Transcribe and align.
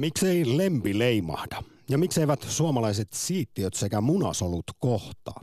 Miksei 0.00 0.56
lempi 0.56 0.98
leimahda? 0.98 1.62
Ja 1.88 1.98
mikseivät 1.98 2.42
suomalaiset 2.42 3.08
siittiöt 3.12 3.74
sekä 3.74 4.00
munasolut 4.00 4.64
kohtaa? 4.78 5.40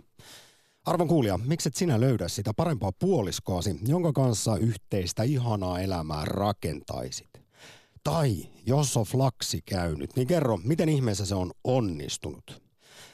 Arvon 0.85 1.07
kuulija, 1.07 1.37
mikset 1.37 1.75
sinä 1.75 1.99
löydä 1.99 2.27
sitä 2.27 2.51
parempaa 2.53 2.91
puoliskoasi, 2.91 3.79
jonka 3.87 4.13
kanssa 4.13 4.57
yhteistä 4.57 5.23
ihanaa 5.23 5.79
elämää 5.79 6.25
rakentaisit? 6.25 7.29
Tai 8.03 8.35
jos 8.65 8.97
on 8.97 9.05
flaksi 9.05 9.61
käynyt, 9.65 10.15
niin 10.15 10.27
kerro, 10.27 10.57
miten 10.63 10.89
ihmeessä 10.89 11.25
se 11.25 11.35
on 11.35 11.51
onnistunut? 11.63 12.61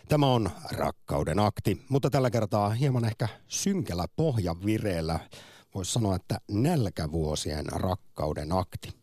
Tämä 0.10 0.28
on 0.28 0.50
rakkauden 0.72 1.40
akti, 1.40 1.82
mutta 1.90 2.10
tällä 2.10 2.30
kertaa 2.30 2.70
hieman 2.70 3.06
ehkä 3.06 3.28
synkällä 3.48 4.06
pohjavireellä. 4.16 5.20
Voisi 5.76 5.92
sanoa, 5.92 6.16
että 6.16 6.38
nälkävuosien 6.52 7.66
rakkauden 7.66 8.52
akti. 8.52 9.03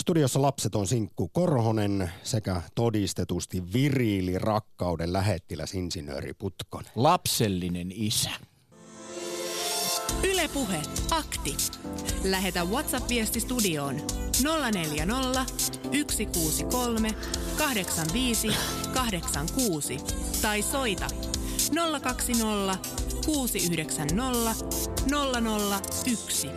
Studiossa 0.00 0.42
lapset 0.42 0.74
on 0.74 0.86
Sinkku 0.86 1.28
Korhonen 1.28 2.10
sekä 2.22 2.62
todistetusti 2.74 3.72
viriili 3.72 4.38
rakkauden 4.38 5.12
lähettiläs 5.12 5.74
insinööri 5.74 6.34
Putkonen. 6.34 6.92
Lapsellinen 6.94 7.92
isä. 7.92 8.30
Ylepuhe 10.24 10.82
akti. 11.10 11.56
Lähetä 12.24 12.64
WhatsApp-viesti 12.64 13.40
studioon 13.40 13.94
040 14.72 15.44
163 16.10 17.10
85 17.58 18.48
86 18.94 19.96
tai 20.42 20.62
soita 20.62 21.06
020 22.02 22.78
690 23.26 24.54
001. 26.04 26.48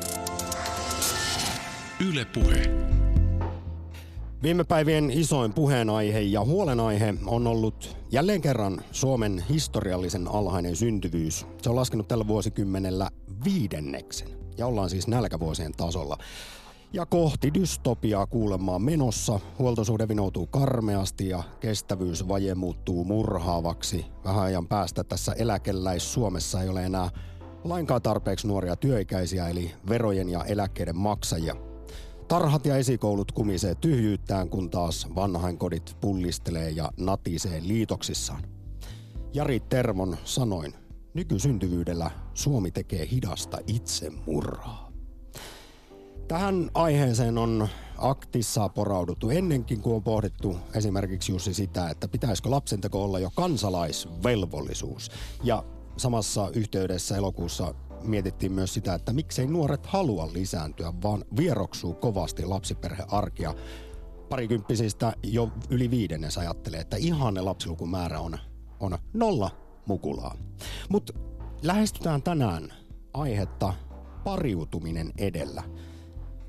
Ylepuhe. 1.99 2.87
Viime 4.43 4.63
päivien 4.63 5.11
isoin 5.11 5.53
puheenaihe 5.53 6.19
ja 6.19 6.45
huolenaihe 6.45 7.13
on 7.25 7.47
ollut 7.47 7.97
jälleen 8.11 8.41
kerran 8.41 8.81
Suomen 8.91 9.43
historiallisen 9.49 10.27
alhainen 10.27 10.75
syntyvyys. 10.75 11.45
Se 11.61 11.69
on 11.69 11.75
laskenut 11.75 12.07
tällä 12.07 12.27
vuosikymmenellä 12.27 13.09
viidenneksen 13.43 14.27
ja 14.57 14.67
ollaan 14.67 14.89
siis 14.89 15.07
nälkävuosien 15.07 15.71
tasolla. 15.71 16.17
Ja 16.93 17.05
kohti 17.05 17.53
dystopiaa 17.53 18.25
kuulemaan 18.25 18.81
menossa. 18.81 19.39
Huoltosuhde 19.59 20.07
vinoutuu 20.07 20.47
karmeasti 20.47 21.29
ja 21.29 21.43
kestävyysvaje 21.59 22.55
muuttuu 22.55 23.03
murhaavaksi. 23.03 24.05
Vähän 24.23 24.43
ajan 24.43 24.67
päästä 24.67 25.03
tässä 25.03 25.33
eläkeläis 25.33 26.13
Suomessa 26.13 26.61
ei 26.61 26.69
ole 26.69 26.85
enää 26.85 27.09
lainkaan 27.63 28.01
tarpeeksi 28.01 28.47
nuoria 28.47 28.75
työikäisiä 28.75 29.47
eli 29.47 29.71
verojen 29.89 30.29
ja 30.29 30.43
eläkkeiden 30.43 30.97
maksajia– 30.97 31.55
Tarhat 32.27 32.65
ja 32.65 32.77
esikoulut 32.77 33.31
kumisee 33.31 33.75
tyhjyyttään, 33.75 34.49
kun 34.49 34.69
taas 34.69 35.07
vanhainkodit 35.15 35.97
pullistelee 36.01 36.69
ja 36.69 36.91
natisee 36.97 37.61
liitoksissaan. 37.63 38.43
Jari 39.33 39.59
Tervon 39.59 40.17
sanoin, 40.23 40.73
nykysyntyvyydellä 41.13 42.11
Suomi 42.33 42.71
tekee 42.71 43.07
hidasta 43.11 43.57
itsemurhaa. 43.67 44.91
Tähän 46.27 46.71
aiheeseen 46.73 47.37
on 47.37 47.67
aktissa 47.97 48.69
porauduttu 48.69 49.29
ennenkin, 49.29 49.81
kun 49.81 49.95
on 49.95 50.03
pohdittu 50.03 50.57
esimerkiksi 50.75 51.31
Jussi 51.31 51.53
sitä, 51.53 51.89
että 51.89 52.07
pitäisikö 52.07 52.49
lapsenteko 52.49 53.03
olla 53.03 53.19
jo 53.19 53.29
kansalaisvelvollisuus. 53.35 55.11
Ja 55.43 55.63
samassa 55.97 56.49
yhteydessä 56.53 57.17
elokuussa 57.17 57.73
mietittiin 58.03 58.51
myös 58.51 58.73
sitä, 58.73 58.93
että 58.93 59.13
miksei 59.13 59.47
nuoret 59.47 59.85
halua 59.85 60.29
lisääntyä, 60.33 60.93
vaan 61.03 61.25
vieroksuu 61.37 61.93
kovasti 61.93 62.45
lapsiperhearkia. 62.45 63.53
Parikymppisistä 64.29 65.13
jo 65.23 65.51
yli 65.69 65.91
viidennes 65.91 66.37
ajattelee, 66.37 66.79
että 66.79 66.97
ihanne 66.97 67.41
lapsilukumäärä 67.41 68.19
on, 68.19 68.37
on 68.79 68.97
nolla 69.13 69.51
mukulaa. 69.85 70.35
Mutta 70.89 71.13
lähestytään 71.61 72.21
tänään 72.23 72.73
aihetta 73.13 73.73
pariutuminen 74.23 75.11
edellä. 75.17 75.63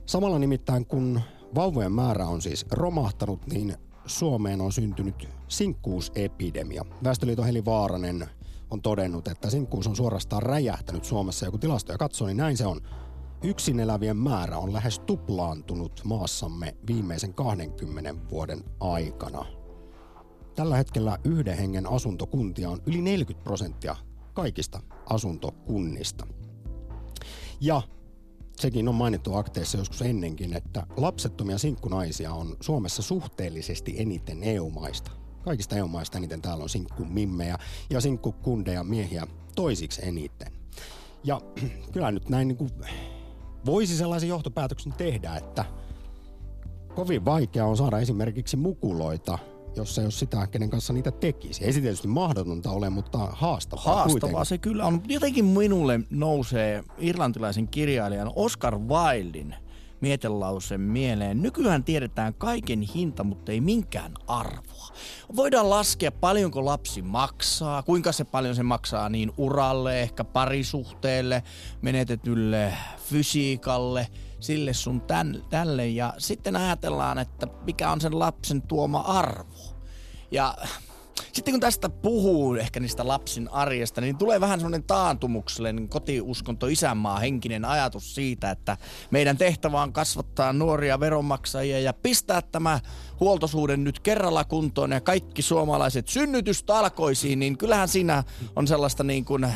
Samalla 0.07 0.39
nimittäin 0.39 0.87
kun 0.87 1.21
vauvojen 1.55 1.93
määrä 1.93 2.27
on 2.27 2.43
siis 2.43 2.67
romahtanut, 2.71 3.47
niin 3.47 3.77
Suomeen 4.07 4.61
on 4.61 4.73
syntynyt 4.73 5.29
sinkkuusepidemia. 5.49 6.85
Väestöliiton 7.05 7.47
Heli 7.47 7.65
Vaaranen 7.65 8.29
on 8.71 8.83
todennut, 8.83 9.29
että 9.29 9.51
sinkkuus 9.51 9.87
on 9.87 9.97
suorastaan 9.97 10.43
räjähtänyt 10.43 11.05
Suomessa. 11.05 11.47
Ja 11.47 11.51
kun 11.51 11.61
tilastoja 11.61 11.99
katsoo, 11.99 12.27
niin 12.27 12.37
näin 12.37 12.57
se 12.57 12.67
on. 12.67 12.81
Yksin 13.43 13.81
elävien 13.81 14.17
määrä 14.17 14.59
on 14.59 14.73
lähes 14.73 14.99
tuplaantunut 14.99 16.01
maassamme 16.05 16.77
viimeisen 16.87 17.35
20 17.35 18.15
vuoden 18.31 18.65
aikana. 18.81 19.45
Tällä 20.55 20.77
hetkellä 20.77 21.19
yhden 21.25 21.59
hengen 21.59 21.87
asuntokuntia 21.87 22.71
on 22.71 22.83
yli 22.87 23.01
40 23.01 23.45
prosenttia 23.45 23.97
kaikista 24.35 24.81
asuntokunnista. 25.11 26.27
Ja 27.61 27.83
sekin 28.57 28.89
on 28.89 28.95
mainittu 28.95 29.35
akteissa 29.35 29.79
joskus 29.79 30.03
ennenkin, 30.03 30.57
että 30.57 30.87
lapsettomia 30.97 31.59
sinkkunaisia 31.59 32.33
on 32.33 32.57
Suomessa 32.61 33.03
suhteellisesti 33.03 33.95
eniten 33.99 34.43
EU-maista 34.43 35.18
kaikista 35.49 35.77
EU-maista 35.77 36.19
eniten 36.19 36.43
täällä 36.43 36.63
on 36.63 36.69
sinkkumimmejä 36.69 37.59
ja 37.91 38.01
sinkkukundeja 38.01 38.85
miehiä 38.85 39.27
toisiksi 39.55 40.01
eniten. 40.05 40.53
Ja 41.25 41.41
kyllä 41.93 42.11
nyt 42.11 42.29
näin 42.29 42.49
niin 42.49 42.57
kuin 42.57 42.71
voisi 43.67 43.97
sellaisen 43.97 44.29
johtopäätöksen 44.29 44.93
tehdä, 44.93 45.37
että 45.37 45.65
kovin 46.95 47.25
vaikea 47.25 47.67
on 47.67 47.77
saada 47.77 47.99
esimerkiksi 47.99 48.57
mukuloita 48.57 49.39
jos 49.77 49.99
ei 49.99 50.05
ole 50.05 50.11
sitä, 50.11 50.47
kenen 50.47 50.71
kanssa 50.71 50.93
niitä 50.93 51.11
tekisi. 51.11 51.65
Ei 51.65 51.73
se 51.73 51.81
tietysti 51.81 52.09
mahdotonta 52.09 52.71
ole, 52.71 52.91
mutta 52.91 53.19
haastavaa 53.19 53.85
Haastavaa 53.85 54.07
kuitenkin. 54.11 54.47
se 54.47 54.59
kyllä 54.59 54.87
on. 54.87 55.03
Jotenkin 55.09 55.45
minulle 55.45 56.01
nousee 56.11 56.85
irlantilaisen 56.99 57.69
kirjailijan 57.69 58.33
Oscar 58.37 58.79
Wildin 58.79 59.55
mietelause 60.01 60.79
mieleen. 60.79 61.43
Nykyään 61.43 61.85
tiedetään 61.85 62.35
kaiken 62.35 62.81
hinta, 62.83 63.25
mutta 63.25 63.53
ei 63.53 63.61
minkään 63.61 64.13
arvoa. 64.27 64.89
Voidaan 65.37 65.71
laskea 65.71 66.13
paljonko 66.13 66.65
lapsi 66.65 67.03
maksaa, 67.03 67.83
kuinka 67.83 68.13
se 68.13 68.25
paljon 68.25 68.55
se 68.55 68.63
maksaa 68.63 69.09
niin 69.09 69.33
uralle, 69.37 70.03
ehkä 70.03 70.25
parisuhteelle, 70.25 71.43
menetetylle 71.83 72.75
fysiikalle, 72.97 74.07
sille 74.41 74.73
sun 74.73 75.01
tän, 75.01 75.43
tälle. 75.51 75.89
Ja 75.89 76.15
sitten 76.19 76.57
ajatellaan, 76.57 77.19
että 77.19 77.47
mikä 77.65 77.93
on 77.93 78.01
sen 78.01 78.19
lapsen 78.19 78.63
tuoma 78.63 79.01
arvo. 79.01 79.77
Ja 80.31 80.55
sitten 81.33 81.55
kun 81.55 81.61
tästä 81.61 81.89
puhuu 81.89 82.55
ehkä 82.55 82.81
niistä 82.81 83.09
lapsin 83.09 83.49
arjesta, 83.49 84.01
niin 84.01 84.19
tulee 84.19 84.41
vähän 84.41 84.61
semmoinen 84.61 84.83
taantumuksellinen 84.83 85.89
kotiuskonto, 85.89 86.67
isänmaa, 86.67 87.19
henkinen 87.19 87.65
ajatus 87.65 88.15
siitä, 88.15 88.51
että 88.51 88.77
meidän 89.11 89.39
tehtävä 89.39 89.83
on 89.83 89.93
kasvattaa 89.93 90.53
nuoria 90.53 91.01
veronmaksajia 91.01 91.81
ja 91.81 91.93
pistää 91.93 92.43
tämä 92.43 92.81
huoltosuuden 93.21 93.85
nyt 93.85 94.01
kerralla 94.01 94.45
kuntoon 94.45 94.93
ja 94.93 95.01
kaikki 95.01 95.43
suomalaiset 95.43 96.09
synnytystalkoisiin, 96.09 97.39
niin 97.39 97.59
kyllähän 97.59 97.89
siinä 97.89 98.25
on 98.57 98.69
sellaista 98.69 99.05
niin 99.05 99.25
kuin 99.25 99.47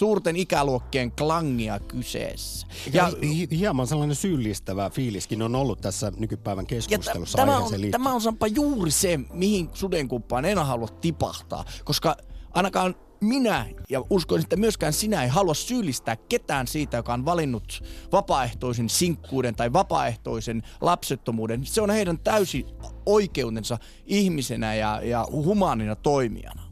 suurten 0.00 0.36
ikäluokkien 0.36 1.12
klangia 1.12 1.78
kyseessä. 1.78 2.66
Ja, 2.92 3.12
hieman 3.50 3.86
sellainen 3.86 4.16
syyllistävä 4.16 4.90
fiiliskin 4.90 5.42
on 5.42 5.54
ollut 5.54 5.80
tässä 5.80 6.12
nykypäivän 6.18 6.66
keskustelussa 6.66 7.36
tämä, 7.38 7.58
on, 7.58 7.70
liittyen. 7.70 7.90
tämä 7.90 8.14
on 8.14 8.20
Sampa 8.20 8.46
juuri 8.46 8.90
se, 8.90 9.20
mihin 9.32 9.70
sudenkuppaan 9.74 10.44
en 10.44 10.58
halua 10.58 10.88
tipahtaa, 10.88 11.64
koska 11.84 12.16
ainakaan 12.50 12.94
minä 13.20 13.66
ja 13.90 14.02
uskoisin, 14.10 14.44
että 14.44 14.56
myöskään 14.56 14.92
sinä 14.92 15.22
ei 15.22 15.28
halua 15.28 15.54
syyllistää 15.54 16.16
ketään 16.16 16.66
siitä, 16.66 16.96
joka 16.96 17.14
on 17.14 17.24
valinnut 17.24 17.82
vapaaehtoisen 18.12 18.88
sinkkuuden 18.88 19.54
tai 19.54 19.72
vapaaehtoisen 19.72 20.62
lapsettomuuden. 20.80 21.66
Se 21.66 21.82
on 21.82 21.90
heidän 21.90 22.18
täysi 22.18 22.66
oikeutensa 23.06 23.78
ihmisenä 24.06 24.74
ja, 24.74 25.00
ja 25.04 25.26
humaanina 25.32 25.96
toimijana. 25.96 26.69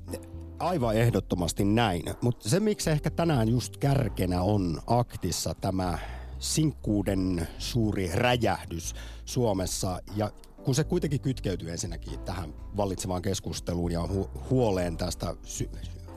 Aivan 0.59 0.97
ehdottomasti 0.97 1.65
näin. 1.65 2.03
Mutta 2.23 2.49
se, 2.49 2.61
miksi 2.61 2.91
ehkä 2.91 3.11
tänään 3.11 3.49
just 3.49 3.77
kärkenä 3.77 4.43
on 4.43 4.81
aktissa 4.87 5.55
tämä 5.55 5.99
sinkkuuden 6.39 7.49
suuri 7.59 8.11
räjähdys 8.15 8.95
Suomessa 9.25 10.01
ja 10.17 10.31
kun 10.65 10.75
se 10.75 10.85
kuitenkin 10.85 11.21
kytkeytyy 11.21 11.71
ensinnäkin 11.71 12.21
tähän 12.21 12.55
vallitsevaan 12.77 13.23
keskusteluun 13.23 13.93
ja 13.93 14.03
hu- 14.03 14.41
huoleen 14.51 14.97
tästä 14.97 15.35
sy- 15.43 15.71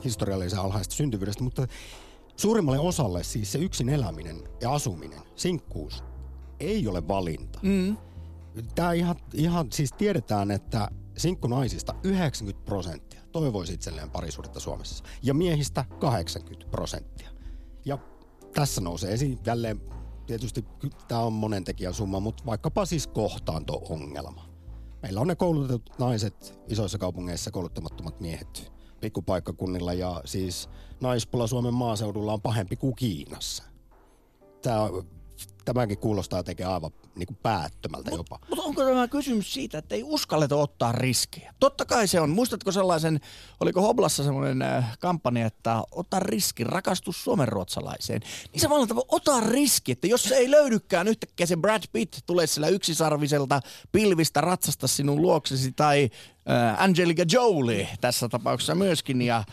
historiallisen 0.04 0.58
alhaista 0.58 0.94
syntyvyydestä, 0.94 1.44
mutta 1.44 1.66
suurimmalle 2.36 2.80
osalle 2.80 3.22
siis 3.22 3.52
se 3.52 3.58
yksin 3.58 3.88
eläminen 3.88 4.36
ja 4.60 4.74
asuminen, 4.74 5.20
sinkkuus, 5.36 6.04
ei 6.60 6.88
ole 6.88 7.08
valinta. 7.08 7.58
Mm. 7.62 7.96
Tämä 8.74 8.92
ihan, 8.92 9.16
ihan 9.34 9.66
siis 9.72 9.92
tiedetään, 9.92 10.50
että 10.50 10.88
sinkkunaisista 11.16 11.94
90 12.04 12.64
prosenttia 12.64 13.11
toivoisi 13.32 13.74
itselleen 13.74 14.10
parisuudetta 14.10 14.60
Suomessa. 14.60 15.04
Ja 15.22 15.34
miehistä 15.34 15.84
80 15.98 16.70
prosenttia. 16.70 17.30
Ja 17.84 17.98
tässä 18.54 18.80
nousee 18.80 19.12
esiin 19.12 19.38
jälleen, 19.46 19.80
tietysti 20.26 20.64
tämä 21.08 21.20
on 21.20 21.32
monen 21.32 21.64
tekijän 21.64 21.94
summa, 21.94 22.20
mutta 22.20 22.46
vaikkapa 22.46 22.84
siis 22.84 23.06
kohtaanto-ongelma. 23.06 24.48
meillä 25.02 25.20
on 25.20 25.26
ne 25.26 25.34
koulutetut 25.34 25.98
naiset 25.98 26.58
isoissa 26.68 26.98
kaupungeissa, 26.98 27.50
kouluttamattomat 27.50 28.20
miehet 28.20 28.72
pikkupaikkakunnilla 29.00 29.92
ja 29.92 30.22
siis 30.24 30.68
naispula 31.00 31.46
Suomen 31.46 31.74
maaseudulla 31.74 32.32
on 32.32 32.42
pahempi 32.42 32.76
kuin 32.76 32.96
Kiinassa. 32.96 33.64
Tämä 34.62 34.88
tämäkin 35.64 35.98
kuulostaa 35.98 36.42
tekee 36.42 36.66
aivan 36.66 36.90
niin 37.14 37.26
kuin 37.26 37.38
päättömältä 37.42 38.10
Mut, 38.10 38.18
jopa. 38.18 38.38
Mutta 38.48 38.62
onko 38.62 38.84
tämä 38.84 39.08
kysymys 39.08 39.54
siitä, 39.54 39.78
että 39.78 39.94
ei 39.94 40.02
uskalleta 40.02 40.56
ottaa 40.56 40.92
riskejä? 40.92 41.54
Totta 41.60 41.84
kai 41.84 42.08
se 42.08 42.20
on. 42.20 42.30
Muistatko 42.30 42.72
sellaisen, 42.72 43.20
oliko 43.60 43.82
Hoblassa 43.82 44.24
semmoinen 44.24 44.62
äh, 44.62 44.98
kampanja, 44.98 45.46
että 45.46 45.82
ota 45.90 46.20
riski, 46.20 46.64
rakastus 46.64 47.24
suomenruotsalaiseen. 47.24 48.20
Niin 48.52 48.60
samalla 48.60 48.86
tavalla 48.86 49.08
ota 49.10 49.40
riski, 49.40 49.92
että 49.92 50.06
jos 50.06 50.22
se 50.22 50.36
ei 50.36 50.50
löydykään 50.50 51.08
yhtäkkiä 51.08 51.46
se 51.46 51.56
Brad 51.56 51.82
Pitt 51.92 52.16
tulee 52.26 52.46
sillä 52.46 52.68
yksisarviselta 52.68 53.60
pilvistä 53.92 54.40
ratsasta 54.40 54.86
sinun 54.86 55.22
luoksesi 55.22 55.72
tai 55.72 56.10
äh, 56.50 56.82
Angelica 56.82 57.24
Jolie 57.32 57.88
tässä 58.00 58.28
tapauksessa 58.28 58.74
myöskin 58.74 59.22
ja 59.22 59.44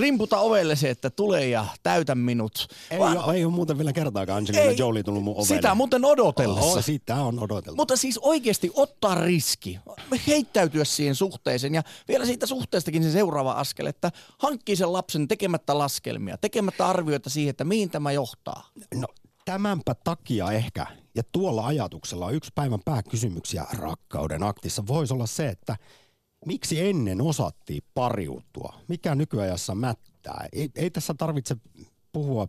rimputa 0.00 0.38
ovelle 0.38 0.76
se, 0.76 0.90
että 0.90 1.10
tule 1.10 1.46
ja 1.46 1.66
täytä 1.82 2.14
minut. 2.14 2.66
Ei, 2.90 2.98
Vaan- 2.98 3.24
ole, 3.24 3.34
ei 3.34 3.44
ole 3.44 3.52
muuten 3.52 3.78
vielä 3.78 3.92
kertaakaan 3.92 4.36
Angelina 4.36 4.62
Ei, 4.62 4.76
Jolie 4.78 5.02
tullut 5.02 5.24
mun 5.24 5.32
ovelle. 5.32 5.46
Sitä 5.46 5.74
muuten 5.74 6.04
odotellessa. 6.04 6.78
Oh, 6.78 6.84
sitä 6.92 7.16
on 7.16 7.38
odoteltu. 7.38 7.76
Mutta 7.76 7.96
siis 7.96 8.18
oikeasti 8.18 8.70
ottaa 8.74 9.14
riski, 9.14 9.78
heittäytyä 10.26 10.84
siihen 10.84 11.14
suhteeseen 11.14 11.74
ja 11.74 11.82
vielä 12.08 12.26
siitä 12.26 12.46
suhteestakin 12.46 13.02
se 13.02 13.10
seuraava 13.10 13.52
askel, 13.52 13.86
että 13.86 14.10
hankkii 14.38 14.76
sen 14.76 14.92
lapsen 14.92 15.28
tekemättä 15.28 15.78
laskelmia, 15.78 16.38
tekemättä 16.38 16.88
arvioita 16.88 17.30
siihen, 17.30 17.50
että 17.50 17.64
mihin 17.64 17.90
tämä 17.90 18.12
johtaa. 18.12 18.68
No 18.94 19.06
tämänpä 19.44 19.94
takia 20.04 20.52
ehkä, 20.52 20.86
ja 21.14 21.22
tuolla 21.32 21.66
ajatuksella 21.66 22.30
yksi 22.30 22.52
päivän 22.54 22.80
pääkysymyksiä 22.84 23.66
rakkauden 23.72 24.42
aktissa 24.42 24.86
voisi 24.86 25.14
olla 25.14 25.26
se, 25.26 25.48
että 25.48 25.76
miksi 26.46 26.80
ennen 26.80 27.20
osattiin 27.20 27.82
pariutua? 27.94 28.74
Mikä 28.88 29.14
nykyajassa 29.14 29.74
mättää? 29.74 30.48
Ei, 30.52 30.70
ei 30.74 30.90
tässä 30.90 31.14
tarvitse 31.14 31.56
puhua 32.12 32.48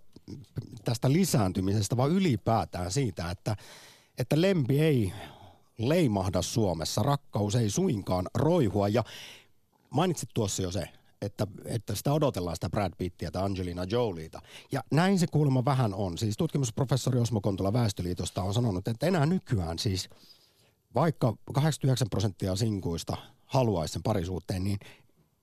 tästä 0.83 1.11
lisääntymisestä, 1.11 1.97
vaan 1.97 2.11
ylipäätään 2.11 2.91
siitä, 2.91 3.31
että, 3.31 3.55
että 4.21 4.41
lempi 4.41 4.79
ei 4.79 5.13
leimahda 5.77 6.41
Suomessa, 6.41 7.03
rakkaus 7.03 7.55
ei 7.55 7.69
suinkaan 7.69 8.27
roihua. 8.33 8.87
Ja 8.87 9.03
mainitsit 9.89 10.29
tuossa 10.33 10.61
jo 10.61 10.71
se, 10.71 10.89
että, 11.21 11.47
että 11.65 11.95
sitä 11.95 12.13
odotellaan 12.13 12.55
sitä 12.55 12.69
Brad 12.69 12.93
Pittiä 12.97 13.31
tai 13.31 13.43
Angelina 13.43 13.83
Jolieta. 13.83 14.41
Ja 14.71 14.83
näin 14.91 15.19
se 15.19 15.27
kuulemma 15.27 15.65
vähän 15.65 15.93
on. 15.93 16.17
Siis 16.17 16.37
tutkimusprofessori 16.37 17.19
Osmo 17.19 17.41
Kontola 17.41 17.73
Väestöliitosta 17.73 18.43
on 18.43 18.53
sanonut, 18.53 18.87
että 18.87 19.07
enää 19.07 19.25
nykyään 19.25 19.79
siis 19.79 20.09
vaikka 20.95 21.33
89 21.53 22.09
prosenttia 22.09 22.55
sinkuista 22.55 23.17
haluaisi 23.45 23.93
sen 23.93 24.03
parisuhteen, 24.03 24.63
niin 24.63 24.79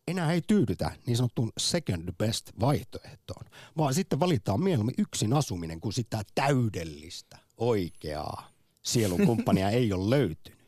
enää 0.08 0.32
ei 0.32 0.42
tyydytä 0.42 0.90
niin 1.06 1.16
sanottuun 1.16 1.52
second 1.58 2.12
best 2.18 2.50
vaihtoehtoon, 2.60 3.44
vaan 3.76 3.94
sitten 3.94 4.20
valitaan 4.20 4.62
mieluummin 4.62 4.94
yksin 4.98 5.32
asuminen, 5.32 5.80
kun 5.80 5.92
sitä 5.92 6.22
täydellistä, 6.34 7.38
oikeaa 7.56 8.57
sielun 8.88 9.26
kumppania 9.26 9.70
ei 9.70 9.92
ole 9.92 10.10
löytynyt. 10.10 10.58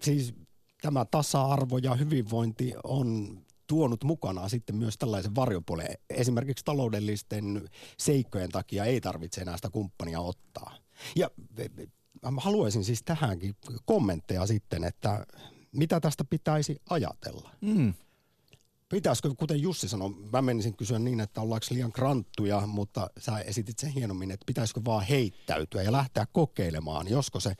Siis 0.00 0.34
tämä 0.82 1.04
tasa-arvo 1.04 1.78
ja 1.78 1.94
hyvinvointi 1.94 2.72
on 2.84 3.38
tuonut 3.66 4.04
mukanaan 4.04 4.50
sitten 4.50 4.76
myös 4.76 4.98
tällaisen 4.98 5.34
varjopuolen. 5.34 5.86
Esimerkiksi 6.10 6.64
taloudellisten 6.64 7.68
seikkojen 7.98 8.50
takia 8.50 8.84
ei 8.84 9.00
tarvitse 9.00 9.40
enää 9.40 9.56
sitä 9.56 9.70
kumppania 9.70 10.20
ottaa. 10.20 10.76
Ja 11.16 11.30
mä 12.30 12.40
haluaisin 12.40 12.84
siis 12.84 13.02
tähänkin 13.02 13.56
kommentteja 13.84 14.46
sitten, 14.46 14.84
että 14.84 15.26
mitä 15.72 16.00
tästä 16.00 16.24
pitäisi 16.24 16.76
ajatella. 16.90 17.50
Mm. 17.60 17.94
Pitäisikö, 18.88 19.34
kuten 19.36 19.62
Jussi 19.62 19.88
sanoi, 19.88 20.10
mä 20.32 20.42
menisin 20.42 20.76
kysyä 20.76 20.98
niin, 20.98 21.20
että 21.20 21.40
ollaanko 21.40 21.66
liian 21.70 21.92
kranttuja, 21.92 22.66
mutta 22.66 23.10
sä 23.18 23.38
esitit 23.38 23.78
sen 23.78 23.90
hienommin, 23.90 24.30
että 24.30 24.46
pitäisikö 24.46 24.80
vaan 24.84 25.04
heittäytyä 25.06 25.82
ja 25.82 25.92
lähteä 25.92 26.26
kokeilemaan, 26.32 27.08
josko 27.08 27.40
se 27.40 27.54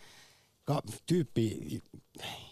tyyppi, 1.06 1.80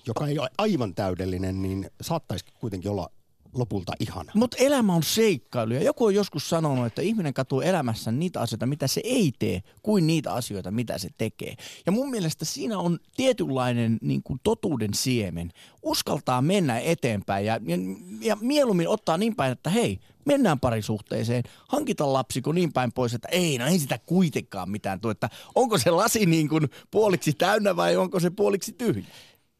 joka 0.07 0.27
ei 0.27 0.39
ole 0.39 0.51
aivan 0.59 0.95
täydellinen, 0.95 1.63
niin 1.63 1.91
saattaisi 2.01 2.45
kuitenkin 2.61 2.91
olla 2.91 3.11
lopulta 3.55 3.93
ihana. 4.01 4.33
Mutta 4.35 4.57
elämä 4.61 4.95
on 4.95 5.03
seikkailu 5.03 5.73
ja 5.73 5.83
joku 5.83 6.05
on 6.05 6.15
joskus 6.15 6.49
sanonut, 6.49 6.87
että 6.87 7.03
ihminen 7.03 7.35
katsoo 7.35 7.61
elämässä 7.61 8.13
niitä 8.13 8.41
asioita, 8.41 8.67
mitä 8.67 8.87
se 8.87 9.01
ei 9.05 9.33
tee, 9.39 9.63
kuin 9.83 10.07
niitä 10.07 10.33
asioita, 10.33 10.71
mitä 10.71 10.99
se 10.99 11.09
tekee. 11.19 11.55
Ja 11.87 11.93
mun 11.93 12.11
mielestä 12.11 12.45
siinä 12.45 12.79
on 12.79 12.99
tietynlainen 13.17 13.99
niin 14.03 14.23
kuin 14.23 14.41
totuuden 14.43 14.95
siemen. 14.95 15.51
Uskaltaa 15.83 16.43
mennä 16.43 16.79
eteenpäin 16.79 17.47
ja, 17.47 17.61
ja, 17.67 17.77
ja 18.21 18.37
mieluummin 18.41 18.89
ottaa 18.89 19.19
niin 19.19 19.37
päin, 19.37 19.53
että 19.53 19.71
hei, 19.71 20.01
mennään 20.25 20.61
parisuhteeseen, 20.61 21.43
hankita 21.69 22.13
lapsi, 22.13 22.43
kun 22.43 22.55
niin 22.55 22.73
päin 22.73 22.93
pois, 22.93 23.15
että 23.15 23.29
ei, 23.29 23.59
no 23.59 23.67
ei 23.67 23.79
sitä 23.79 23.99
kuitenkaan 24.07 24.71
mitään 24.71 25.01
tuo, 25.01 25.11
että 25.11 25.29
onko 25.55 25.79
se 25.79 25.91
lasi 25.91 26.27
niin 26.27 26.49
kuin 26.49 26.69
puoliksi 26.91 27.33
täynnä 27.33 27.77
vai 27.77 27.97
onko 27.97 28.21
se 28.21 28.31
puoliksi 28.31 28.73
tyhjä? 28.73 29.05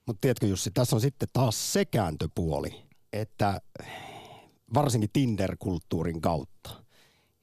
Mutta 0.07 0.21
tiedätkö 0.21 0.47
Jussi, 0.47 0.71
tässä 0.71 0.97
on 0.97 1.01
sitten 1.01 1.29
taas 1.33 1.73
se 1.73 1.85
kääntöpuoli, 1.85 2.83
että 3.13 3.61
varsinkin 4.75 5.11
Tinder-kulttuurin 5.13 6.21
kautta, 6.21 6.71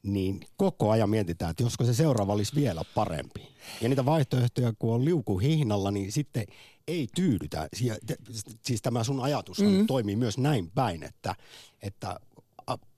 niin 0.04 0.40
koko 0.58 0.92
ajan 0.92 1.10
mietitään, 1.10 1.52
että 1.52 1.64
josko 1.64 1.84
se 1.84 1.94
seuraava 1.94 2.34
olisi 2.34 2.56
vielä 2.56 2.82
parempi. 2.96 3.48
Ja 3.82 3.90
niitä 3.90 4.06
vaihtoehtoja, 4.06 4.74
kun 4.80 4.94
on 4.94 5.06
liuku 5.06 5.40
hihnalla, 5.40 5.92
niin 5.92 6.12
sitten 6.12 6.46
ei 6.88 7.08
tyydytä. 7.16 7.70
Siis 8.66 8.82
tämä 8.82 9.04
sun 9.04 9.20
ajatus 9.20 9.60
mm. 9.60 9.88
toimii 9.88 10.16
myös 10.16 10.38
näin 10.38 10.72
päin, 10.72 11.04
että, 11.04 11.36
että 11.82 12.20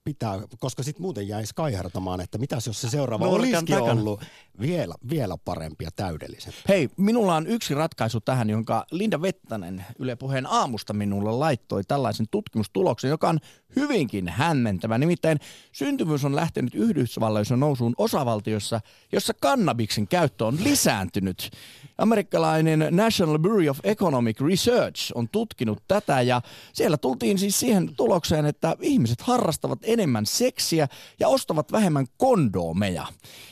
pitää, 0.04 0.40
koska 0.58 0.82
sitten 0.82 1.02
muuten 1.02 1.28
jäisi 1.28 1.54
kaihertamaan, 1.54 2.20
että 2.20 2.38
mitäs 2.38 2.66
jos 2.66 2.80
se 2.80 2.90
seuraava 2.90 3.24
Nurkan 3.24 3.40
olisikin 3.40 3.76
takana. 3.76 4.00
ollut 4.00 4.24
vielä, 4.60 4.94
vielä 5.10 5.36
parempi 5.44 5.84
ja 5.84 5.90
täydellisempi. 5.96 6.58
Hei, 6.68 6.88
minulla 6.96 7.36
on 7.36 7.46
yksi 7.46 7.74
ratkaisu 7.74 8.20
tähän, 8.20 8.50
jonka 8.50 8.84
Linda 8.90 9.22
Vettanen 9.22 9.84
Yle 9.98 10.16
Puheen 10.16 10.46
aamusta 10.46 10.92
minulle 10.92 11.32
laittoi 11.32 11.84
tällaisen 11.84 12.26
tutkimustuloksen, 12.30 13.10
joka 13.10 13.28
on 13.28 13.38
hyvinkin 13.76 14.28
hämmentävä. 14.28 14.98
Nimittäin 14.98 15.38
syntyvyys 15.72 16.24
on 16.24 16.36
lähtenyt 16.36 16.74
Yhdysvalloissa 16.74 17.56
nousuun 17.56 17.94
osavaltiossa, 17.98 18.80
jossa 19.12 19.32
kannabiksen 19.40 20.08
käyttö 20.08 20.46
on 20.46 20.58
lisääntynyt. 20.64 21.50
Amerikkalainen 21.98 22.88
National 22.90 23.38
Bureau 23.38 23.70
of 23.70 23.78
Economic 23.84 24.40
Research 24.40 25.12
on 25.14 25.28
tutkinut 25.28 25.82
tätä 25.88 26.22
ja 26.22 26.42
siellä 26.72 26.96
tultiin 26.96 27.38
siis 27.38 27.60
siihen 27.60 27.96
tulokseen, 27.96 28.46
että 28.46 28.76
ihmiset 28.80 29.20
harrastavat 29.20 29.78
enemmän 29.92 30.26
seksiä 30.26 30.88
ja 31.20 31.28
ostavat 31.28 31.72
vähemmän 31.72 32.06
kondoomeja. 32.16 33.06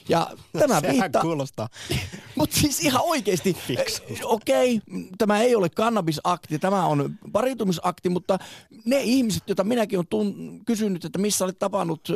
Ja 0.08 0.30
tämä 0.58 0.80
Sehän 0.80 0.96
viittaa... 0.96 1.22
kuulostaa 1.22 1.68
Mutta 2.38 2.56
siis 2.56 2.80
ihan 2.80 3.02
oikeasti, 3.04 3.56
eh, 3.70 3.86
okei, 4.22 4.76
okay, 4.76 5.02
tämä 5.18 5.40
ei 5.40 5.54
ole 5.54 5.68
kannabisakti, 5.68 6.58
tämä 6.58 6.86
on 6.86 7.18
paritumisakti, 7.32 8.08
mutta 8.08 8.38
ne 8.84 9.00
ihmiset, 9.00 9.42
joita 9.46 9.64
minäkin 9.64 9.98
olen 9.98 10.06
tun- 10.06 10.62
kysynyt, 10.66 11.04
että 11.04 11.18
missä 11.18 11.44
olet 11.44 11.58
tapannut 11.58 12.08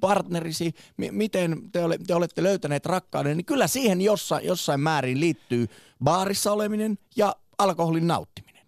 partnerisi, 0.00 0.74
mi- 0.96 1.10
miten 1.10 1.70
te, 1.72 1.84
ole, 1.84 1.98
te 2.06 2.14
olette 2.14 2.42
löytäneet 2.42 2.86
rakkauden, 2.86 3.36
niin 3.36 3.44
kyllä 3.44 3.66
siihen 3.66 4.00
jossa, 4.00 4.40
jossain 4.40 4.80
määrin 4.80 5.20
liittyy 5.20 5.68
baarissa 6.04 6.52
oleminen 6.52 6.98
ja 7.16 7.36
alkoholin 7.58 8.06
nauttiminen. 8.06 8.66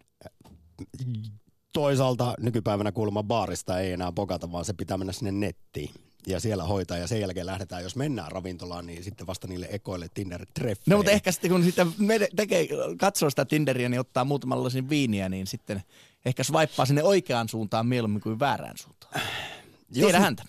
Toisaalta 1.74 2.34
nykypäivänä 2.40 2.92
kuulemma 2.92 3.22
baarista 3.22 3.80
ei 3.80 3.92
enää 3.92 4.12
pokata, 4.12 4.52
vaan 4.52 4.64
se 4.64 4.72
pitää 4.72 4.98
mennä 4.98 5.12
sinne 5.12 5.32
nettiin 5.32 5.90
ja 6.26 6.40
siellä 6.40 6.64
hoitaa 6.64 6.98
ja 6.98 7.06
sen 7.06 7.20
jälkeen 7.20 7.46
lähdetään, 7.46 7.82
jos 7.82 7.96
mennään 7.96 8.32
ravintolaan, 8.32 8.86
niin 8.86 9.04
sitten 9.04 9.26
vasta 9.26 9.48
niille 9.48 9.68
ekoille 9.70 10.06
Tinder-treffeille. 10.14 10.82
No 10.86 10.96
mutta 10.96 11.12
ehkä 11.12 11.32
sitten 11.32 11.50
kun 11.50 11.64
sitä 11.64 11.86
mene- 11.98 12.28
tekee, 12.36 12.68
katsoo 12.98 13.30
sitä 13.30 13.44
Tinderiä, 13.44 13.88
niin 13.88 14.00
ottaa 14.00 14.24
muutaman 14.24 14.64
lasin 14.64 14.88
viiniä, 14.88 15.28
niin 15.28 15.46
sitten 15.46 15.82
ehkä 16.24 16.44
swipeaa 16.44 16.86
sinne 16.86 17.02
oikeaan 17.02 17.48
suuntaan 17.48 17.86
mieluummin 17.86 18.20
kuin 18.22 18.40
väärään 18.40 18.78
suuntaan. 18.78 19.14
Jos 19.14 20.04
Tiedä 20.06 20.18
nyt- 20.18 20.24
häntä. 20.24 20.42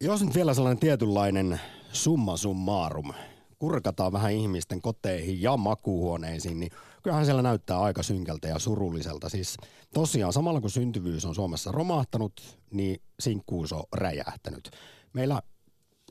Jos 0.00 0.22
nyt 0.22 0.34
vielä 0.34 0.54
sellainen 0.54 0.80
tietynlainen 0.80 1.60
summa 1.92 2.36
summarum, 2.36 3.12
kurkataan 3.60 4.12
vähän 4.12 4.32
ihmisten 4.32 4.82
koteihin 4.82 5.42
ja 5.42 5.56
makuuhuoneisiin, 5.56 6.60
niin 6.60 6.72
kyllähän 7.02 7.24
siellä 7.24 7.42
näyttää 7.42 7.80
aika 7.80 8.02
synkältä 8.02 8.48
ja 8.48 8.58
surulliselta. 8.58 9.28
Siis 9.28 9.56
tosiaan 9.94 10.32
samalla 10.32 10.60
kun 10.60 10.70
syntyvyys 10.70 11.24
on 11.24 11.34
Suomessa 11.34 11.72
romahtanut, 11.72 12.58
niin 12.70 13.02
sinkkuus 13.20 13.72
on 13.72 13.84
räjähtänyt. 13.92 14.70
Meillä 15.12 15.42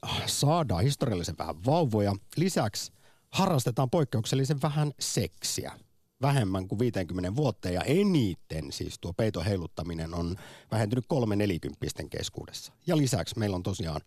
ah, 0.01 0.27
saadaan 0.27 0.83
historiallisen 0.83 1.35
vähän 1.37 1.65
vauvoja. 1.65 2.15
Lisäksi 2.35 2.91
harrastetaan 3.29 3.89
poikkeuksellisen 3.89 4.61
vähän 4.61 4.91
seksiä. 4.99 5.71
Vähemmän 6.21 6.67
kuin 6.67 6.79
50 6.79 7.35
vuotta 7.35 7.69
ja 7.69 7.81
eniten 7.81 8.71
siis 8.71 8.99
tuo 8.99 9.13
peiton 9.13 9.45
heiluttaminen 9.45 10.13
on 10.13 10.35
vähentynyt 10.71 11.05
kolme 11.07 11.35
nelikymppisten 11.35 12.09
keskuudessa. 12.09 12.73
Ja 12.87 12.97
lisäksi 12.97 13.39
meillä 13.39 13.55
on 13.55 13.63
tosiaan 13.63 14.01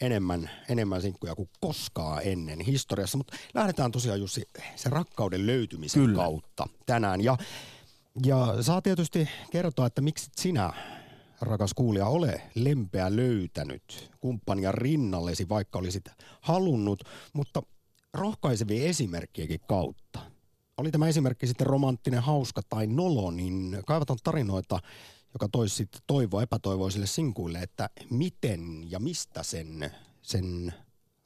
enemmän, 0.00 0.50
enemmän 0.68 1.02
sinkkuja 1.02 1.34
kuin 1.34 1.48
koskaan 1.60 2.22
ennen 2.24 2.60
historiassa. 2.60 3.18
Mutta 3.18 3.36
lähdetään 3.54 3.90
tosiaan 3.92 4.20
Jussi 4.20 4.42
sen 4.76 4.92
rakkauden 4.92 5.46
löytymisen 5.46 6.02
Kyllä. 6.02 6.22
kautta 6.22 6.68
tänään. 6.86 7.20
Ja 7.20 7.36
Ja 8.24 8.62
saa 8.62 8.82
tietysti 8.82 9.28
kertoa, 9.50 9.86
että 9.86 10.00
miksi 10.00 10.30
sinä, 10.36 10.72
rakas 11.40 11.74
kuulija, 11.74 12.06
ole 12.06 12.42
lempeä 12.54 13.16
löytänyt 13.16 14.10
kumppania 14.20 14.72
rinnallesi, 14.72 15.48
vaikka 15.48 15.78
olisit 15.78 16.04
halunnut, 16.40 17.04
mutta 17.32 17.62
rohkaisevia 18.14 18.88
esimerkkiäkin 18.88 19.60
kautta. 19.68 20.20
Oli 20.76 20.90
tämä 20.90 21.08
esimerkki 21.08 21.46
sitten 21.46 21.66
romanttinen, 21.66 22.22
hauska 22.22 22.62
tai 22.68 22.86
nolo, 22.86 23.30
niin 23.30 23.78
kaivataan 23.86 24.18
tarinoita, 24.24 24.78
joka 25.32 25.48
toisi 25.52 25.76
sitten 25.76 26.00
toivoa 26.06 26.42
epätoivoisille 26.42 27.06
sinkuille, 27.06 27.58
että 27.58 27.90
miten 28.10 28.90
ja 28.90 29.00
mistä 29.00 29.42
sen, 29.42 29.90
sen 30.22 30.74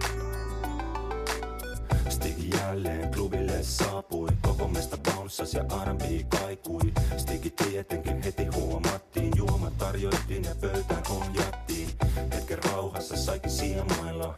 Stigi 2.09 2.51
jälleen 2.57 3.11
klubille 3.15 3.63
saapui 3.63 4.29
Koko 4.43 4.69
mesta 4.69 4.99
bounssas 4.99 5.55
ja 5.55 5.63
R&B 5.63 6.03
kaikui 6.41 6.93
Stigi 7.17 7.51
tietenkin 7.51 8.23
heti 8.23 8.47
huomattiin 8.47 9.33
Juoma 9.37 9.71
tarjoittiin 9.71 10.45
ja 10.45 10.55
pöytään 10.61 11.03
ohjattiin 11.11 11.89
Hetken 12.35 12.59
rauhassa 12.65 13.17
saikin 13.17 13.51
siemailla 13.51 14.35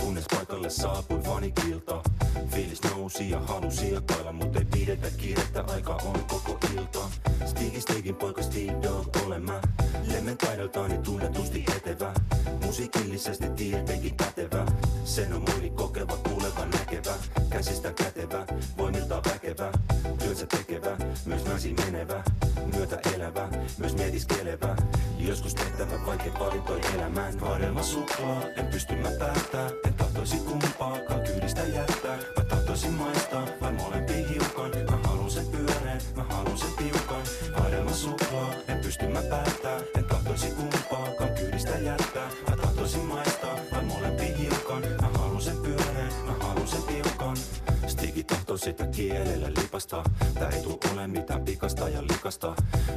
Kunnes 0.00 0.24
paikalle 0.34 0.70
saapui 0.70 1.20
vanikilta 1.26 2.02
Fiilis 2.50 2.82
nousi 2.82 3.30
ja 3.30 3.40
halusi 3.40 3.92
jakailla 3.92 4.32
Mut 4.32 4.56
ei 4.88 4.96
pidetä 4.96 5.16
kiirettä, 5.16 5.64
aika 5.74 5.94
on 5.94 6.24
koko 6.24 6.58
ilta. 6.76 6.98
Stigi 7.46 7.80
Stigin 7.80 8.16
poika 8.16 8.42
Steve 8.42 8.82
Dog 8.82 9.16
olen 9.26 9.42
mä. 9.42 9.60
Lemmen 10.12 10.38
taidoltaani 10.38 10.98
tunnetusti 10.98 11.64
etevä. 11.76 12.14
Musiikillisesti 12.64 13.50
tietenkin 13.50 14.14
pätevä 14.16 14.66
Sen 15.04 15.32
on 15.32 15.42
moni 15.52 15.70
kokeva, 15.70 16.16
kuuleva, 16.16 16.64
näkevä. 16.64 17.14
Käsistä 17.50 17.92
kätevä, 17.92 18.46
voimilta 18.78 19.22
väkevä. 19.32 19.72
Työnsä 20.18 20.46
tekevä, 20.46 20.96
myös 21.26 21.44
naisiin 21.44 21.76
menevä. 21.84 22.24
Myötä 22.76 22.98
elävä, 23.14 23.48
myös 23.78 23.94
mietiskelevä. 23.94 24.76
Joskus 25.18 25.54
tehtävä 25.54 26.06
vaikea 26.06 26.32
valintoi 26.38 26.80
elämään. 26.94 27.40
Vadelma 27.40 27.82
suklaa, 27.82 28.42
en 28.56 28.66
pysty 28.66 28.96
mä 28.96 29.10
päättää. 29.18 29.70
En 29.86 29.94
tahtoisi 29.94 30.36
kumpaakaan 30.36 31.20
kyydistä 31.20 31.62
jättää. 31.62 32.18
Mä 32.36 32.44
tahtoisin 32.44 32.92
maistaa, 32.92 33.46
vai 33.60 33.72
molempiin 33.72 34.27
kielellä 48.98 49.48
lipasta. 49.62 50.04
Tää 50.34 50.48
ei 50.48 50.62
tuu 50.62 50.80
ole 50.92 51.06
mitään 51.06 51.44
pikasta 51.44 51.88
ja 51.88 52.02
likasta. 52.02 52.54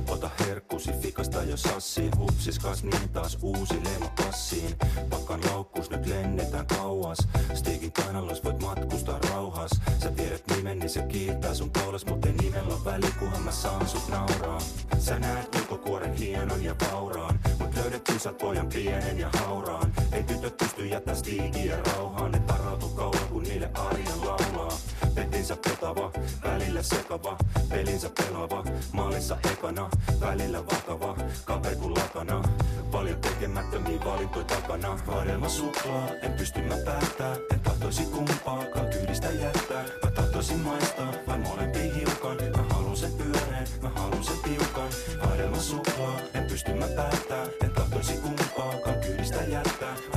Ota 0.08 0.30
herkkusi 0.40 0.92
fikasta 1.02 1.44
jo 1.44 1.58
sassiin. 1.58 2.18
Hupsis 2.18 2.60
kas 2.60 2.84
niin 2.84 3.10
taas 3.10 3.38
uusi 3.42 3.84
leima 3.84 4.12
passiin. 4.18 4.76
Pakkan 5.10 5.40
laukkus 5.46 5.90
nyt 5.90 6.06
lennetään 6.06 6.68
kauas. 6.68 7.18
Stigin 7.54 7.92
kainallos 7.92 8.44
voit 8.44 8.62
matkustaa 8.62 9.20
rauhas. 9.20 9.72
Sä 10.04 10.12
tiedät 10.12 10.44
nimen 10.56 10.80
niin 10.80 10.90
se 10.90 11.02
kiittää 11.02 11.54
sun 11.54 11.72
kaulas 11.72 12.06
Mut 12.06 12.26
ei 12.26 12.34
nimellä 12.34 12.74
ole 12.74 12.86
väli 12.86 13.12
kunhan 13.20 13.42
mä 13.42 13.52
saan 13.52 13.88
sut 13.88 14.08
nauraa. 14.08 14.62
Sä 15.00 15.20
näet 15.20 15.56
ulkokuoren 15.56 16.14
hienon 16.14 16.64
ja 16.64 16.76
vauraan 16.92 17.40
Mut 17.60 17.76
löydät 17.76 18.02
sä 18.18 18.34
pojan 18.34 18.68
pienen 18.68 19.20
ja 19.20 19.30
hauraan. 19.34 19.94
Ei 20.12 20.24
tytöt 20.24 20.58
pysty 20.58 20.86
jättää 20.86 21.16
Stigiä 21.16 21.78
rauhaan 21.78 22.32
Ne 22.32 22.40
tarrautuu 22.40 22.90
kauan 22.90 23.28
kun 23.30 23.44
niille 23.44 23.70
arjen 23.74 24.26
laulaa 24.26 24.78
Petinsä 25.16 25.56
petava, 25.56 26.12
välillä 26.44 26.84
sekava 26.84 27.38
Pelinsä 27.70 28.10
pelaava, 28.10 28.64
maalissa 28.92 29.38
ekana 29.52 29.90
Välillä 30.22 30.66
vakava, 30.66 31.18
kapea 31.46 31.76
kuin 31.76 31.94
lakana. 31.94 32.44
Paljon 32.92 33.20
tekemättömiä 33.20 34.06
valintoja 34.06 34.46
takana. 34.46 35.00
Vadelma 35.08 35.50
suklaa, 35.50 36.08
en 36.22 36.34
pysty 36.34 36.62
mä 36.62 36.76
päättää 36.86 37.36
En 37.54 37.60
tahtoisi 37.60 38.04
kumpaakaan 38.04 38.88
kyydistä 38.88 39.28
jättää. 39.28 39.84
Mä 40.04 40.12
tahtoisin 40.12 40.60
maistaa, 40.60 41.14
vai 41.28 41.38
molempiin 41.38 41.96
hiukan. 41.96 42.38
Mä 42.58 42.64
haluun 42.74 42.98
sen 42.98 43.12
pyöreen, 43.14 43.68
mä 43.82 43.90
haluun 43.90 44.24
sen 44.24 44.38
piukan. 44.44 44.90
Vadelma 45.30 45.60
suklaa, 45.60 46.20
en 46.34 46.44
pysty 46.44 46.74
mä 46.74 46.88
päättää 46.96 47.46
En 47.64 47.70
tahtoisi 47.70 48.14
kumpaakaan 48.14 49.00
kyydistä 49.00 49.44
jättää 49.44 50.11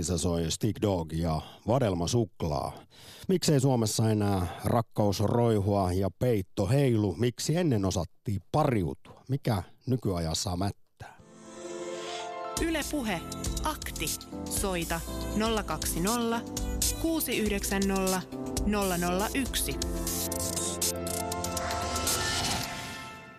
Aktissa 0.00 0.18
soi 0.18 0.50
Stick 0.50 0.82
Dog 0.82 1.12
ja 1.12 1.40
Vadelma 1.66 2.08
Suklaa. 2.08 2.72
Miksei 3.28 3.60
Suomessa 3.60 4.10
enää 4.10 4.60
rakkaus 4.64 5.20
roihua 5.20 5.92
ja 5.92 6.10
peitto 6.18 6.68
heilu? 6.68 7.14
Miksi 7.18 7.56
ennen 7.56 7.84
osattiin 7.84 8.40
pariutua? 8.52 9.22
Mikä 9.28 9.62
nykyajassa 9.86 10.56
mättää? 10.56 11.18
Ylepuhe 12.62 13.20
akti. 13.64 14.06
Soita 14.44 15.00
020 15.66 16.40
690 17.02 18.22
001. 19.34 19.74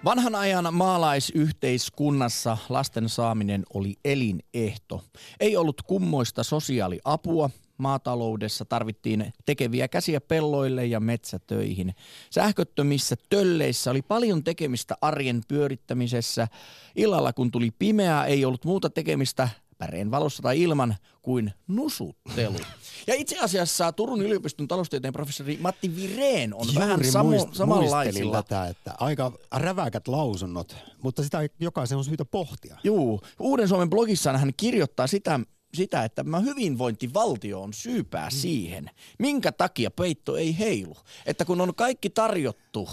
Vanhan 0.06 0.36
ajan 0.36 0.74
maalaisyhteiskunnassa 0.74 2.58
lasten 2.70 3.10
saaminen 3.10 3.64
oli 3.74 3.96
elinehto. 4.06 5.04
Ei 5.40 5.58
ollut 5.58 5.82
kummoista 5.82 6.44
sosiaaliapua, 6.44 7.50
maataloudessa 7.78 8.66
tarvittiin 8.66 9.34
tekeviä 9.46 9.88
käsiä 9.88 10.22
pelloille 10.22 10.86
ja 10.86 11.00
metsätöihin. 11.00 11.96
Sähköttömissä 12.30 13.16
tölleissä 13.30 13.92
oli 13.92 14.02
paljon 14.02 14.44
tekemistä 14.44 14.96
arjen 15.02 15.42
pyörittämisessä. 15.48 16.48
Illalla 16.96 17.34
kun 17.34 17.52
tuli 17.52 17.72
pimeää, 17.80 18.26
ei 18.26 18.46
ollut 18.46 18.66
muuta 18.66 18.90
tekemistä 18.90 19.50
päreen 19.82 20.12
valossa 20.12 20.44
tai 20.44 20.62
ilman 20.62 20.96
kuin 21.22 21.54
nusuttelu. 21.68 22.58
Ja 23.08 23.16
itse 23.16 23.40
asiassa 23.40 23.92
Turun 23.92 24.22
yliopiston 24.22 24.68
taloustieteen 24.68 25.14
professori 25.14 25.58
Matti 25.62 25.96
Vireen 25.96 26.54
on 26.54 26.66
Juuri 26.66 26.80
vähän 26.80 27.04
samo, 27.12 27.48
samanlaisilla. 27.52 28.44
tätä, 28.44 28.68
että 28.68 28.94
aika 29.00 29.32
räväkät 29.56 30.08
lausunnot, 30.08 30.76
mutta 31.04 31.24
sitä 31.24 31.40
jokaisen 31.60 31.98
on 31.98 32.06
syytä 32.06 32.26
pohtia. 32.26 32.78
Juu, 32.84 33.22
Uuden 33.40 33.68
Suomen 33.68 33.90
blogissaan 33.90 34.40
hän 34.40 34.52
kirjoittaa 34.58 35.08
sitä, 35.08 35.40
sitä, 35.74 36.04
että 36.04 36.24
tämä 36.24 36.40
hyvinvointivaltio 36.40 37.62
on 37.62 37.74
syypää 37.74 38.28
Mm. 38.30 38.36
siihen, 38.36 38.90
minkä 39.20 39.52
takia 39.52 39.92
peitto 39.92 40.38
ei 40.38 40.60
heilu. 40.60 40.98
Että 41.26 41.46
kun 41.46 41.62
on 41.62 41.76
kaikki 41.76 42.10
tarjottu, 42.10 42.90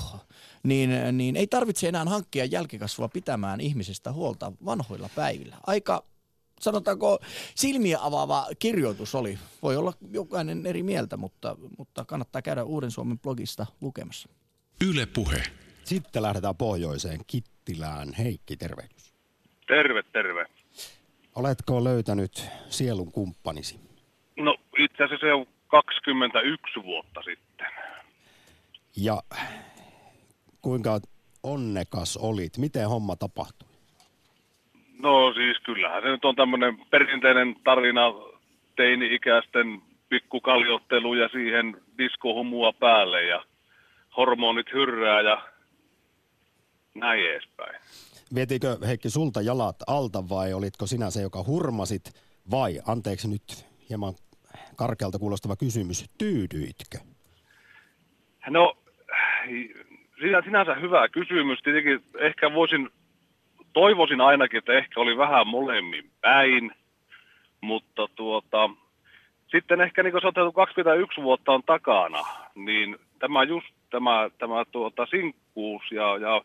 niin, 0.62 0.90
niin 1.12 1.36
ei 1.36 1.46
tarvitse 1.46 1.88
enää 1.88 2.04
hankkia 2.04 2.44
jälkikasvua 2.44 3.08
pitämään 3.08 3.60
ihmisestä 3.60 4.12
huolta 4.12 4.52
vanhoilla 4.64 5.08
päivillä. 5.14 5.56
Aika 5.66 6.04
sanotaanko 6.60 7.18
silmiä 7.54 7.98
avaava 8.00 8.46
kirjoitus 8.58 9.14
oli. 9.14 9.38
Voi 9.62 9.76
olla 9.76 9.92
jokainen 10.12 10.66
eri 10.66 10.82
mieltä, 10.82 11.16
mutta, 11.16 11.56
mutta 11.78 12.04
kannattaa 12.04 12.42
käydä 12.42 12.64
Uuden 12.64 12.90
Suomen 12.90 13.18
blogista 13.18 13.66
lukemassa. 13.80 14.28
Yle 14.86 15.06
Puhe. 15.06 15.42
Sitten 15.84 16.22
lähdetään 16.22 16.56
pohjoiseen 16.56 17.20
Kittilään. 17.26 18.12
Heikki, 18.12 18.56
tervehdys. 18.56 19.14
Terve, 19.66 20.02
terve. 20.02 20.46
Oletko 21.34 21.84
löytänyt 21.84 22.44
sielun 22.70 23.12
kumppanisi? 23.12 23.80
No 24.36 24.56
itse 24.78 25.04
asiassa 25.04 25.26
se 25.26 25.32
on 25.32 25.46
21 25.68 26.82
vuotta 26.84 27.20
sitten. 27.22 27.66
Ja 28.96 29.22
kuinka 30.62 31.00
onnekas 31.42 32.16
olit? 32.16 32.58
Miten 32.58 32.88
homma 32.88 33.16
tapahtui? 33.16 33.67
No 35.02 35.32
siis 35.34 35.58
kyllähän 35.64 36.02
se 36.02 36.08
nyt 36.08 36.24
on 36.24 36.36
tämmöinen 36.36 36.78
perinteinen 36.90 37.56
tarina 37.64 38.12
teini-ikäisten 38.76 39.82
pikkukaljottelu 40.08 41.14
ja 41.14 41.28
siihen 41.28 41.76
diskohumua 41.98 42.72
päälle 42.72 43.24
ja 43.24 43.44
hormonit 44.16 44.72
hyrrää 44.72 45.20
ja 45.20 45.42
näin 46.94 47.30
edespäin. 47.30 47.80
Vietikö 48.34 48.76
Heikki 48.86 49.10
sulta 49.10 49.40
jalat 49.40 49.76
alta 49.86 50.28
vai 50.28 50.52
olitko 50.52 50.86
sinä 50.86 51.10
se, 51.10 51.22
joka 51.22 51.44
hurmasit 51.46 52.02
vai, 52.50 52.80
anteeksi 52.86 53.28
nyt 53.28 53.66
hieman 53.88 54.14
karkealta 54.76 55.18
kuulostava 55.18 55.56
kysymys, 55.56 56.10
tyydyitkö? 56.18 56.98
No, 58.50 58.76
sinä, 60.20 60.42
sinänsä 60.44 60.74
hyvä 60.74 61.08
kysymys. 61.08 61.58
Tietenkin 61.62 62.00
ehkä 62.18 62.54
voisin, 62.54 62.88
toivoisin 63.80 64.20
ainakin, 64.20 64.58
että 64.58 64.72
ehkä 64.72 65.00
oli 65.00 65.16
vähän 65.16 65.46
molemmin 65.46 66.10
päin, 66.20 66.72
mutta 67.60 68.08
tuota, 68.16 68.70
sitten 69.50 69.80
ehkä 69.80 70.02
niin 70.02 70.12
kuin 70.12 70.22
sanotaan, 70.22 70.52
21 70.52 71.22
vuotta 71.22 71.52
on 71.52 71.62
takana, 71.62 72.24
niin 72.54 72.96
tämä 73.18 73.42
just 73.42 73.66
tämä, 73.90 74.30
tämä 74.38 74.64
tuota, 74.64 75.06
sinkkuus 75.06 75.82
ja, 75.92 76.16
ja 76.16 76.42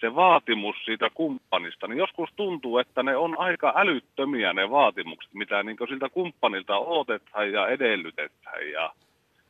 se 0.00 0.14
vaatimus 0.14 0.76
siitä 0.84 1.10
kumppanista, 1.14 1.86
niin 1.86 1.98
joskus 1.98 2.30
tuntuu, 2.36 2.78
että 2.78 3.02
ne 3.02 3.16
on 3.16 3.38
aika 3.38 3.72
älyttömiä 3.76 4.52
ne 4.52 4.70
vaatimukset, 4.70 5.34
mitä 5.34 5.62
niin 5.62 5.76
siltä 5.88 6.08
kumppanilta 6.08 6.78
odotetaan 6.78 7.52
ja 7.52 7.68
edellytetään 7.68 8.70
ja, 8.72 8.92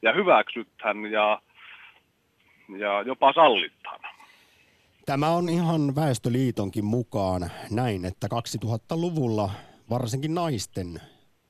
ja 0.02 0.12
hyväksytään 0.12 1.12
ja, 1.12 1.42
ja 2.78 3.02
jopa 3.02 3.33
sallitaan. 3.33 4.13
Tämä 5.06 5.30
on 5.30 5.49
ihan 5.49 5.96
Väestöliitonkin 5.96 6.84
mukaan 6.84 7.50
näin, 7.70 8.04
että 8.04 8.26
2000-luvulla 8.64 9.50
varsinkin 9.90 10.35
naisten 10.35 11.00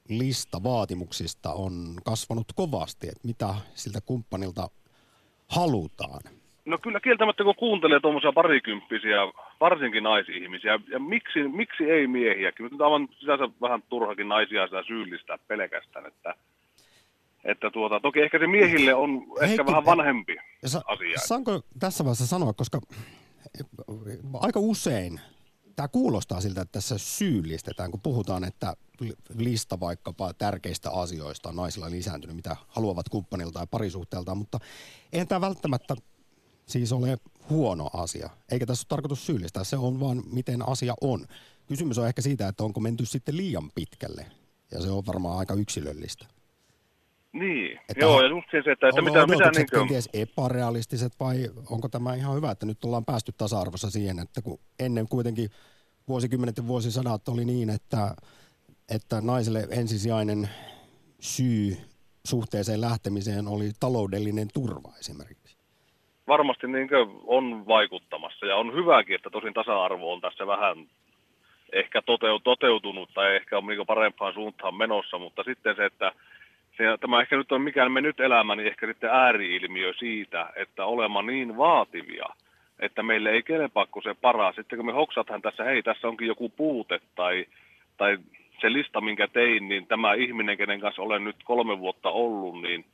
lista 0.09 0.63
vaatimuksista 0.63 1.53
on 1.53 1.73
kasvanut 2.05 2.47
kovasti, 2.55 3.09
että 3.09 3.27
mitä 3.29 3.55
siltä 3.75 3.99
kumppanilta 4.07 4.69
halutaan. 5.49 6.21
No 6.65 6.79
kyllä 6.79 7.01
kieltämättä, 7.01 7.45
kun 7.45 7.55
kuuntelee 7.59 8.01
tuommoisia 8.01 8.33
parikymppisiä, 8.33 9.17
varsinkin 9.61 10.03
naisihmisiä, 10.03 10.79
ja 10.91 10.99
miksi, 10.99 11.49
miksi 11.49 11.85
ei 11.85 12.07
miehiäkin? 12.07 12.65
Nyt 12.65 12.73
on 12.73 12.83
aivan 12.83 13.09
sisänsä 13.19 13.49
vähän 13.61 13.83
turhakin 13.89 14.29
naisia 14.29 14.67
sitä 14.67 14.83
syyllistää 14.87 15.39
pelkästään, 15.49 16.07
että, 16.07 16.35
että 17.45 17.71
tuota, 17.71 18.01
toki 18.01 18.21
ehkä 18.21 18.39
se 18.39 18.47
miehille 18.47 18.95
on 18.95 19.23
ehkä 19.33 19.47
Heikki, 19.47 19.67
vähän 19.67 19.85
vanhempi 19.85 20.37
Sa- 20.67 20.83
asia. 20.87 21.19
Saanko 21.19 21.61
tässä 21.81 22.05
vaiheessa 22.05 22.27
sanoa, 22.27 22.53
koska 22.53 22.81
aika 24.41 24.61
usein 24.61 25.21
tämä 25.77 25.89
kuulostaa 25.89 26.41
siltä, 26.41 26.61
että 26.61 26.73
tässä 26.73 26.99
syyllistetään, 26.99 27.91
kun 27.91 28.01
puhutaan, 28.01 28.45
että 28.45 28.77
lista 29.35 29.81
vaikkapa 29.81 30.35
tärkeistä 30.35 30.91
asioista 30.91 31.49
on 31.49 31.57
naisilla 31.57 31.91
lisääntynyt, 31.91 32.37
mitä 32.37 32.57
haluavat 32.69 33.09
kumppanilta 33.09 33.61
ja 33.61 33.67
parisuhteeltaan, 33.67 34.39
mutta 34.39 34.61
eihän 35.13 35.29
tämä 35.29 35.41
välttämättä 35.41 35.97
siis 36.67 36.93
ole 36.93 37.19
huono 37.51 37.91
asia. 37.93 38.31
Eikä 38.51 38.67
tässä 38.67 38.83
ole 38.83 38.89
tarkoitus 38.89 39.27
syyllistää, 39.27 39.65
se 39.65 39.77
on 39.77 40.01
vaan 40.01 40.23
miten 40.33 40.69
asia 40.69 40.95
on. 41.01 41.27
Kysymys 41.67 41.99
on 41.99 42.09
ehkä 42.09 42.23
siitä, 42.23 42.49
että 42.49 42.65
onko 42.65 42.81
menty 42.81 43.07
sitten 43.07 43.37
liian 43.37 43.71
pitkälle, 43.71 44.27
ja 44.71 44.83
se 44.83 44.91
on 44.91 45.07
varmaan 45.07 45.39
aika 45.39 45.55
yksilöllistä. 45.55 46.27
Niin, 47.35 47.81
Että 47.89 48.05
joo, 48.05 48.23
ja 48.23 48.29
just 48.29 48.47
se, 48.51 48.59
että, 48.59 48.89
että 48.89 49.03
mitä, 49.03 49.27
mitä 49.27 49.51
niin 49.51 49.67
kuin, 49.71 49.81
kenties 49.81 50.09
epärealistiset 50.13 51.13
vai 51.21 51.37
onko 51.71 51.89
tämä 51.89 52.15
ihan 52.15 52.37
hyvä, 52.37 52.51
että 52.51 52.67
nyt 52.67 52.85
ollaan 52.85 53.05
päästy 53.05 53.33
tasa-arvossa 53.39 53.91
siihen, 53.91 54.19
että 54.19 54.43
kun 54.43 54.59
ennen 54.79 55.09
kuitenkin 55.09 55.51
vuosikymmenet 56.09 56.57
ja 56.57 56.67
vuosisadat 56.67 57.29
oli 57.29 57.45
niin, 57.45 57.71
että, 57.71 58.15
että 58.95 59.21
naiselle 59.21 59.67
ensisijainen 59.71 60.49
syy 61.21 61.77
suhteeseen 62.27 62.81
lähtemiseen 62.81 63.49
oli 63.49 63.71
taloudellinen 63.81 64.49
turva 64.55 64.93
esimerkiksi. 65.01 65.57
varmasti 66.29 66.67
niin 66.67 66.89
on 67.27 67.67
vaikuttamassa, 67.67 68.47
ja 68.47 68.57
on 68.57 68.75
hyväkin, 68.75 69.15
että 69.15 69.31
tosin 69.31 69.55
tasa-arvo 69.55 70.13
on 70.13 70.21
tässä 70.21 70.47
vähän 70.47 70.87
ehkä 71.73 72.03
toteu, 72.03 72.39
toteutunut 72.39 73.11
tai 73.15 73.37
ehkä 73.37 73.59
on 73.59 73.67
niin 73.67 73.87
parempaan 73.87 74.35
suuntaan 74.35 74.75
menossa, 74.75 75.19
mutta 75.19 75.43
sitten 75.43 75.77
se, 75.77 75.85
että 75.85 76.13
se, 76.77 76.85
tämä 77.01 77.21
ehkä 77.21 77.37
nyt 77.37 77.53
on 77.53 77.63
mikään 77.63 77.93
me 77.93 78.01
nyt 78.01 78.21
elämä, 78.21 78.57
niin 78.57 78.67
ehkä 78.67 78.87
sitten 78.87 79.11
ääriilmiö 79.11 79.93
siitä, 79.93 80.51
että 80.57 80.85
olemaan 80.85 81.27
niin 81.27 81.57
vaativia, 81.57 82.27
että 82.81 83.03
meille 83.03 83.31
ei 83.31 83.43
kelpaa 83.43 83.87
kuin 83.87 84.03
se 84.03 84.15
paras. 84.15 84.57
Sitten 84.57 84.77
kun 84.77 84.87
me 84.87 84.93
hoksathan 84.93 85.43
tässä, 85.43 85.65
hei 85.65 85.83
tässä 85.83 86.09
onkin 86.09 86.29
joku 86.29 86.49
puute 86.49 87.01
tai, 87.15 87.47
tai 87.97 88.19
se 88.61 88.73
lista, 88.73 89.01
minkä 89.01 89.29
tein, 89.29 89.69
niin 89.69 89.87
tämä 89.87 90.15
ihminen, 90.15 90.57
kenen 90.57 90.81
kanssa 90.81 91.03
olen 91.03 91.25
nyt 91.25 91.37
kolme 91.45 91.79
vuotta 91.79 92.09
ollut, 92.09 92.63
niin, 92.63 92.85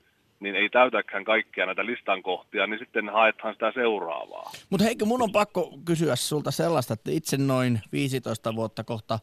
niin 0.41 0.57
ei 0.57 0.69
täytäkään 0.69 1.25
kaikkia 1.25 1.67
näitä 1.67 1.87
listan 1.87 2.23
kohtia, 2.23 2.67
niin 2.67 2.79
sitten 2.79 3.09
haetaan 3.09 3.55
sitä 3.55 3.73
seuraavaa. 3.75 4.51
Mutta 4.71 4.85
Heikki, 4.85 5.05
mun 5.05 5.23
on 5.23 5.33
pakko 5.33 5.79
kysyä 5.85 6.17
sulta 6.17 6.51
sellaista, 6.51 6.95
että 6.95 7.11
itse 7.11 7.37
noin 7.37 7.81
15 7.93 8.55
vuotta 8.55 8.85
kohta 8.85 9.19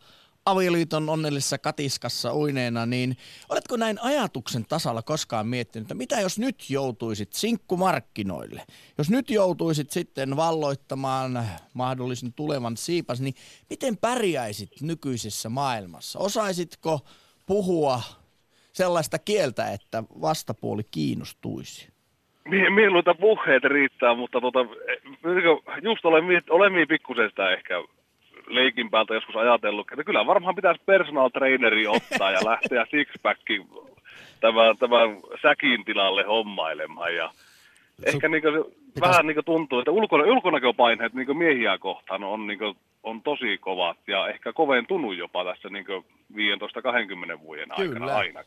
avioliiton 0.52 1.10
onnellisessa 1.10 1.58
katiskassa 1.58 2.36
uineena, 2.36 2.86
niin 2.86 3.18
oletko 3.50 3.78
näin 3.78 4.00
ajatuksen 4.02 4.66
tasalla 4.66 5.02
koskaan 5.02 5.48
miettinyt, 5.48 5.86
että 5.86 5.96
mitä 5.96 6.22
jos 6.22 6.40
nyt 6.40 6.70
joutuisit 6.70 7.34
sinkkumarkkinoille? 7.34 8.62
Jos 8.98 9.10
nyt 9.10 9.30
joutuisit 9.30 9.92
sitten 9.92 10.36
valloittamaan 10.36 11.44
mahdollisen 11.74 12.34
tulevan 12.34 12.78
siipas, 12.78 13.22
niin 13.22 13.34
miten 13.70 13.98
pärjäisit 13.98 14.82
nykyisessä 14.82 15.50
maailmassa? 15.50 16.20
Osaisitko 16.20 17.00
puhua 17.46 18.02
sellaista 18.74 19.20
kieltä, 19.20 19.72
että 19.72 20.04
vastapuoli 20.22 20.84
kiinnostuisi? 20.92 21.88
Mie- 22.46 22.70
Mieluita 22.70 23.14
puheet 23.14 23.64
riittää, 23.64 24.16
mutta 24.16 24.42
tota, 24.42 24.60
eh, 24.62 25.02
just 25.82 26.06
olen, 26.06 26.26
olen 26.50 26.74
sitä 27.30 27.52
ehkä 27.52 27.76
leikin 28.48 28.90
päältä 28.90 29.14
joskus 29.14 29.36
ajatellut, 29.36 29.88
että 29.92 30.04
kyllä 30.04 30.26
varmaan 30.26 30.56
pitäisi 30.56 30.82
personal 30.86 31.30
traineri 31.30 31.88
ottaa 31.88 32.32
ja 32.32 32.40
lähteä 32.46 32.86
sixpackin 32.92 33.68
tämän, 34.40 34.78
tämän 34.78 35.18
säkin 35.42 35.86
tilalle 35.86 36.24
hommailemaan. 36.24 37.16
Ja 37.16 37.32
ehkä 38.06 38.30
niin 38.30 38.44
se, 38.44 38.78
vähän 39.02 39.28
niin 39.28 39.46
tuntuu, 39.46 39.80
että 39.80 39.92
ulkona, 39.92 40.24
ulkonäköpaineet 40.24 41.14
niin 41.14 41.38
miehiä 41.38 41.78
kohtaan 41.78 42.24
on, 42.24 42.48
niin 42.48 42.60
on 43.04 43.22
tosi 43.22 43.58
kovat 43.58 43.98
ja 44.08 44.28
ehkä 44.28 44.54
koventunut 44.54 45.18
jopa 45.18 45.46
tässä 45.46 45.70
niin 45.70 45.86
15-20 47.36 47.42
vuoden 47.42 47.72
aikana 47.72 48.00
Kyllä. 48.00 48.16
aina. 48.16 48.44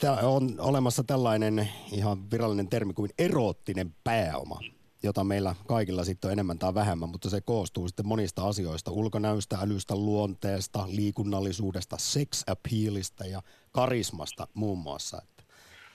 Tämä 0.00 0.16
on 0.22 0.42
olemassa 0.58 1.04
tällainen 1.04 1.68
ihan 1.92 2.30
virallinen 2.30 2.68
termi 2.68 2.92
kuin 2.92 3.10
eroottinen 3.18 3.94
pääoma. 4.04 4.58
Jota 5.04 5.24
meillä 5.24 5.54
kaikilla 5.68 6.04
sitten 6.04 6.28
on 6.28 6.32
enemmän 6.32 6.58
tai 6.58 6.74
vähemmän, 6.74 7.08
mutta 7.08 7.30
se 7.30 7.40
koostuu 7.40 7.88
sitten 7.88 8.06
monista 8.06 8.48
asioista. 8.48 8.90
Ulkonäöstä, 8.90 9.56
älystä, 9.62 9.94
luonteesta, 9.94 10.78
liikunnallisuudesta, 10.96 11.96
sex 11.98 12.44
appealista 12.50 13.24
ja 13.24 13.40
karismasta 13.72 14.46
muun 14.54 14.78
muassa. 14.78 15.22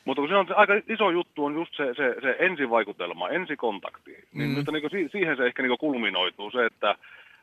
Mutta 0.05 0.21
kun 0.21 0.29
se 0.29 0.35
on 0.35 0.47
se 0.47 0.53
aika 0.53 0.73
iso 0.89 1.09
juttu 1.09 1.45
on 1.45 1.53
just 1.53 1.75
se, 1.77 1.85
se, 1.97 2.15
se 2.21 2.35
ensivaikutelma, 2.39 3.29
ensikontakti. 3.29 4.11
Niin 4.33 4.49
mm. 4.49 4.55
nyt 4.55 4.91
niin 4.91 5.09
siihen 5.11 5.37
se 5.37 5.45
ehkä 5.45 5.63
niin 5.63 5.77
kulminoituu 5.79 6.51
se, 6.51 6.65
että 6.65 6.95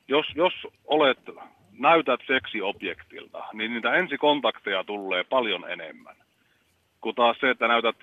jos, 0.08 0.26
jos 0.34 0.52
olet, 0.84 1.18
näytät 1.78 2.20
seksiobjektilta, 2.26 3.44
niin 3.52 3.74
niitä 3.74 3.94
ensikontakteja 3.94 4.84
tulee 4.84 5.24
paljon 5.24 5.70
enemmän. 5.70 6.16
Kun 7.00 7.14
taas 7.14 7.36
se, 7.40 7.50
että 7.50 7.68
näytät 7.68 7.96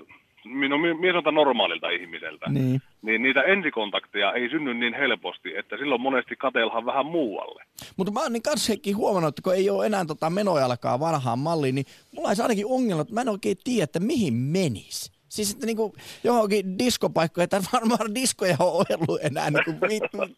no, 0.45 0.77
mies 0.77 1.15
on 1.25 1.33
normaalilta 1.33 1.89
ihmiseltä, 1.89 2.49
niin. 2.49 2.81
niin 3.01 3.21
niitä 3.21 3.41
ensikontakteja 3.41 4.33
ei 4.33 4.49
synny 4.49 4.73
niin 4.73 4.93
helposti, 4.93 5.55
että 5.57 5.77
silloin 5.77 6.01
monesti 6.01 6.35
katelhan 6.35 6.85
vähän 6.85 7.05
muualle. 7.05 7.63
Mutta 7.97 8.13
mä 8.13 8.19
oon 8.19 8.33
niin 8.33 8.43
kanssa 8.43 8.73
huomannut, 8.95 9.29
että 9.29 9.41
kun 9.41 9.55
ei 9.55 9.69
ole 9.69 9.85
enää 9.85 10.05
tota 10.05 10.29
menojalkaa 10.29 10.99
vanhaan 10.99 11.39
malliin, 11.39 11.75
niin 11.75 11.85
mulla 12.15 12.27
olisi 12.27 12.41
ainakin 12.41 12.65
ongelma, 12.65 13.01
että 13.01 13.13
mä 13.13 13.21
en 13.21 13.29
oikein 13.29 13.57
tiedä, 13.63 13.83
että 13.83 13.99
mihin 13.99 14.33
menis. 14.33 15.13
Siis 15.33 15.51
että 15.51 15.65
niinku 15.65 15.95
johonkin 16.23 16.79
diskopaikkoja, 16.79 17.43
että 17.43 17.63
varmaan 17.73 18.15
diskoja 18.15 18.55
on 18.59 18.85
ollut 18.99 19.19
enää 19.23 19.51
niinku 19.51 19.71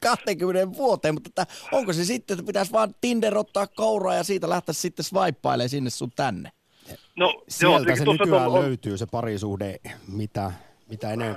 20 0.02 0.72
vuoteen, 0.78 1.13
mutta 1.13 1.30
että 1.30 1.46
onko 1.72 1.94
se 1.94 2.06
sitten, 2.06 2.34
että 2.34 2.48
pitäisi 2.48 2.72
vaan 2.72 2.96
Tinder 3.02 3.38
ottaa 3.38 3.68
kauraa 3.68 4.15
ja 4.15 4.24
siitä 4.24 4.50
lähteä 4.50 4.74
sitten 4.74 5.06
swipeilemaan 5.06 5.70
sinne 5.70 5.89
sun 5.89 6.12
tänne? 6.15 6.52
No, 7.15 7.43
Sieltä 7.47 7.89
joo, 7.89 7.95
se 7.95 8.06
nykyään 8.06 8.47
on... 8.47 8.62
löytyy 8.62 8.97
se 8.97 9.06
parisuhde, 9.12 9.75
mitä, 10.17 10.51
mitä 10.89 11.13
enen, 11.13 11.36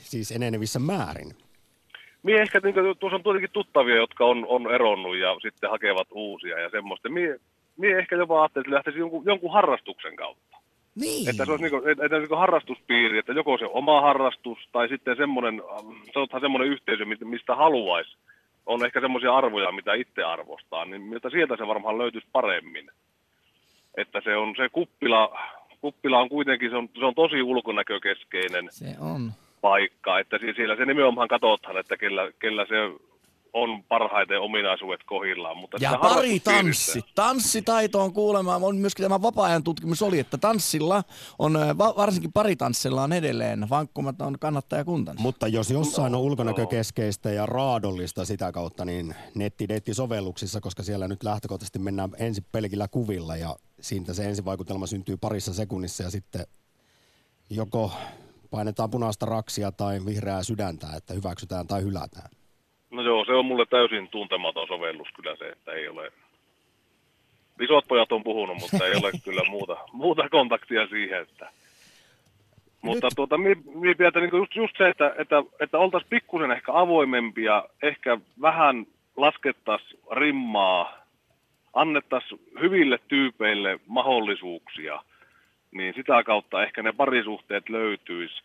siis 0.00 0.32
enenevissä 0.32 0.78
määrin. 0.78 1.36
Mie 2.22 2.40
ehkä, 2.40 2.60
niin 2.62 2.74
kuin, 2.74 2.98
tuossa 2.98 3.16
on 3.16 3.22
kuitenkin 3.22 3.50
tuttavia, 3.52 3.96
jotka 3.96 4.24
on, 4.24 4.46
on 4.48 4.74
eronnut 4.74 5.16
ja 5.16 5.36
sitten 5.42 5.70
hakevat 5.70 6.08
uusia 6.10 6.60
ja 6.60 6.70
semmoista. 6.70 7.08
Mie, 7.08 7.40
mie 7.76 7.98
ehkä 7.98 8.16
jopa 8.16 8.42
ajattelin, 8.42 8.66
että 8.66 8.74
lähtisi 8.74 8.98
jonkun, 8.98 9.24
jonkun 9.26 9.52
harrastuksen 9.52 10.16
kautta. 10.16 10.58
Niin. 10.94 11.30
Että 11.30 11.44
se 11.44 11.50
olisi 11.50 11.64
niin 11.64 11.70
kuin, 11.70 11.90
että, 11.90 12.04
että 12.04 12.18
niin 12.18 12.38
harrastuspiiri, 12.38 13.18
että 13.18 13.32
joko 13.32 13.58
se 13.58 13.64
oma 13.66 14.00
harrastus 14.00 14.58
tai 14.72 14.88
sitten 14.88 15.16
semmoinen, 15.16 15.62
sanotaan 16.14 16.40
semmoinen 16.40 16.68
yhteisö, 16.68 17.04
mistä 17.24 17.54
haluaisi. 17.54 18.16
On 18.66 18.84
ehkä 18.84 19.00
semmoisia 19.00 19.36
arvoja, 19.36 19.72
mitä 19.72 19.94
itse 19.94 20.22
arvostaa, 20.22 20.84
niin 20.84 21.02
miltä 21.02 21.30
sieltä 21.30 21.56
se 21.56 21.66
varmaan 21.66 21.98
löytyisi 21.98 22.26
paremmin 22.32 22.90
että 24.00 24.20
se 24.24 24.36
on 24.36 24.54
se 24.56 24.68
kuppila, 24.68 25.38
kuppila 25.80 26.18
on 26.18 26.28
kuitenkin, 26.28 26.70
se 26.70 26.76
on, 26.76 26.88
se 26.98 27.04
on 27.04 27.14
tosi 27.14 27.42
ulkonäkökeskeinen 27.42 28.68
se 28.70 28.94
on. 29.00 29.32
paikka, 29.60 30.18
että 30.18 30.38
siellä 30.56 30.76
se 30.76 30.84
nimenomaan 30.84 31.28
katsotaan, 31.28 31.76
että 31.76 31.96
kellä, 31.96 32.32
kellä 32.38 32.66
se 32.68 32.74
on 33.52 33.82
parhaiten 33.82 34.40
ominaisuudet 34.40 35.00
kohillaan. 35.06 35.56
Mutta 35.56 35.76
ja 35.80 35.98
pari 36.00 36.40
tanssi. 36.40 37.04
Tanssitaito 37.14 38.00
on 38.00 38.12
kuulemma, 38.12 38.56
on 38.56 38.76
myöskin 38.76 39.04
tämä 39.04 39.22
vapaa-ajan 39.22 39.64
tutkimus 39.64 40.02
oli, 40.02 40.18
että 40.18 40.38
tanssilla 40.38 41.04
on, 41.38 41.58
varsinkin 41.78 42.32
paritanssilla 42.32 43.02
on 43.02 43.12
edelleen 43.12 43.70
vankkumaton 43.70 44.38
kannattajakunta. 44.38 45.14
Mutta 45.18 45.48
jos 45.48 45.70
jossain 45.70 46.14
on 46.14 46.20
ulkonäkökeskeistä 46.20 47.30
ja 47.30 47.46
raadollista 47.46 48.24
sitä 48.24 48.52
kautta, 48.52 48.84
niin 48.84 49.14
netti-sovelluksissa, 49.34 50.60
koska 50.60 50.82
siellä 50.82 51.08
nyt 51.08 51.22
lähtökohtaisesti 51.22 51.78
mennään 51.78 52.10
ensin 52.18 52.44
pelkillä 52.52 52.88
kuvilla 52.88 53.36
ja 53.36 53.56
siitä 53.80 54.14
se 54.14 54.24
ensivaikutelma 54.24 54.86
syntyy 54.86 55.16
parissa 55.16 55.54
sekunnissa 55.54 56.02
ja 56.02 56.10
sitten 56.10 56.46
joko 57.50 57.92
painetaan 58.50 58.90
punaista 58.90 59.26
raksia 59.26 59.72
tai 59.72 59.98
vihreää 60.06 60.42
sydäntä, 60.42 60.86
että 60.96 61.14
hyväksytään 61.14 61.66
tai 61.66 61.82
hylätään. 61.82 62.30
No 62.90 63.02
joo, 63.02 63.24
se 63.24 63.32
on 63.32 63.44
mulle 63.44 63.66
täysin 63.66 64.08
tuntematon 64.08 64.68
sovellus 64.68 65.08
kyllä 65.16 65.36
se, 65.36 65.48
että 65.48 65.72
ei 65.72 65.88
ole... 65.88 66.12
Isot 67.60 67.88
pojat 67.88 68.12
on 68.12 68.24
puhunut, 68.24 68.58
mutta 68.60 68.86
ei 68.86 68.96
ole 68.96 69.10
kyllä 69.24 69.42
muuta, 69.50 69.76
muuta 69.92 70.28
kontaktia 70.28 70.86
siihen, 70.86 71.22
että... 71.22 71.50
Mutta 72.82 73.06
Nyt... 73.06 73.12
tuota, 73.16 73.38
mi, 73.38 73.54
mi 73.74 73.90
että 73.90 74.20
niin 74.20 74.36
just, 74.36 74.56
just 74.56 74.74
se, 74.78 74.88
että, 74.88 75.14
että, 75.18 75.36
että 75.60 75.78
oltaisiin 75.78 76.10
pikkusen 76.10 76.50
ehkä 76.50 76.72
avoimempia, 76.74 77.64
ehkä 77.82 78.18
vähän 78.40 78.86
laskettaisiin 79.16 80.00
rimmaa, 80.10 80.97
annettaisiin 81.80 82.40
hyville 82.60 82.98
tyypeille 83.08 83.80
mahdollisuuksia, 83.86 85.02
niin 85.72 85.94
sitä 85.94 86.22
kautta 86.22 86.62
ehkä 86.62 86.82
ne 86.82 86.92
parisuhteet 86.92 87.68
löytyisi. 87.68 88.42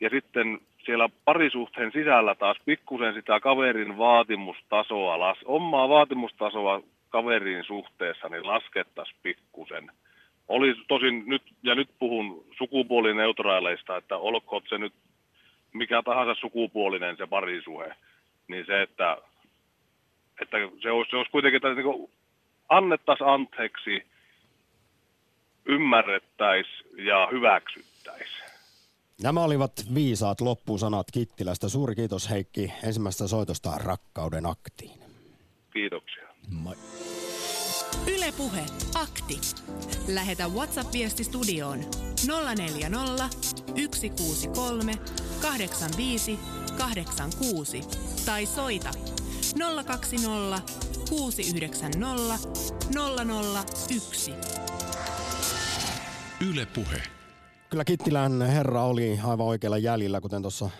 Ja 0.00 0.10
sitten 0.10 0.60
siellä 0.84 1.08
parisuhteen 1.24 1.92
sisällä 1.92 2.34
taas 2.34 2.56
pikkusen 2.64 3.14
sitä 3.14 3.40
kaverin 3.40 3.98
vaatimustasoa, 3.98 5.18
las, 5.18 5.38
omaa 5.44 5.88
vaatimustasoa 5.88 6.82
kaverin 7.08 7.64
suhteessa, 7.64 8.28
niin 8.28 8.46
laskettaisiin 8.46 9.18
pikkusen. 9.22 9.90
Oli 10.48 10.74
tosin 10.88 11.22
nyt, 11.26 11.42
ja 11.62 11.74
nyt 11.74 11.88
puhun 11.98 12.44
sukupuolineutraaleista, 12.58 13.96
että 13.96 14.16
olkoon 14.16 14.62
se 14.68 14.78
nyt 14.78 14.92
mikä 15.72 16.02
tahansa 16.02 16.40
sukupuolinen 16.40 17.16
se 17.16 17.26
parisuhe, 17.26 17.94
niin 18.48 18.66
se, 18.66 18.82
että, 18.82 19.18
että 20.42 20.56
se, 20.82 20.90
olisi, 20.90 21.10
se 21.10 21.16
olisi 21.16 21.30
kuitenkin, 21.30 21.60
niin 21.62 22.10
annettaisiin 22.76 23.28
anteeksi, 23.28 24.02
ymmärrettäisiin 25.66 27.06
ja 27.06 27.28
hyväksyttäisiin. 27.32 28.42
Nämä 29.22 29.40
olivat 29.44 29.72
viisaat 29.94 30.40
loppusanat 30.40 31.06
Kittilästä. 31.12 31.68
Suuri 31.68 31.94
kiitos 31.94 32.30
Heikki 32.30 32.72
ensimmäistä 32.84 33.26
soitosta 33.26 33.70
Rakkauden 33.78 34.46
aktiin. 34.46 35.00
Kiitoksia. 35.72 36.28
Moi. 36.48 36.74
Ylepuhe 38.16 38.60
akti. 38.94 39.40
Lähetä 40.14 40.48
WhatsApp-viesti 40.48 41.24
studioon 41.24 41.78
040 42.56 43.28
163 43.92 44.92
85 45.42 46.38
86 46.78 47.80
tai 48.26 48.46
soita 48.46 48.90
020 49.86 50.91
690 51.12 51.98
001. 53.88 54.32
Ylepuhe. 56.50 57.02
Kyllä 57.70 57.84
Kittilän 57.84 58.42
herra 58.42 58.84
oli 58.84 59.20
aivan 59.24 59.46
oikealla 59.46 59.78
jäljellä, 59.78 60.20
kuten 60.20 60.42
tuossa 60.42 60.70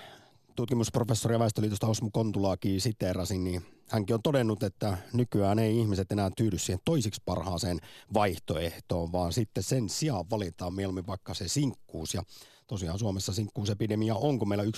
tutkimusprofessori 0.57 1.35
ja 1.35 1.38
Väestöliitosta 1.38 1.87
Osmo 1.87 2.11
Kontulaakin 2.12 2.81
siteerasin, 2.81 3.45
niin 3.45 3.62
hänkin 3.88 4.14
on 4.14 4.23
todennut, 4.23 4.62
että 4.62 4.99
nykyään 5.12 5.59
ei 5.59 5.79
ihmiset 5.79 6.12
enää 6.12 6.31
tyydy 6.37 6.59
siihen 6.59 6.81
toisiksi 6.85 7.23
parhaaseen 7.25 7.81
vaihtoehtoon, 8.14 9.12
vaan 9.12 9.33
sitten 9.33 9.62
sen 9.62 9.88
sijaan 9.88 10.31
valitaan 10.31 10.75
mieluummin 10.75 11.07
vaikka 11.07 11.35
se 11.35 11.49
sinkkuus. 11.49 12.14
Ja 12.14 12.23
tosiaan 12.66 12.99
Suomessa 12.99 13.33
sinkkuusepidemia 13.33 14.14
on, 14.14 14.38
kun 14.38 14.49
meillä 14.49 14.64
1,1 14.64 14.71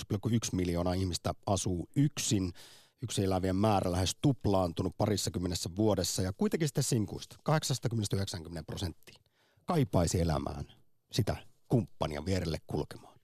miljoonaa 0.51 0.93
ihmistä 0.93 1.33
asuu 1.45 1.89
yksin. 1.95 2.53
Yksi 3.01 3.23
elävien 3.23 3.55
määrä 3.55 3.91
lähes 3.91 4.17
tuplaantunut 4.21 4.97
parissa 4.97 5.31
kymmenessä 5.31 5.69
vuodessa 5.75 6.21
ja 6.21 6.33
kuitenkin 6.33 6.67
sitten 6.67 6.83
sinkuista 6.83 7.37
80-90 7.49 8.63
prosenttia 8.65 9.19
kaipaisi 9.65 10.21
elämään 10.21 10.65
sitä 11.11 11.35
kumppania 11.67 12.25
vierelle 12.25 12.57
kulkemaan. 12.67 13.19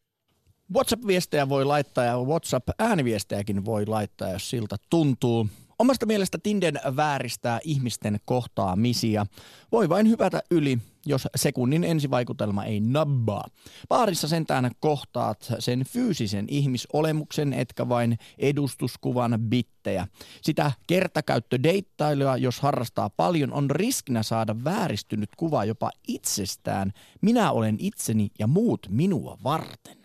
WhatsApp-viestejä 0.73 1.49
voi 1.49 1.65
laittaa 1.65 2.05
ja 2.05 2.17
WhatsApp-ääniviestejäkin 2.17 3.65
voi 3.65 3.85
laittaa, 3.85 4.31
jos 4.31 4.49
siltä 4.49 4.75
tuntuu. 4.89 5.47
Omasta 5.81 6.05
mielestä 6.05 6.37
Tinden 6.43 6.79
vääristää 6.95 7.59
ihmisten 7.63 8.19
kohtaamisia. 8.25 9.25
Voi 9.71 9.89
vain 9.89 10.09
hyvätä 10.09 10.41
yli, 10.51 10.77
jos 11.05 11.27
sekunnin 11.35 11.83
ensivaikutelma 11.83 12.65
ei 12.65 12.79
nabbaa. 12.79 13.45
Paarissa 13.89 14.27
sentään 14.27 14.71
kohtaat 14.79 15.53
sen 15.59 15.85
fyysisen 15.85 16.45
ihmisolemuksen, 16.49 17.53
etkä 17.53 17.89
vain 17.89 18.17
edustuskuvan 18.37 19.37
bittejä. 19.39 20.07
Sitä 20.41 20.71
kertakäyttödeittailua, 20.87 22.37
jos 22.37 22.59
harrastaa 22.59 23.09
paljon, 23.09 23.53
on 23.53 23.69
riskinä 23.69 24.23
saada 24.23 24.55
vääristynyt 24.63 25.29
kuva 25.37 25.65
jopa 25.65 25.91
itsestään. 26.07 26.91
Minä 27.21 27.51
olen 27.51 27.75
itseni 27.79 28.29
ja 28.39 28.47
muut 28.47 28.87
minua 28.89 29.37
varten. 29.43 30.00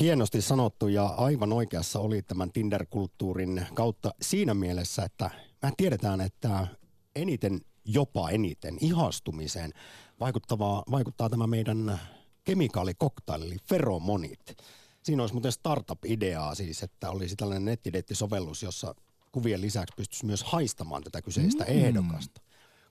Hienosti 0.00 0.42
sanottu 0.42 0.88
ja 0.88 1.06
aivan 1.06 1.52
oikeassa 1.52 1.98
oli 1.98 2.22
tämän 2.22 2.52
Tinder-kulttuurin 2.52 3.66
kautta 3.74 4.14
siinä 4.22 4.54
mielessä, 4.54 5.04
että 5.04 5.30
mä 5.62 5.72
tiedetään, 5.76 6.20
että 6.20 6.66
eniten, 7.14 7.60
jopa 7.84 8.30
eniten 8.30 8.76
ihastumiseen 8.80 9.72
vaikuttavaa, 10.20 10.82
vaikuttaa 10.90 11.28
tämä 11.28 11.46
meidän 11.46 12.00
kemikaalikoktaili, 12.44 13.46
eli 13.46 13.56
feromonit. 13.68 14.56
Siinä 15.02 15.22
olisi 15.22 15.34
muuten 15.34 15.52
startup-ideaa 15.52 16.54
siis, 16.54 16.82
että 16.82 17.10
olisi 17.10 17.36
tällainen 17.36 17.64
nettideettisovellus, 17.64 18.62
jossa 18.62 18.94
kuvien 19.32 19.60
lisäksi 19.60 19.94
pystyisi 19.96 20.26
myös 20.26 20.44
haistamaan 20.44 21.02
tätä 21.02 21.22
kyseistä 21.22 21.64
mm. 21.64 21.70
ehdokasta. 21.70 22.40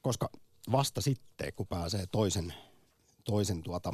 Koska 0.02 0.30
vasta 0.72 1.02
sitten, 1.02 1.54
kun 1.56 1.68
pääsee 1.68 2.06
toisen, 2.12 2.54
toisen 3.24 3.64
tuota, 3.64 3.94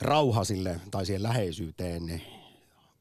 rauhasille 0.00 0.80
tai 0.90 1.06
siihen 1.06 1.22
läheisyyteen, 1.22 2.06
niin 2.06 2.22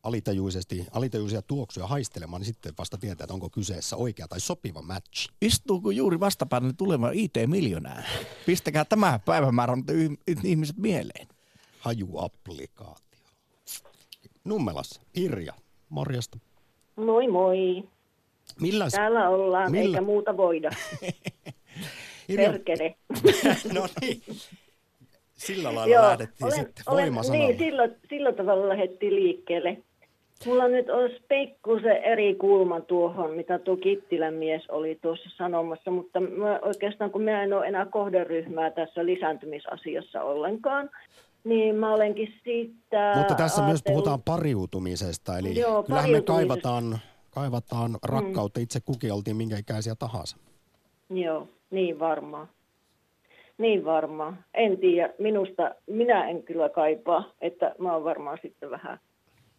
alitajuisesti, 0.04 0.86
alitajuisia 0.92 1.42
tuoksuja 1.42 1.88
haistelemaan, 1.88 2.40
niin 2.40 2.46
sitten 2.48 2.74
vasta 2.78 2.98
tietää, 2.98 3.24
että 3.26 3.34
onko 3.34 3.50
kyseessä 3.50 3.96
oikea 3.96 4.28
tai 4.28 4.40
sopiva 4.40 4.82
match. 4.82 5.30
Istuuko 5.42 5.92
juuri 5.92 6.20
vastapäällä 6.20 6.74
tuleva 6.78 7.12
IT-miljonää? 7.14 8.04
Pistäkää 8.46 8.86
tämä 8.86 9.20
päivämäärä 9.26 9.74
ihmiset 10.44 10.78
mieleen. 10.78 11.28
Hajuapplikaatio. 11.80 13.20
Nummelassa, 14.44 15.02
Irja, 15.16 15.54
morjesta. 15.90 16.40
Moi 16.96 17.28
moi. 17.28 17.84
Millä, 18.62 18.90
Täällä 18.90 19.30
ollaan, 19.30 19.72
millä- 19.72 19.98
eikä 19.98 20.02
muuta 20.02 20.38
voida. 20.38 20.70
Irja, 22.30 22.50
Perkele. 22.52 22.96
no 23.74 23.88
niin. 24.02 24.22
Sillä 25.40 25.76
lailla 25.76 26.02
lähdettiin 26.02 26.52
sitten 26.52 26.84
voimasanalla. 26.92 27.48
Niin, 27.48 27.58
sillä, 27.60 27.90
sillä 28.10 28.34
tavalla 28.34 28.70
lähdettiin 28.70 29.16
liikkeelle. 29.16 29.78
Mulla 30.46 30.68
nyt 30.68 30.90
olisi 30.90 31.24
pikkusen 31.28 32.04
eri 32.04 32.36
kulma 32.36 32.82
tuohon, 32.82 33.32
mitä 33.32 33.60
tuo 33.60 33.78
Kittilän 33.78 34.34
mies 34.34 34.70
oli 34.70 35.00
tuossa 35.02 35.30
sanomassa, 35.38 35.92
mutta 35.92 36.20
mä 36.20 36.60
oikeastaan 36.62 37.12
kun 37.12 37.22
mä 37.22 37.44
en 37.44 37.54
ole 37.54 37.68
enää 37.68 37.86
kohderyhmää 37.86 38.72
tässä 38.72 39.06
lisääntymisasiassa 39.06 40.24
ollenkaan, 40.24 40.90
niin 41.44 41.76
mä 41.76 41.94
olenkin 41.94 42.34
siitä 42.44 43.14
Mutta 43.18 43.36
tässä 43.36 43.62
myös 43.62 43.72
ajatellut- 43.72 43.84
puhutaan 43.86 44.22
pariutumisesta, 44.22 45.38
eli 45.38 45.60
Joo, 45.60 45.84
kyllähän 45.84 46.12
me 46.12 46.22
kaivataan, 46.22 47.00
kaivataan 47.32 47.98
rakkautta 48.04 48.60
itse 48.60 48.80
kukin 48.80 49.14
oltiin 49.14 49.38
minkä 49.38 49.58
ikäisiä 49.58 49.96
tahansa. 49.96 50.38
Joo, 51.10 51.48
niin 51.72 52.00
varmaan. 52.00 52.48
Niin 53.60 53.86
varmaan. 53.86 54.38
En 54.54 54.78
tiedä, 54.78 55.14
minusta, 55.18 55.76
minä 55.88 56.30
en 56.30 56.44
kyllä 56.44 56.70
kaipaa, 56.70 57.32
että 57.42 57.76
mä 57.78 57.94
oon 57.94 58.04
varmaan 58.04 58.38
sitten 58.42 58.70
vähän 58.70 59.00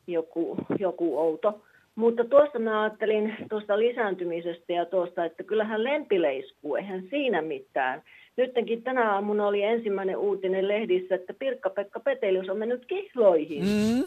joku, 0.06 0.56
joku 0.78 1.18
outo. 1.18 1.62
Mutta 1.94 2.24
tuosta 2.24 2.58
mä 2.58 2.82
ajattelin 2.82 3.36
tuosta 3.50 3.78
lisääntymisestä 3.78 4.72
ja 4.72 4.86
tuosta, 4.86 5.24
että 5.24 5.42
kyllähän 5.42 5.84
lempileiskuu, 5.84 6.76
eihän 6.76 7.02
siinä 7.10 7.42
mitään. 7.42 8.02
Nyttenkin 8.36 8.82
tänä 8.82 9.12
aamuna 9.12 9.46
oli 9.46 9.62
ensimmäinen 9.62 10.16
uutinen 10.16 10.68
lehdissä, 10.68 11.14
että 11.14 11.34
Pirkka-Pekka 11.34 12.00
Petelius 12.00 12.48
on 12.48 12.58
mennyt 12.58 12.86
kihloihin. 12.86 13.64
Mm. 13.64 14.04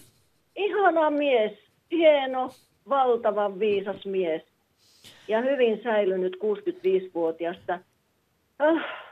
Ihana 0.56 1.10
mies, 1.10 1.52
hieno, 1.92 2.50
valtavan 2.90 3.60
viisas 3.60 4.06
mies 4.06 4.42
ja 5.28 5.42
hyvin 5.42 5.80
säilynyt 5.84 6.38
65-vuotiasta. 6.44 7.80
Ah, 8.60 9.03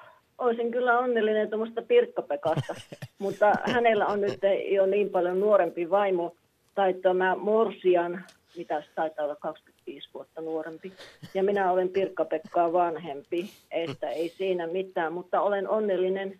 olisin 0.42 0.72
kyllä 0.72 1.00
onnellinen 1.00 1.50
tuommoista 1.50 1.82
Pirkkapekasta, 1.82 2.76
mutta 3.20 3.54
hänellä 3.64 4.08
on 4.08 4.22
nyt 4.22 4.40
jo 4.76 4.86
niin 4.86 5.10
paljon 5.10 5.40
nuorempi 5.40 5.90
vaimo, 5.90 6.36
tai 6.76 6.94
tämä 6.94 7.36
Morsian, 7.36 8.24
mitä 8.58 8.84
taitaa 8.96 9.26
olla 9.26 9.36
25 9.36 10.10
vuotta 10.14 10.42
nuorempi. 10.42 10.94
Ja 11.34 11.44
minä 11.44 11.72
olen 11.72 11.90
Pirkka-Pekkaa 11.90 12.74
vanhempi, 12.74 13.50
että 13.72 14.10
ei 14.10 14.30
siinä 14.30 14.68
mitään, 14.68 15.14
mutta 15.14 15.42
olen 15.42 15.70
onnellinen 15.70 16.40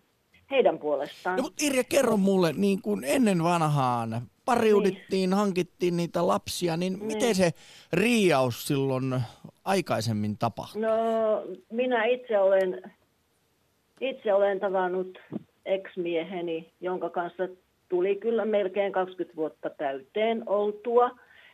heidän 0.50 0.78
puolestaan. 0.78 1.36
No, 1.36 1.42
mutta 1.42 1.64
Irja, 1.64 1.84
kerro 1.84 2.16
mulle, 2.16 2.52
niin 2.52 2.82
kuin 2.82 3.04
ennen 3.04 3.42
vanhaan 3.42 4.22
pariudittiin, 4.44 5.32
hankittiin 5.34 5.96
niitä 5.96 6.26
lapsia, 6.26 6.76
niin 6.76 7.04
miten 7.04 7.34
se 7.34 7.50
riiaus 7.92 8.66
silloin 8.66 9.20
aikaisemmin 9.64 10.38
tapahtui? 10.38 10.82
No, 10.82 10.96
minä 11.70 12.04
itse 12.04 12.38
olen, 12.38 12.92
itse 14.02 14.34
olen 14.34 14.60
tavannut 14.60 15.18
ex-mieheni, 15.66 16.72
jonka 16.80 17.10
kanssa 17.10 17.48
tuli 17.88 18.16
kyllä 18.16 18.44
melkein 18.44 18.92
20 18.92 19.36
vuotta 19.36 19.70
täyteen 19.70 20.42
oltua. 20.46 21.10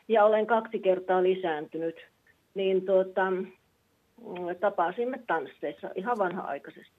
Ja 0.09 0.25
olen 0.25 0.47
kaksi 0.47 0.79
kertaa 0.79 1.23
lisääntynyt. 1.23 1.97
Niin 2.55 2.87
tuota, 2.87 3.31
mm, 3.31 3.47
tapasimme 4.61 5.21
tansseissa 5.27 5.91
ihan 5.95 6.19
vanha-aikaisesti. 6.19 6.93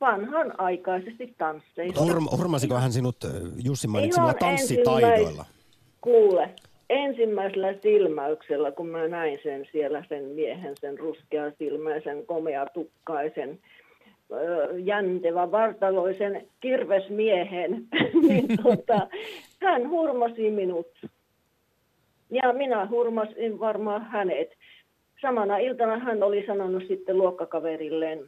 Vanhanaikaisesti 0.00 1.34
tansseissa. 1.38 2.04
Hurm, 2.04 2.26
hurmasiko 2.36 2.74
hän 2.74 2.92
sinut, 2.92 3.16
Jussi 3.64 3.88
sillä 4.14 4.34
tanssitaidoilla? 4.34 5.44
Kuule, 6.00 6.50
ensimmäisellä 6.90 7.74
silmäyksellä, 7.82 8.72
kun 8.72 8.86
mä 8.86 9.08
näin 9.08 9.38
sen 9.42 9.68
siellä, 9.72 10.04
sen 10.08 10.24
miehen, 10.24 10.74
sen 10.80 10.98
ruskean 10.98 11.52
silmäisen, 11.58 12.26
komeatukkaisen, 12.26 13.50
ö, 13.50 13.83
jäntevä, 14.84 15.50
vartaloisen 15.50 16.46
kirvesmiehen, 16.60 17.86
niin 18.28 18.46
tota, 18.62 19.08
hän 19.62 19.90
hurmasi 19.90 20.50
minut. 20.50 20.86
Ja 22.30 22.52
minä 22.52 22.88
hurmasin 22.90 23.60
varmaan 23.60 24.04
hänet. 24.04 24.48
Samana 25.22 25.58
iltana 25.58 25.98
hän 25.98 26.22
oli 26.22 26.46
sanonut 26.46 26.82
sitten 26.88 27.18
luokkakaverilleen, 27.18 28.24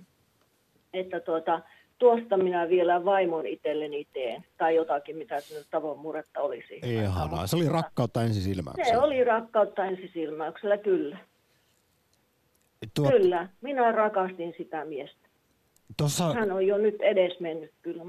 että 0.95 1.21
tuota, 1.21 1.61
tuosta 1.99 2.37
minä 2.37 2.69
vielä 2.69 3.05
vaimon 3.05 3.47
itselleni 3.47 4.07
teen. 4.13 4.45
Tai 4.59 4.75
jotakin, 4.75 5.17
mitä 5.17 5.41
se 5.41 5.55
tavon 5.71 5.99
muretta 5.99 6.41
olisi. 6.41 6.81
Ihanaa. 6.85 7.47
Se 7.47 7.57
oli 7.57 7.69
rakkautta 7.69 8.21
Se 8.21 8.27
ensisilmäyksellä. 8.27 9.03
oli 9.03 9.25
rakkautta 9.25 9.85
ensisilmäyksellä, 9.85 10.79
kyllä. 10.79 11.19
Tuot, 12.95 13.11
Kyllä, 13.13 13.49
minä 13.61 13.93
rakastin 13.93 14.55
sitä 14.59 14.85
miestä. 14.85 15.26
Tuossa, 15.97 16.33
Hän 16.35 16.53
on 16.53 16.67
jo 16.67 16.79
nyt 16.79 16.95
edes 17.01 17.41
mennyt 17.41 17.75
kyllä. 17.83 18.05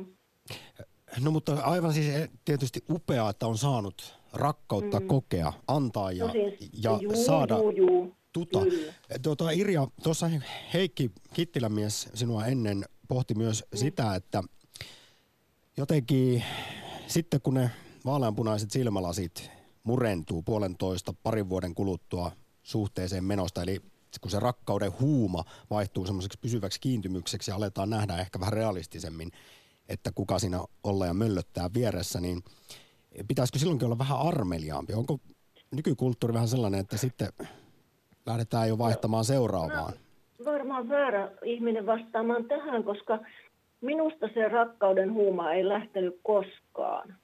no 1.21 1.31
mutta 1.31 1.53
aivan 1.63 1.93
siis 1.93 2.15
eh, 2.15 2.29
tietysti 2.45 2.83
upeaa, 2.89 3.29
että 3.29 3.47
on 3.47 3.57
saanut 3.57 4.15
rakkautta 4.33 5.01
kokea, 5.01 5.53
antaa 5.67 6.11
ja, 6.11 6.25
Mm. 6.25 6.27
No 6.27 6.33
siis, 6.59 6.69
ja 6.83 6.97
juu, 7.01 7.15
saada 7.25 7.57
juu, 7.57 7.69
juu, 7.71 8.15
tuta. 8.33 8.59
kyllä. 8.61 8.93
Tuota, 9.21 9.51
Irja, 9.51 9.87
tuossa 10.03 10.29
Heikki 10.73 11.11
Kittilämies 11.33 12.09
sinua 12.13 12.45
ennen 12.45 12.85
pohti 13.07 13.33
myös 13.35 13.63
Mm. 13.71 13.77
sitä, 13.77 14.15
että 14.15 14.43
jotenkin 15.77 16.43
sitten 17.07 17.41
kun 17.41 17.53
ne 17.53 17.69
vaaleanpunaiset 18.05 18.71
silmälasit 18.71 19.51
murentuu 19.83 20.41
puolentoista 20.43 21.13
parin 21.23 21.49
vuoden 21.49 21.75
kuluttua 21.75 22.31
suhteeseen 22.63 23.23
menosta, 23.23 23.61
eli 23.63 23.81
kun 24.21 24.31
se 24.31 24.39
rakkauden 24.39 24.91
huuma 24.99 25.43
vaihtuu 25.69 26.05
semmoiseksi 26.05 26.39
pysyväksi 26.39 26.81
kiintymykseksi 26.81 27.51
ja 27.51 27.55
aletaan 27.55 27.89
nähdä 27.89 28.17
ehkä 28.17 28.39
vähän 28.39 28.53
realistisemmin, 28.53 29.31
että 29.89 30.11
kuka 30.15 30.39
siinä 30.39 30.59
olla 30.83 31.05
ja 31.05 31.13
möllöttää 31.13 31.69
vieressä, 31.73 32.19
niin 32.19 32.43
pitäisikö 33.27 33.59
silloinkin 33.59 33.85
olla 33.85 33.97
vähän 33.97 34.19
armeliaampi? 34.19 34.93
Onko 34.93 35.19
nykykulttuuri 35.71 36.33
vähän 36.33 36.47
sellainen, 36.47 36.79
että 36.79 36.97
sitten 36.97 37.27
lähdetään 38.25 38.69
jo 38.69 38.77
vaihtamaan 38.77 39.25
seuraavaan? 39.25 39.93
Varmaan 40.45 40.89
väärä 40.89 41.31
ihminen 41.43 41.85
vastaamaan 41.85 42.45
tähän, 42.45 42.83
koska 42.83 43.19
minusta 43.81 44.27
se 44.33 44.47
rakkauden 44.47 45.13
huuma 45.13 45.51
ei 45.51 45.67
lähtenyt 45.67 46.19
koskaan. 46.23 47.15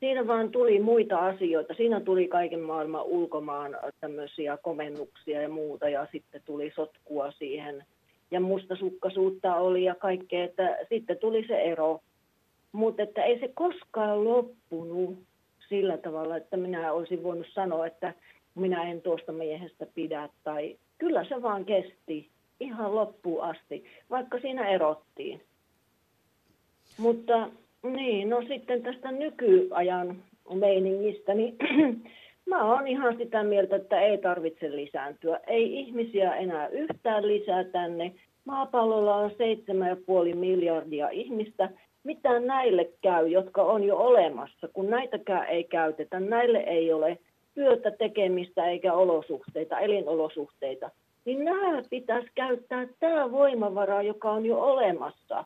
Siinä 0.00 0.26
vaan 0.26 0.50
tuli 0.50 0.80
muita 0.80 1.18
asioita. 1.18 1.74
Siinä 1.74 2.00
tuli 2.00 2.28
kaiken 2.28 2.60
maailman 2.60 3.04
ulkomaan 3.04 3.76
tämmöisiä 4.00 4.56
komennuksia 4.56 5.42
ja 5.42 5.48
muuta 5.48 5.88
ja 5.88 6.06
sitten 6.12 6.42
tuli 6.44 6.72
sotkua 6.74 7.30
siihen. 7.30 7.84
Ja 8.30 8.40
mustasukkaisuutta 8.40 9.56
oli 9.56 9.84
ja 9.84 9.94
kaikkea, 9.94 10.44
että 10.44 10.78
sitten 10.88 11.18
tuli 11.18 11.46
se 11.46 11.60
ero. 11.60 12.00
Mutta 12.72 13.02
että 13.02 13.24
ei 13.24 13.40
se 13.40 13.50
koskaan 13.54 14.24
loppunut 14.24 15.18
sillä 15.68 15.98
tavalla, 15.98 16.36
että 16.36 16.56
minä 16.56 16.92
olisin 16.92 17.22
voinut 17.22 17.46
sanoa, 17.54 17.86
että 17.86 18.14
minä 18.54 18.90
en 18.90 19.02
tuosta 19.02 19.32
miehestä 19.32 19.86
pidä. 19.94 20.28
Tai 20.44 20.76
kyllä 20.98 21.24
se 21.24 21.42
vaan 21.42 21.64
kesti 21.64 22.28
ihan 22.60 22.94
loppuun 22.94 23.44
asti, 23.44 23.84
vaikka 24.10 24.40
siinä 24.40 24.68
erottiin. 24.68 25.42
Mutta 26.98 27.50
niin, 27.82 28.30
no 28.30 28.42
sitten 28.48 28.82
tästä 28.82 29.12
nykyajan 29.12 30.22
meiningistä, 30.54 31.34
niin 31.34 31.56
mä 32.50 32.64
oon 32.64 32.88
ihan 32.88 33.16
sitä 33.16 33.42
mieltä, 33.42 33.76
että 33.76 34.00
ei 34.00 34.18
tarvitse 34.18 34.70
lisääntyä. 34.70 35.40
Ei 35.46 35.80
ihmisiä 35.80 36.34
enää 36.34 36.68
yhtään 36.68 37.28
lisää 37.28 37.64
tänne. 37.64 38.12
Maapallolla 38.44 39.16
on 39.16 39.30
7,5 40.30 40.34
miljardia 40.34 41.08
ihmistä. 41.08 41.70
Mitä 42.04 42.40
näille 42.40 42.90
käy, 43.02 43.28
jotka 43.28 43.62
on 43.62 43.84
jo 43.84 43.96
olemassa, 43.96 44.68
kun 44.72 44.90
näitäkään 44.90 45.46
ei 45.46 45.64
käytetä? 45.64 46.20
Näille 46.20 46.58
ei 46.58 46.92
ole 46.92 47.18
työtä 47.54 47.90
tekemistä 47.90 48.66
eikä 48.66 48.92
olosuhteita, 48.92 49.78
elinolosuhteita. 49.78 50.90
Niin 51.24 51.44
nämä 51.44 51.82
pitäisi 51.90 52.28
käyttää 52.34 52.86
tämä 53.00 53.30
voimavara, 53.30 54.02
joka 54.02 54.30
on 54.30 54.46
jo 54.46 54.60
olemassa. 54.60 55.44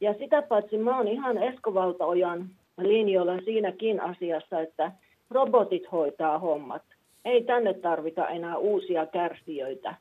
Ja 0.00 0.14
sitä 0.18 0.42
paitsi 0.42 0.78
mä 0.78 0.96
oon 0.96 1.08
ihan 1.08 1.38
Esko 1.38 1.74
Valtaojan 1.74 2.50
linjoilla 2.80 3.40
siinäkin 3.44 4.00
asiassa, 4.00 4.60
että 4.60 4.92
robotit 5.30 5.82
hoitaa 5.92 6.38
hommat. 6.38 6.82
Ei 7.24 7.44
tänne 7.44 7.74
tarvita 7.74 8.28
enää 8.28 8.56
uusia 8.56 9.06
kärsijöitä. 9.06 9.94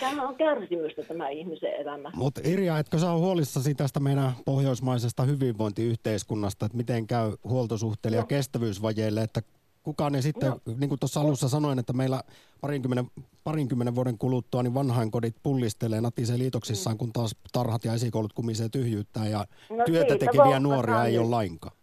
Tämä 0.00 0.28
on 0.28 0.36
kärsimystä 0.36 1.02
tämä 1.02 1.28
ihmisen 1.28 1.74
elämä. 1.74 2.10
Mutta 2.14 2.40
Irja, 2.44 2.78
etkö 2.78 2.98
sä 2.98 3.10
ole 3.10 3.20
huolissasi 3.20 3.74
tästä 3.74 4.00
meidän 4.00 4.32
pohjoismaisesta 4.44 5.22
hyvinvointiyhteiskunnasta, 5.22 6.66
että 6.66 6.76
miten 6.76 7.06
käy 7.06 7.32
huoltosuhteelle 7.44 8.16
ja 8.16 8.26
kestävyysvajeille, 8.26 9.22
että 9.22 9.40
kukaan 9.82 10.14
ei 10.14 10.22
sitten, 10.22 10.48
no. 10.50 10.58
niin 10.78 10.88
kuin 10.88 10.98
tuossa 11.00 11.20
alussa 11.20 11.48
sanoin, 11.48 11.78
että 11.78 11.92
meillä 11.92 12.22
parinkymmenen, 12.60 13.04
parinkymmenen 13.44 13.94
vuoden 13.94 14.18
kuluttua 14.18 14.62
niin 14.62 14.74
vanhainkodit 14.74 15.34
pullistelee 15.42 16.00
natisee 16.00 16.38
liitoksissaan, 16.38 16.98
kun 16.98 17.12
taas 17.12 17.36
tarhat 17.52 17.84
ja 17.84 17.92
esikoulut 17.94 18.32
kumisee 18.32 18.68
tyhjyyttää 18.68 19.26
ja 19.28 19.44
No 19.70 19.84
työtä 19.84 20.18
tekeviä 20.18 20.60
nuoria 20.60 21.04
ei 21.04 21.12
nyt. 21.12 21.20
ole 21.20 21.30
lainkaan. 21.30 21.76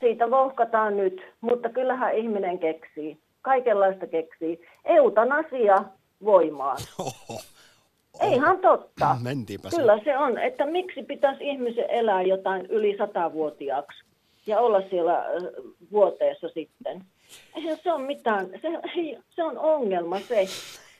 Siitä 0.00 0.30
vohkataan 0.30 0.96
nyt, 0.96 1.20
mutta 1.40 1.68
kyllähän 1.68 2.16
ihminen 2.18 2.58
keksii. 2.58 3.18
Kaikenlaista 3.42 4.06
keksii. 4.06 4.60
Eutanasia 4.84 5.84
voimaan. 6.24 6.76
Oho, 6.98 7.40
Eihan 8.20 8.58
totta. 8.58 9.16
mentiinpä. 9.22 9.68
Kyllä 9.76 10.00
se 10.04 10.18
on, 10.18 10.38
että 10.38 10.66
miksi 10.66 11.02
pitäisi 11.02 11.44
ihmisen 11.48 11.90
elää 11.90 12.22
jotain 12.22 12.66
yli 12.66 12.96
satavuotiaaksi 12.98 14.04
ja 14.46 14.60
olla 14.60 14.80
siellä 14.90 15.24
vuoteessa 15.92 16.48
sitten. 16.48 17.04
Eihän 17.56 17.78
se 17.82 17.92
on 17.92 18.02
mitään, 18.02 18.46
se, 18.62 18.68
ei, 18.96 19.18
se 19.30 19.44
on 19.44 19.58
ongelma 19.58 20.20
se. 20.20 20.48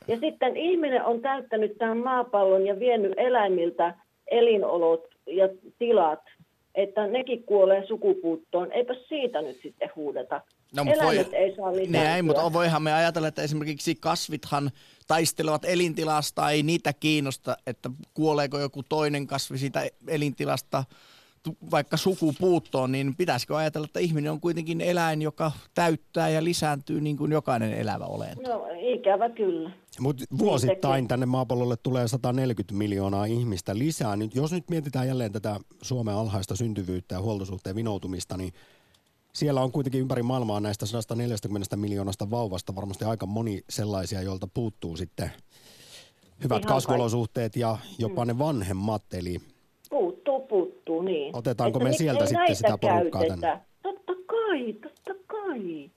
Ja 0.09 0.19
sitten 0.21 0.57
ihminen 0.57 1.05
on 1.05 1.21
täyttänyt 1.21 1.79
tämän 1.79 1.99
maapallon 1.99 2.67
ja 2.67 2.79
vienyt 2.79 3.13
eläimiltä 3.17 3.95
elinolot 4.31 5.05
ja 5.27 5.49
tilat, 5.79 6.21
että 6.75 7.07
nekin 7.07 7.45
kuolee 7.45 7.87
sukupuuttoon. 7.87 8.73
Eipä 8.73 8.95
siitä 9.09 9.43
nyt 9.43 9.59
sitten 9.63 9.91
huudeta. 9.97 10.41
No, 10.77 10.85
mutta 10.85 11.05
voi- 11.05 11.15
Eläimet 11.15 11.35
ei 11.35 11.57
saa 11.57 11.73
lisääntyä. 11.73 12.01
Ne 12.01 12.17
ei, 12.17 12.23
mutta 12.23 12.53
voihan 12.53 12.83
me 12.83 12.93
ajatella, 12.93 13.29
että 13.29 13.43
esimerkiksi 13.43 13.95
kasvithan 13.95 14.71
taistelevat 15.07 15.65
elintilasta, 15.65 16.51
ei 16.51 16.63
niitä 16.63 16.93
kiinnosta, 16.93 17.57
että 17.67 17.91
kuoleeko 18.15 18.59
joku 18.59 18.83
toinen 18.83 19.27
kasvi 19.27 19.59
siitä 19.59 19.87
elintilasta 20.09 20.85
vaikka 21.71 21.97
sukupuuttoon, 21.97 22.93
niin 22.93 23.17
pitäisikö 23.17 23.57
ajatella, 23.57 23.85
että 23.85 24.01
ihminen 24.01 24.33
on 24.33 24.41
kuitenkin 24.41 24.81
eläin, 24.81 25.23
joka 25.23 25.53
täyttää 25.75 26.29
ja 26.29 26.45
lisääntyy 26.45 27.01
niin 27.01 27.17
kuin 27.17 27.33
jokainen 27.33 27.73
elävä 27.73 28.05
olento. 28.05 28.43
No 28.43 28.67
ikävä 28.79 29.29
kyllä. 29.29 29.71
Mutta 30.01 30.25
vuosittain 30.39 31.09
tänne 31.09 31.27
maapallolle 31.27 31.77
tulee 31.77 32.09
140 32.09 32.75
miljoonaa 32.75 33.25
ihmistä 33.25 33.79
lisää. 33.79 34.17
Nyt, 34.17 34.35
jos 34.35 34.53
nyt 34.53 34.71
mietitään 34.71 35.09
jälleen 35.09 35.33
tätä 35.33 35.61
Suomen 35.83 36.15
alhaista 36.15 36.57
syntyvyyttä 36.57 37.15
ja 37.15 37.21
huoltosuhteen 37.21 37.77
vinoutumista, 37.77 38.37
niin 38.37 38.53
siellä 39.33 39.63
on 39.63 39.73
kuitenkin 39.73 40.01
ympäri 40.01 40.23
maailmaa 40.23 40.61
näistä 40.61 40.87
140 40.87 41.77
miljoonasta 41.77 42.31
vauvasta 42.31 42.75
varmasti 42.77 43.05
aika 43.05 43.27
moni 43.27 43.63
sellaisia, 43.69 44.23
joilta 44.23 44.49
puuttuu 44.55 44.97
sitten 44.97 45.31
hyvät 46.45 46.63
Ihan 46.63 46.75
kasvuolosuhteet 46.75 47.57
ja 47.57 47.79
jopa 47.99 48.25
ne 48.25 48.39
vanhemmat. 48.39 49.15
Eli 49.15 49.39
puuttuu, 50.93 51.03
niin. 51.03 51.37
Otetaanko 51.37 51.79
Että 51.79 51.89
me 51.89 51.93
sieltä 51.97 52.27
sitten 52.27 52.57
sitä 52.57 52.79
porukkaa 52.81 53.21
käytetä? 53.21 53.41
tänne? 53.41 53.61
Totta 53.83 54.13
kai, 54.27 54.73
totta 54.73 55.15
kai. 55.27 55.91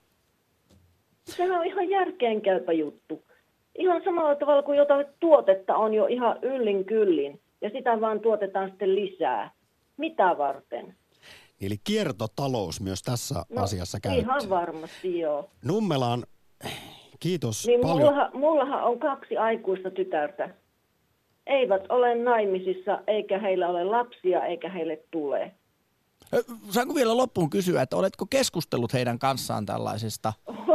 Sehän 1.24 1.58
on 1.60 1.66
ihan 1.66 1.90
järkeenkäypä 1.90 2.72
juttu. 2.72 3.22
Ihan 3.78 4.02
samalla 4.04 4.34
tavalla 4.34 4.62
kuin 4.62 4.78
jotain 4.78 5.06
tuotetta 5.20 5.76
on 5.76 5.94
jo 5.94 6.06
ihan 6.06 6.38
yllin 6.42 6.84
kyllin, 6.84 7.40
ja 7.60 7.70
sitä 7.70 8.00
vaan 8.00 8.20
tuotetaan 8.20 8.70
sitten 8.70 8.94
lisää. 8.94 9.50
Mitä 9.96 10.38
varten? 10.38 10.94
eli 11.60 11.76
kiertotalous 11.84 12.80
myös 12.80 13.02
tässä 13.02 13.42
asiassa 13.56 13.98
No, 14.06 14.14
Ihan 14.14 14.40
varmasti 14.48 15.18
joo. 15.18 15.50
Nummelaan, 15.64 16.26
kiitos 17.20 17.66
Niin 17.66 17.80
paljon. 17.80 17.98
mullahan, 17.98 18.30
mullahan 18.34 18.82
on 18.84 18.98
kaksi 18.98 19.36
aikuista 19.36 19.90
tytärtä. 19.90 20.54
Eivät 21.46 21.82
ole 21.88 22.14
naimisissa, 22.14 23.00
eikä 23.06 23.38
heillä 23.38 23.68
ole 23.68 23.84
lapsia, 23.84 24.46
eikä 24.46 24.68
heille 24.68 24.98
tule. 25.10 25.52
Saanko 26.70 26.94
vielä 26.94 27.16
loppuun 27.16 27.50
kysyä, 27.50 27.82
että 27.82 27.96
oletko 27.96 28.26
keskustellut 28.30 28.92
heidän 28.92 29.18
kanssaan 29.18 29.66
tällaisesta 29.66 30.32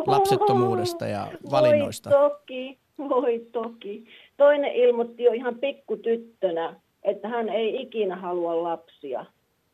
lapsettomuudesta 0.07 1.07
ja 1.07 1.27
valinnoista? 1.51 2.09
Voi 2.09 2.29
toki, 2.29 2.77
voi 2.97 3.47
toki. 3.51 4.05
Toinen 4.37 4.71
ilmoitti 4.75 5.23
jo 5.23 5.31
ihan 5.31 5.55
pikkutyttönä, 5.55 6.75
että 7.03 7.27
hän 7.27 7.49
ei 7.49 7.81
ikinä 7.81 8.15
halua 8.15 8.63
lapsia. 8.63 9.25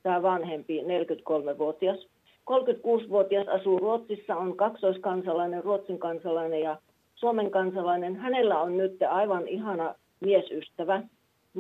Tämä 0.04 0.22
vanhempi, 0.22 0.82
43-vuotias. 0.82 2.08
36-vuotias 2.52 3.48
asuu 3.48 3.80
Ruotsissa, 3.80 4.36
on 4.36 4.58
kaksoiskansalainen, 4.58 5.64
Ruotsin 5.64 6.00
kansalainen 6.00 6.62
ja 6.62 6.78
Suomen 7.16 7.52
kansalainen. 7.52 8.16
Hänellä 8.16 8.62
on 8.62 8.78
nyt 8.78 9.02
aivan 9.10 9.48
ihana 9.48 9.96
miesystävä. 10.20 11.02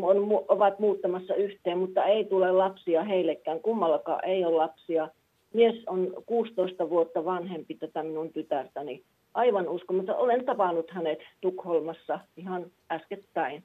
On, 0.01 0.17
ovat 0.47 0.79
muuttamassa 0.79 1.35
yhteen, 1.35 1.77
mutta 1.77 2.05
ei 2.05 2.25
tule 2.25 2.51
lapsia 2.51 3.03
heillekään. 3.03 3.59
Kummallakaan 3.59 4.25
ei 4.25 4.45
ole 4.45 4.55
lapsia. 4.55 5.09
Mies 5.53 5.83
on 5.87 6.13
16 6.25 6.89
vuotta 6.89 7.25
vanhempi 7.25 7.75
tätä 7.75 8.03
minun 8.03 8.33
tytärtäni. 8.33 9.03
Aivan 9.33 9.69
uskomaton. 9.69 10.15
Olen 10.15 10.45
tavannut 10.45 10.91
hänet 10.91 11.19
Tukholmassa 11.41 12.19
ihan 12.37 12.65
äskettäin. 12.91 13.63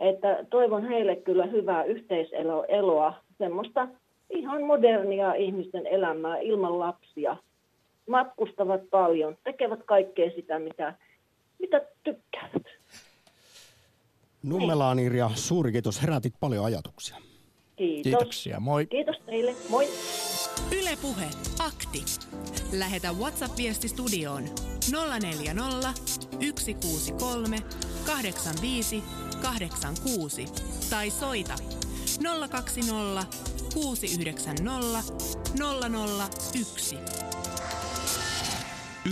Että 0.00 0.44
toivon 0.50 0.88
heille 0.88 1.16
kyllä 1.16 1.46
hyvää 1.46 1.84
yhteiseloa, 1.84 3.14
semmoista 3.38 3.88
ihan 4.30 4.62
modernia 4.62 5.34
ihmisten 5.34 5.86
elämää 5.86 6.38
ilman 6.38 6.78
lapsia. 6.78 7.36
Matkustavat 8.08 8.80
paljon, 8.90 9.36
tekevät 9.44 9.80
kaikkea 9.84 10.30
sitä, 10.30 10.58
mitä 10.58 10.94
Nummelaan 14.46 14.98
Irja, 14.98 15.30
suuri 15.34 15.72
kiitos. 15.72 16.02
Herätit 16.02 16.34
paljon 16.40 16.64
ajatuksia. 16.64 17.16
Kiitos. 17.76 18.02
Kiitoksia, 18.02 18.60
moi. 18.60 18.86
Kiitos 18.86 19.16
teille. 19.26 19.54
Moi. 19.68 19.88
Ylepuhe 20.72 21.24
akti. 21.58 22.04
Lähetä 22.72 23.12
WhatsApp-viesti 23.12 23.88
studioon 23.88 24.44
040 25.20 25.92
163 26.04 27.58
85 28.06 29.02
86 29.42 30.44
tai 30.90 31.10
soita 31.10 31.54
020 32.50 33.26
690 33.74 35.12
001. 36.54 37.25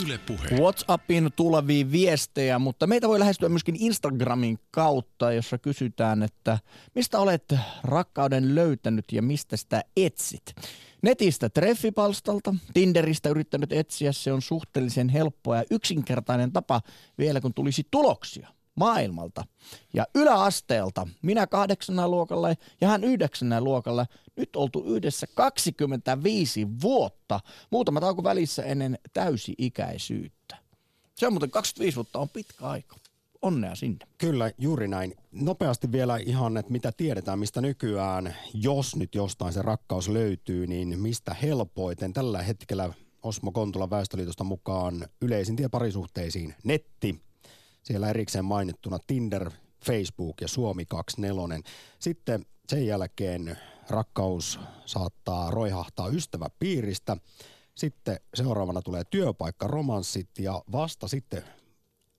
Yle 0.02 0.18
Puhe. 0.18 0.48
WhatsAppin 0.60 1.30
tulevia 1.36 1.92
viestejä, 1.92 2.58
mutta 2.58 2.86
meitä 2.86 3.08
voi 3.08 3.18
lähestyä 3.18 3.48
myöskin 3.48 3.76
Instagramin 3.78 4.58
kautta, 4.70 5.32
jossa 5.32 5.58
kysytään, 5.58 6.22
että 6.22 6.58
mistä 6.94 7.18
olet 7.18 7.54
rakkauden 7.84 8.54
löytänyt 8.54 9.04
ja 9.12 9.22
mistä 9.22 9.56
sitä 9.56 9.82
etsit. 9.96 10.54
Netistä 11.02 11.48
treffipalstalta, 11.48 12.54
Tinderistä 12.74 13.28
yrittänyt 13.28 13.72
etsiä, 13.72 14.12
se 14.12 14.32
on 14.32 14.42
suhteellisen 14.42 15.08
helppoa 15.08 15.56
ja 15.56 15.64
yksinkertainen 15.70 16.52
tapa 16.52 16.80
vielä 17.18 17.40
kun 17.40 17.54
tulisi 17.54 17.88
tuloksia 17.90 18.53
maailmalta. 18.74 19.44
Ja 19.94 20.06
yläasteelta, 20.14 21.06
minä 21.22 21.46
kahdeksannella 21.46 22.08
luokalla 22.08 22.48
ja 22.80 22.88
hän 22.88 23.04
yhdeksännellä 23.04 23.64
luokalla, 23.64 24.06
nyt 24.36 24.56
oltu 24.56 24.84
yhdessä 24.84 25.26
25 25.34 26.68
vuotta, 26.82 27.40
muutama 27.70 28.00
tauko 28.00 28.24
välissä 28.24 28.62
ennen 28.62 28.98
täysi-ikäisyyttä. 29.12 30.56
Se 31.14 31.26
on 31.26 31.32
muuten 31.32 31.50
25 31.50 31.96
vuotta 31.96 32.18
on 32.18 32.28
pitkä 32.28 32.66
aika. 32.66 32.96
Onnea 33.42 33.74
sinne. 33.74 34.06
Kyllä, 34.18 34.50
juuri 34.58 34.88
näin. 34.88 35.14
Nopeasti 35.32 35.92
vielä 35.92 36.16
ihan, 36.16 36.56
että 36.56 36.72
mitä 36.72 36.92
tiedetään, 36.92 37.38
mistä 37.38 37.60
nykyään, 37.60 38.34
jos 38.54 38.96
nyt 38.96 39.14
jostain 39.14 39.52
se 39.52 39.62
rakkaus 39.62 40.08
löytyy, 40.08 40.66
niin 40.66 40.98
mistä 41.00 41.34
helpoiten 41.34 42.12
tällä 42.12 42.42
hetkellä 42.42 42.94
Osmo 43.22 43.52
Kontula 43.52 43.90
Väestöliitosta 43.90 44.44
mukaan 44.44 45.06
yleisin 45.20 45.56
tie 45.56 45.68
parisuhteisiin 45.68 46.54
netti. 46.64 47.20
Siellä 47.84 48.10
erikseen 48.10 48.44
mainittuna 48.44 48.98
Tinder, 49.06 49.50
Facebook 49.84 50.40
ja 50.40 50.48
Suomi 50.48 50.86
24. 50.86 51.60
Sitten 51.98 52.46
sen 52.68 52.86
jälkeen 52.86 53.58
rakkaus 53.90 54.60
saattaa 54.86 55.50
roihahtaa 55.50 56.08
ystäväpiiristä. 56.08 57.16
Sitten 57.74 58.20
seuraavana 58.34 58.82
tulee 58.82 59.02
työpaikka, 59.10 59.66
romanssit 59.66 60.28
ja 60.38 60.62
vasta 60.72 61.08
sitten 61.08 61.44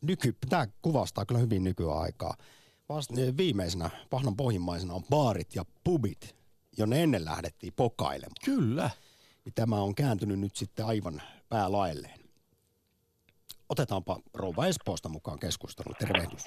nyky, 0.01 0.36
tämä 0.49 0.67
kuvastaa 0.82 1.25
kyllä 1.25 1.41
hyvin 1.41 1.63
nykyaikaa. 1.63 2.38
Vast, 2.89 3.12
viimeisenä, 3.38 3.89
pahnan 4.10 4.36
pohjimmaisena 4.36 4.93
on 4.93 5.04
baarit 5.10 5.56
ja 5.56 5.65
pubit, 5.84 6.36
jonne 6.78 7.04
ennen 7.04 7.25
lähdettiin 7.25 7.73
pokailemaan. 7.75 8.36
Kyllä. 8.45 8.89
Niin 9.46 9.54
Tämä 9.54 9.81
on 9.81 9.96
kääntynyt 9.96 10.40
nyt 10.40 10.56
sitten 10.56 10.85
aivan 10.85 11.21
päälaelleen. 11.50 12.25
Otetaanpa 13.70 14.20
rouva 14.34 14.68
Espoosta 14.68 15.10
mukaan 15.10 15.40
keskusteluun. 15.40 15.96
Tervehdys. 16.00 16.44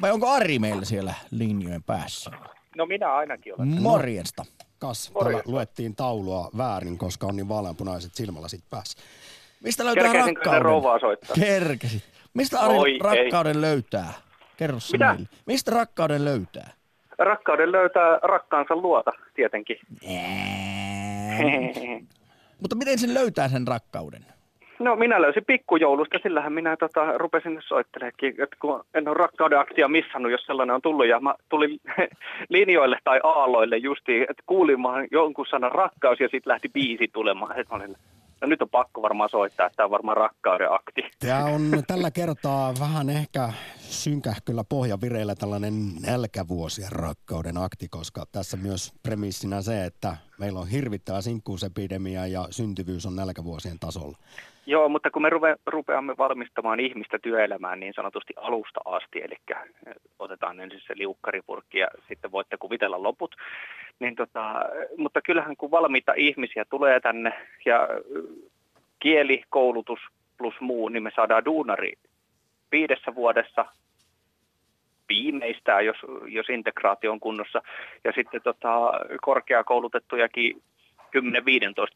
Vai 0.00 0.10
onko 0.10 0.28
Ari 0.30 0.58
meillä 0.58 0.84
siellä 0.84 1.14
linjojen 1.30 1.82
päässä? 1.82 2.30
No 2.76 2.86
minä 2.86 3.14
ainakin 3.14 3.54
olen. 3.54 3.82
Morjesta. 3.82 4.44
Kas, 4.78 5.12
luettiin 5.44 5.96
taulua 5.96 6.50
väärin, 6.56 6.98
koska 6.98 7.26
on 7.26 7.36
niin 7.36 7.48
vaaleanpunaiset 7.48 8.14
silmälasit 8.14 8.64
päässä. 8.70 8.98
Mistä 9.64 9.84
löytää 9.84 10.04
Kerkesinkö 10.04 10.38
rakkauden? 10.40 10.62
rouvaa 10.62 10.98
soittaa? 10.98 11.36
Kerkesit. 11.40 12.02
Mistä 12.34 12.60
Ari 12.60 12.78
Oi, 12.78 12.90
ei. 12.90 12.98
rakkauden 12.98 13.60
löytää? 13.60 14.12
Kerro 14.56 14.78
Mitä? 14.92 15.08
meille. 15.12 15.28
Mistä 15.46 15.70
rakkauden 15.70 16.24
löytää? 16.24 16.70
Rakkauden 17.18 17.72
löytää 17.72 18.18
rakkaansa 18.22 18.76
luota, 18.76 19.10
tietenkin. 19.34 19.76
Mutta 22.62 22.76
miten 22.76 22.98
sen 22.98 23.14
löytää 23.14 23.48
sen 23.48 23.68
rakkauden? 23.68 24.26
No 24.78 24.96
minä 24.96 25.22
löysin 25.22 25.44
pikkujoulusta, 25.44 26.18
sillähän 26.22 26.52
minä 26.52 26.76
tota, 26.76 27.18
rupesin 27.18 27.58
soitteleekin, 27.66 28.30
että 28.30 28.56
kun 28.60 28.84
en 28.94 29.08
ole 29.08 29.16
rakkauden 29.16 29.58
aktia 29.58 29.88
missannut, 29.88 30.32
jos 30.32 30.46
sellainen 30.46 30.74
on 30.74 30.82
tullut. 30.82 31.06
Ja 31.06 31.20
mä 31.20 31.34
tulin 31.48 31.80
linjoille 32.48 32.98
tai 33.04 33.20
aalloille 33.22 33.76
justiin, 33.76 34.22
että 34.22 34.42
kuulin 34.46 34.78
jonkun 35.10 35.46
sanan 35.46 35.72
rakkaus 35.72 36.20
ja 36.20 36.28
sitten 36.28 36.50
lähti 36.50 36.68
biisi 36.68 37.08
tulemaan. 37.12 37.58
Et 37.58 37.68
mä 37.70 37.76
olin, 37.76 37.96
no 38.42 38.48
nyt 38.48 38.62
on 38.62 38.70
pakko 38.70 39.02
varmaan 39.02 39.30
soittaa, 39.30 39.70
tämä 39.76 39.84
on 39.84 39.90
varmaan 39.90 40.16
rakkauden 40.16 40.72
akti. 40.72 41.02
Tämä 41.18 41.44
on 41.44 41.82
tällä 41.86 42.10
kertaa 42.10 42.74
vähän 42.80 43.10
ehkä 43.10 43.52
synkähköllä 43.78 44.64
pohjavireillä 44.64 45.34
tällainen 45.34 45.74
nälkävuosien 46.06 46.92
rakkauden 46.92 47.56
akti, 47.56 47.88
koska 47.88 48.26
tässä 48.32 48.56
myös 48.56 48.92
premissinä 49.02 49.62
se, 49.62 49.84
että 49.84 50.16
meillä 50.38 50.60
on 50.60 50.68
hirvittävä 50.68 51.20
sinkkuusepidemia 51.20 52.26
ja 52.26 52.48
syntyvyys 52.50 53.06
on 53.06 53.16
nälkävuosien 53.16 53.78
tasolla. 53.78 54.18
Joo, 54.66 54.88
mutta 54.88 55.10
kun 55.10 55.22
me 55.22 55.30
ruve, 55.30 55.56
rupeamme 55.66 56.14
valmistamaan 56.18 56.80
ihmistä 56.80 57.18
työelämään 57.18 57.80
niin 57.80 57.94
sanotusti 57.94 58.34
alusta 58.36 58.80
asti, 58.84 59.22
eli 59.22 59.36
otetaan 60.18 60.60
ensin 60.60 60.80
se 60.86 60.94
liukkaripurkki 60.96 61.78
ja 61.78 61.88
sitten 62.08 62.32
voitte 62.32 62.56
kuvitella 62.56 63.02
loput, 63.02 63.36
niin 64.00 64.16
tota, 64.16 64.54
mutta 64.96 65.20
kyllähän 65.22 65.56
kun 65.56 65.70
valmiita 65.70 66.12
ihmisiä 66.16 66.64
tulee 66.70 67.00
tänne 67.00 67.32
ja 67.64 67.88
kieli, 69.00 69.42
koulutus 69.48 70.00
plus 70.38 70.54
muu, 70.60 70.88
niin 70.88 71.02
me 71.02 71.10
saadaan 71.16 71.44
duunari 71.44 71.92
viidessä 72.72 73.14
vuodessa 73.14 73.66
viimeistään, 75.08 75.86
jos, 75.86 75.96
jos 76.26 76.48
integraatio 76.48 77.12
on 77.12 77.20
kunnossa. 77.20 77.62
Ja 78.04 78.12
sitten 78.12 78.42
tota, 78.42 78.92
korkeakoulutettujakin 79.22 80.62
10-15 81.16 81.20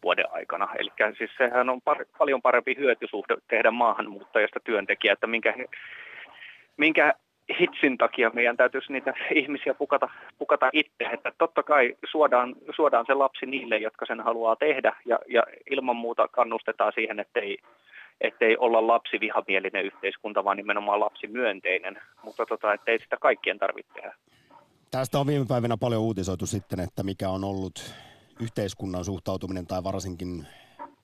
vuoden 0.02 0.24
aikana. 0.32 0.68
Eli 0.78 0.90
siis 1.18 1.30
sehän 1.38 1.68
on 1.70 1.80
par- 1.90 2.06
paljon 2.18 2.42
parempi 2.42 2.76
hyötysuhde 2.78 3.36
tehdä 3.48 3.70
maahanmuuttajasta 3.70 4.60
työntekijä, 4.64 5.12
että 5.12 5.26
minkä, 5.26 5.54
minkä 6.76 7.14
hitsin 7.60 7.98
takia 7.98 8.30
meidän 8.34 8.56
täytyisi 8.56 8.92
niitä 8.92 9.14
ihmisiä 9.34 9.74
pukata, 9.74 10.08
pukata 10.38 10.70
itse. 10.72 11.04
Että 11.12 11.32
totta 11.38 11.62
kai 11.62 11.96
suodaan, 12.10 12.54
suodaan 12.76 13.06
se 13.06 13.14
lapsi 13.14 13.46
niille, 13.46 13.78
jotka 13.78 14.06
sen 14.06 14.20
haluaa 14.20 14.56
tehdä 14.56 14.96
ja, 15.04 15.18
ja 15.28 15.42
ilman 15.70 15.96
muuta 15.96 16.28
kannustetaan 16.28 16.92
siihen, 16.94 17.20
ettei, 17.20 17.58
ettei 18.20 18.56
olla 18.56 18.86
lapsivihamielinen 18.86 19.84
yhteiskunta, 19.84 20.44
vaan 20.44 20.56
nimenomaan 20.56 21.00
lapsimyönteinen. 21.00 21.98
Mutta 22.22 22.46
tota, 22.46 22.74
ettei 22.74 22.98
sitä 22.98 23.16
kaikkien 23.20 23.58
tarvitse 23.58 23.92
tehdä. 23.92 24.14
Tästä 24.90 25.18
on 25.18 25.26
viime 25.26 25.44
päivinä 25.48 25.76
paljon 25.76 26.02
uutisoitu 26.02 26.46
sitten, 26.46 26.80
että 26.80 27.02
mikä 27.02 27.28
on 27.28 27.44
ollut 27.44 27.94
yhteiskunnan 28.40 29.04
suhtautuminen 29.04 29.66
tai 29.66 29.84
varsinkin 29.84 30.46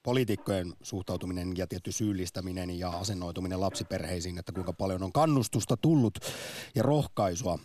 poliitikkojen 0.03 0.73
suhtautuminen 0.83 1.57
ja 1.57 1.67
tietty 1.67 1.93
syyllistäminen 1.93 2.79
ja 2.79 2.91
asennoituminen 2.91 3.61
lapsiperheisiin, 3.61 4.39
että 4.39 4.53
kuinka 4.53 4.73
paljon 4.73 5.03
on 5.03 5.13
kannustusta 5.13 5.77
tullut 5.77 6.19
ja 6.75 6.83
rohkaisua 6.83 7.59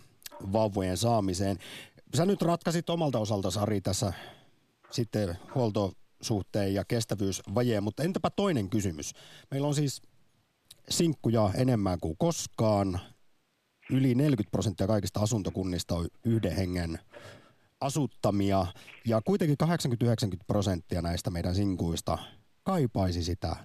vauvojen 0.53 0.97
saamiseen. 0.97 1.57
Sä 2.15 2.25
nyt 2.25 2.41
ratkaisit 2.41 2.89
omalta 2.89 3.19
osalta, 3.19 3.51
Sari, 3.51 3.81
tässä 3.81 4.13
sitten 4.91 5.37
huoltosuhteen 5.55 6.73
ja 6.73 6.85
kestävyysvajeen, 6.85 7.83
mutta 7.83 8.03
entäpä 8.03 8.29
toinen 8.29 8.69
kysymys? 8.69 9.13
Meillä 9.51 9.67
on 9.67 9.75
siis 9.75 10.01
sinkkuja 10.89 11.51
enemmän 11.55 11.99
kuin 11.99 12.15
koskaan. 12.17 12.99
Yli 13.91 14.15
40 14.15 14.51
prosenttia 14.51 14.87
kaikista 14.87 15.19
asuntokunnista 15.19 15.95
on 15.95 16.07
yhden 16.23 16.55
hengen 16.55 16.99
asuttamia 17.81 18.65
ja 19.05 19.21
kuitenkin 19.25 19.57
80-90 19.63 19.67
prosenttia 20.47 21.01
näistä 21.01 21.29
meidän 21.29 21.55
sinkuista 21.55 22.17
kaipaisi 22.63 23.23
sitä, 23.23 23.55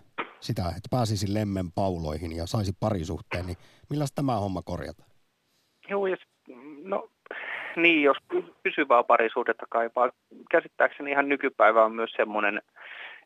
sitä, 0.41 0.63
että 0.69 0.89
pääsisi 0.91 1.35
lemmen 1.35 1.73
pauloihin 1.73 2.37
ja 2.37 2.47
saisi 2.47 2.73
parisuhteen, 2.81 3.47
niin 3.47 3.57
millä 3.91 4.05
tämä 4.15 4.37
homma 4.37 4.63
korjata? 4.63 5.05
Joo, 5.89 6.07
ja 6.07 6.17
no 6.85 7.09
niin, 7.77 8.03
jos 8.03 8.17
pysyvää 8.63 9.03
parisuhdetta 9.03 9.67
kaipaa. 9.71 10.11
Käsittääkseni 10.51 11.11
ihan 11.11 11.29
nykypäivä 11.29 11.85
on 11.85 11.93
myös 11.93 12.11
semmoinen, 12.17 12.63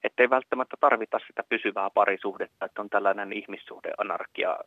että 0.04 0.22
ei 0.22 0.30
välttämättä 0.30 0.76
tarvita 0.80 1.18
sitä 1.26 1.42
pysyvää 1.48 1.90
parisuhdetta, 1.90 2.64
että 2.64 2.82
on 2.82 2.90
tällainen 2.90 3.32
ihmissuhdeanarkia 3.32 4.58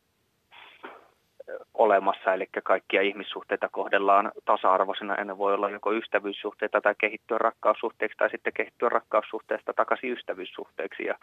olemassa, 1.73 2.33
eli 2.33 2.47
kaikkia 2.63 3.01
ihmissuhteita 3.01 3.69
kohdellaan 3.69 4.31
tasa-arvoisena. 4.45 5.15
Ennen 5.15 5.37
voi 5.37 5.53
olla 5.53 5.69
joko 5.69 5.93
ystävyyssuhteita 5.93 6.81
tai 6.81 6.95
kehittyä 6.97 7.37
rakkaussuhteeksi 7.37 8.17
tai 8.17 8.29
sitten 8.29 8.53
kehittyä 8.53 8.89
rakkaussuhteesta 8.89 9.73
takaisin 9.73 10.13
ystävyyssuhteeksi. 10.13 11.03
Ja, 11.03 11.15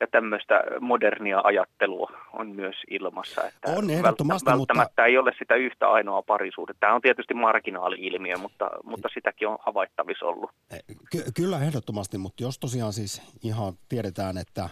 ja 0.00 0.06
tämmöistä 0.06 0.62
modernia 0.80 1.40
ajattelua 1.44 2.10
on 2.32 2.48
myös 2.48 2.76
ilmassa. 2.90 3.42
Että 3.48 3.70
on 3.70 3.90
ehdottomasti, 3.90 4.50
välttämättä 4.50 4.90
mutta... 4.90 5.04
ei 5.04 5.18
ole 5.18 5.32
sitä 5.38 5.54
yhtä 5.54 5.88
ainoa 5.88 6.22
parisuhdetta. 6.22 6.80
Tämä 6.80 6.94
on 6.94 7.02
tietysti 7.02 7.34
marginaali-ilmiö, 7.34 8.36
mutta, 8.38 8.70
mutta 8.84 9.08
sitäkin 9.14 9.48
on 9.48 9.58
havaittavissa 9.60 10.26
ollut. 10.26 10.50
Eh, 10.70 10.82
ky- 11.10 11.24
kyllä 11.36 11.58
ehdottomasti, 11.58 12.18
mutta 12.18 12.42
jos 12.42 12.58
tosiaan 12.58 12.92
siis 12.92 13.38
ihan 13.44 13.72
tiedetään, 13.88 14.38
että 14.38 14.68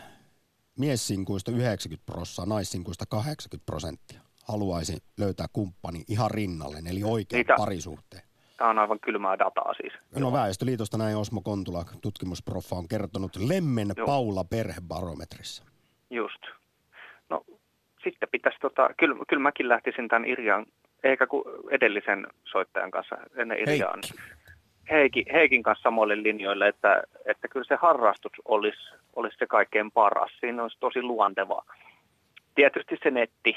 miessinkuista 0.78 1.50
90 1.50 2.12
prosenttia, 2.12 2.46
naissinkuista 2.46 3.04
80 3.08 3.66
prosenttia 3.66 4.23
haluaisi 4.48 4.96
löytää 5.18 5.46
kumppani 5.52 6.04
ihan 6.08 6.30
rinnalle, 6.30 6.78
eli 6.90 7.02
oikein 7.04 7.38
Niitä, 7.38 7.54
parisuhteen. 7.56 8.22
Tämä 8.56 8.70
on 8.70 8.78
aivan 8.78 9.00
kylmää 9.00 9.38
dataa 9.38 9.74
siis. 9.74 9.92
No 10.18 10.32
Väestöliitosta 10.32 10.98
näin 10.98 11.16
Osmo 11.16 11.40
Kontula, 11.40 11.84
tutkimusproffa, 12.02 12.76
on 12.76 12.88
kertonut 12.88 13.36
Lemmen 13.36 13.88
Joo. 13.96 14.06
Paula 14.06 14.44
perhebarometrissa. 14.44 15.64
Just. 16.10 16.42
No 17.28 17.44
sitten 18.04 18.28
pitäisi, 18.32 18.58
tota, 18.60 18.88
kyllä, 18.98 19.16
kyllä 19.28 19.42
mäkin 19.42 19.68
lähtisin 19.68 20.08
tämän 20.08 20.28
Irjan, 20.28 20.66
eikä 21.04 21.26
kuin 21.26 21.44
edellisen 21.70 22.26
soittajan 22.44 22.90
kanssa 22.90 23.16
ennen 23.36 23.58
Irjaan. 23.58 24.00
Heikki. 24.90 25.24
Heikin 25.32 25.62
kanssa 25.62 25.82
samoille 25.82 26.22
linjoille, 26.22 26.68
että, 26.68 27.02
että 27.26 27.48
kyllä 27.48 27.64
se 27.68 27.74
harrastus 27.74 28.32
olisi, 28.44 28.94
olisi 29.16 29.38
se 29.38 29.46
kaikkein 29.46 29.90
paras. 29.90 30.30
Siinä 30.40 30.62
olisi 30.62 30.76
tosi 30.80 31.02
luonteva. 31.02 31.64
Tietysti 32.54 32.96
se 33.02 33.10
netti, 33.10 33.56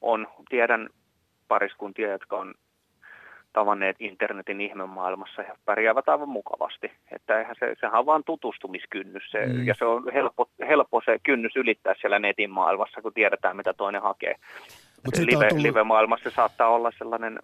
on. 0.00 0.26
Tiedän 0.48 0.88
pariskuntia, 1.48 2.10
jotka 2.12 2.36
on 2.36 2.54
tavanneet 3.52 3.96
internetin 4.00 4.60
ihmemaailmassa 4.60 5.42
ja 5.42 5.56
pärjäävät 5.64 6.08
aivan 6.08 6.28
mukavasti. 6.28 6.92
Että 7.12 7.38
eihän 7.38 7.56
se, 7.58 7.74
sehän 7.80 7.98
on 7.98 8.06
vain 8.06 8.24
tutustumiskynnys 8.24 9.30
se, 9.30 9.46
mm. 9.46 9.66
ja 9.66 9.74
se 9.74 9.84
on 9.84 10.12
helppo, 10.12 10.48
helppo 10.68 11.02
se 11.04 11.18
kynnys 11.22 11.56
ylittää 11.56 11.94
siellä 12.00 12.18
netin 12.18 12.50
maailmassa, 12.50 13.02
kun 13.02 13.14
tiedetään 13.14 13.56
mitä 13.56 13.74
toinen 13.74 14.02
hakee. 14.02 14.34
Mut 15.04 15.16
live, 15.16 15.48
tullut... 15.48 15.62
live-maailmassa 15.62 16.30
saattaa 16.30 16.68
olla 16.68 16.90
sellainen, 16.98 17.38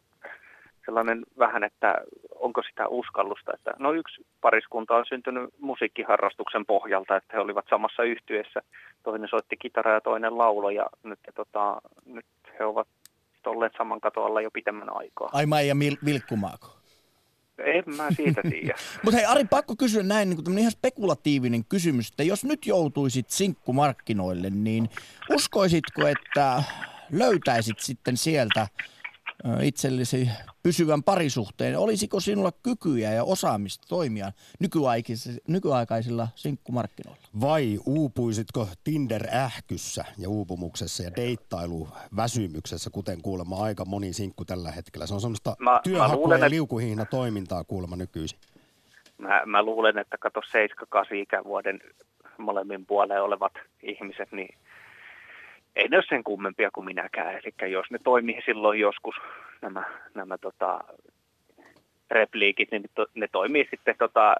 sellainen 0.84 1.22
vähän, 1.38 1.64
että 1.64 1.94
onko 2.34 2.62
sitä 2.62 2.88
uskallusta. 2.88 3.52
Että, 3.54 3.74
no 3.78 3.92
yksi 3.92 4.26
pariskunta 4.40 4.96
on 4.96 5.04
syntynyt 5.08 5.50
musiikkiharrastuksen 5.60 6.66
pohjalta, 6.66 7.16
että 7.16 7.32
he 7.32 7.40
olivat 7.40 7.64
samassa 7.70 8.02
yhtyessä. 8.02 8.60
Toinen 9.02 9.28
soitti 9.28 9.56
kitaraa 9.56 9.94
ja 9.94 10.00
toinen 10.00 10.38
laulo 10.38 10.70
ja 10.70 10.86
nyt, 11.02 11.18
tota, 11.34 11.80
nyt 12.06 12.26
he 12.58 12.64
ovat 12.64 12.88
olleet 13.46 13.72
saman 13.78 14.00
katoalla 14.00 14.40
jo 14.40 14.50
pitemmän 14.50 14.96
aikaa. 14.96 15.30
Ai 15.32 15.46
Maija 15.46 15.74
Mil- 15.74 16.04
Vilkkumaako? 16.04 16.68
En 17.58 17.84
mä 17.96 18.08
siitä 18.10 18.42
tiedä. 18.42 18.74
Mutta 19.02 19.16
hei 19.16 19.26
Ari, 19.26 19.44
pakko 19.44 19.76
kysyä 19.76 20.02
näin 20.02 20.30
niin 20.30 20.44
kuin 20.44 20.58
ihan 20.58 20.72
spekulatiivinen 20.72 21.64
kysymys, 21.64 22.08
että 22.08 22.22
jos 22.22 22.44
nyt 22.44 22.66
joutuisit 22.66 23.30
sinkkumarkkinoille, 23.30 24.50
niin 24.50 24.88
uskoisitko, 25.30 26.06
että 26.06 26.62
löytäisit 27.12 27.78
sitten 27.78 28.16
sieltä 28.16 28.66
itsellesi 29.62 30.28
pysyvän 30.62 31.02
parisuhteen. 31.02 31.78
Olisiko 31.78 32.20
sinulla 32.20 32.52
kykyjä 32.52 33.12
ja 33.12 33.24
osaamista 33.24 33.88
toimia 33.88 34.32
nykyaikaisilla, 35.48 36.28
sinkkumarkkinoilla? 36.34 37.22
Vai 37.40 37.78
uupuisitko 37.86 38.68
Tinder-ähkyssä 38.84 40.04
ja 40.18 40.28
uupumuksessa 40.28 41.02
ja 41.02 41.10
deittailu-väsymyksessä, 41.16 42.90
kuten 42.90 43.22
kuulemma 43.22 43.62
aika 43.62 43.84
moni 43.84 44.12
sinkku 44.12 44.44
tällä 44.44 44.70
hetkellä? 44.70 45.06
Se 45.06 45.14
on 45.14 45.20
semmoista 45.20 45.56
mä, 45.58 45.80
työhakua 45.84 46.38
mä 46.38 46.44
ja 46.44 46.50
liukuhihna 46.50 47.04
toimintaa 47.04 47.64
kuulemma 47.64 47.96
nykyisin. 47.96 48.38
Mä, 49.18 49.42
mä 49.46 49.62
luulen, 49.62 49.98
että 49.98 50.18
kato 50.18 50.40
7-8 50.40 51.14
ikävuoden 51.14 51.80
molemmin 52.38 52.86
puoleen 52.86 53.22
olevat 53.22 53.52
ihmiset, 53.82 54.32
niin 54.32 54.58
ei 55.76 55.88
ne 55.88 55.96
ole 55.96 56.04
sen 56.08 56.24
kummempia 56.24 56.70
kuin 56.70 56.84
minäkään. 56.84 57.34
Eli 57.34 57.72
jos 57.72 57.90
ne 57.90 57.98
toimii 58.04 58.42
silloin 58.44 58.80
joskus 58.80 59.14
nämä, 59.62 59.84
nämä 60.14 60.38
tota, 60.38 60.84
repliikit, 62.10 62.70
niin 62.70 62.84
ne 63.14 63.28
toimii 63.32 63.68
sitten 63.70 63.94
tota, 63.98 64.34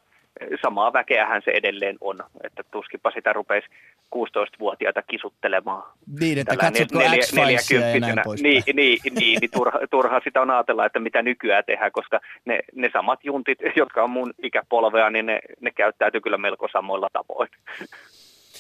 samaa 0.63 0.93
väkeähän 0.93 1.43
se 1.45 1.51
edelleen 1.51 1.97
on, 2.01 2.25
että 2.45 2.63
tuskipa 2.71 3.11
sitä 3.11 3.33
rupeisi 3.33 3.69
16-vuotiaita 4.15 5.03
kisuttelemaan. 5.03 5.83
Niin, 6.21 6.39
että 6.39 6.57
katsotko 6.57 6.99
nel, 6.99 7.19
x 7.19 7.71
ja 7.71 7.81
näin 8.01 8.21
pois. 8.25 8.43
Niin, 8.43 8.63
niin, 8.75 8.99
niin, 9.11 9.41
niin 9.41 9.51
turha, 9.51 9.79
turha 9.91 10.21
sitä 10.25 10.41
on 10.41 10.51
ajatella, 10.51 10.87
että 10.87 11.01
mitä 11.01 11.23
nykyään 11.23 11.65
tehdään, 11.67 11.93
koska 11.93 12.21
ne, 12.45 12.61
ne 12.75 12.91
samat 12.93 13.25
juntit, 13.25 13.59
jotka 13.77 14.03
on 14.05 14.11
mun 14.11 14.35
ikäpolvea, 14.43 15.11
niin 15.11 15.27
ne, 15.27 15.41
ne 15.61 15.71
käyttäytyy 15.71 16.21
kyllä 16.21 16.39
melko 16.39 16.69
samoilla 16.73 17.09
tavoin, 17.13 17.49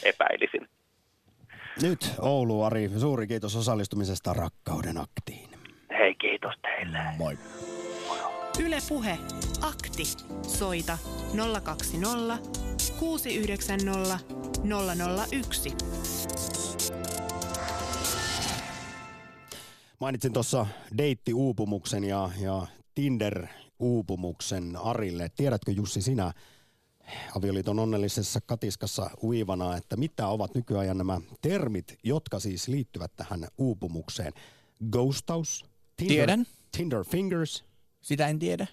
epäilisin. 0.04 0.68
Nyt 1.82 2.14
Oulu, 2.18 2.62
Ari, 2.62 2.90
suuri 2.98 3.26
kiitos 3.26 3.56
osallistumisesta 3.56 4.32
Rakkauden 4.32 4.98
aktiin. 4.98 5.50
Hei, 5.98 6.14
kiitos 6.14 6.54
teille. 6.62 6.98
Moi. 7.18 7.38
Yle 8.58 8.78
Puhe. 8.88 9.18
Akti. 9.62 10.04
Soita 10.42 10.98
020 11.64 12.38
690 12.98 14.18
001. 15.30 15.74
Mainitsin 20.00 20.32
tuossa 20.32 20.66
deitti-uupumuksen 20.98 22.04
ja, 22.04 22.30
ja 22.40 22.66
Tinder-uupumuksen 22.94 24.76
Arille. 24.84 25.28
Tiedätkö 25.36 25.72
Jussi 25.72 26.02
sinä 26.02 26.32
avioliiton 27.36 27.78
onnellisessa 27.78 28.40
katiskassa 28.40 29.10
uivana, 29.22 29.76
että 29.76 29.96
mitä 29.96 30.28
ovat 30.28 30.54
nykyajan 30.54 30.98
nämä 30.98 31.20
termit, 31.40 31.98
jotka 32.02 32.40
siis 32.40 32.68
liittyvät 32.68 33.12
tähän 33.16 33.48
uupumukseen? 33.58 34.32
Ghostaus? 34.90 35.64
Tinder, 35.96 36.16
Tiedän. 36.16 36.46
Tinder 36.76 37.04
fingers? 37.04 37.64
Sitä 38.02 38.28
en 38.28 38.38
tiedä. 38.38 38.66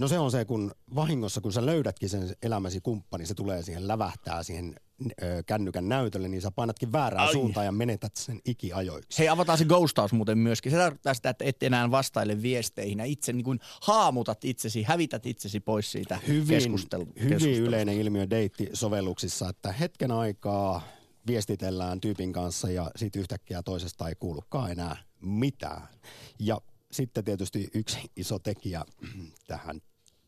No 0.00 0.08
se 0.08 0.18
on 0.18 0.30
se, 0.30 0.44
kun 0.44 0.72
vahingossa, 0.94 1.40
kun 1.40 1.52
sä 1.52 1.66
löydätkin 1.66 2.08
sen 2.08 2.36
elämäsi 2.42 2.80
kumppani, 2.80 3.26
se 3.26 3.34
tulee 3.34 3.62
siihen, 3.62 3.88
lävähtää 3.88 4.42
siihen 4.42 4.74
kännykän 5.46 5.88
näytölle, 5.88 6.28
niin 6.28 6.42
sä 6.42 6.50
painatkin 6.50 6.92
väärään 6.92 7.26
Ai. 7.26 7.32
suuntaan 7.32 7.66
ja 7.66 7.72
menetät 7.72 8.16
sen 8.16 8.40
ikiajoiksi. 8.44 9.18
Hei, 9.18 9.28
avataan 9.28 9.58
se 9.58 9.64
ghostaus 9.64 10.12
muuten 10.12 10.38
myöskin. 10.38 10.72
Se 10.72 10.78
tarkoittaa 10.78 11.14
sitä, 11.14 11.30
että 11.30 11.44
et 11.44 11.62
enää 11.62 11.90
vastaile 11.90 12.42
viesteihin 12.42 12.98
ja 12.98 13.04
itse 13.04 13.32
niin 13.32 13.44
kuin 13.44 13.60
haamutat 13.82 14.44
itsesi, 14.44 14.82
hävität 14.82 15.26
itsesi 15.26 15.60
pois 15.60 15.92
siitä 15.92 16.18
hyvin, 16.28 16.48
keskustelu- 16.48 17.22
Hyvin 17.22 17.62
yleinen 17.62 17.98
ilmiö 17.98 18.30
deittisovelluksissa, 18.30 19.48
että 19.48 19.72
hetken 19.72 20.10
aikaa 20.10 20.82
viestitellään 21.26 22.00
tyypin 22.00 22.32
kanssa 22.32 22.70
ja 22.70 22.90
sitten 22.96 23.20
yhtäkkiä 23.20 23.62
toisesta 23.62 24.08
ei 24.08 24.14
kuulukaan 24.14 24.70
enää 24.70 24.96
mitään. 25.20 25.88
Ja 26.38 26.60
sitten 26.92 27.24
tietysti 27.24 27.68
yksi 27.74 27.98
iso 28.16 28.38
tekijä 28.38 28.84
tähän 29.46 29.80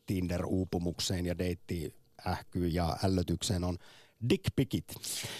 Tinder-uupumukseen 0.05 1.25
ja 1.25 1.37
deitti 1.37 1.93
ähkyyn 2.27 2.73
ja 2.73 2.97
ällötykseen 3.03 3.63
on 3.63 3.77
dickpikit, 4.29 4.95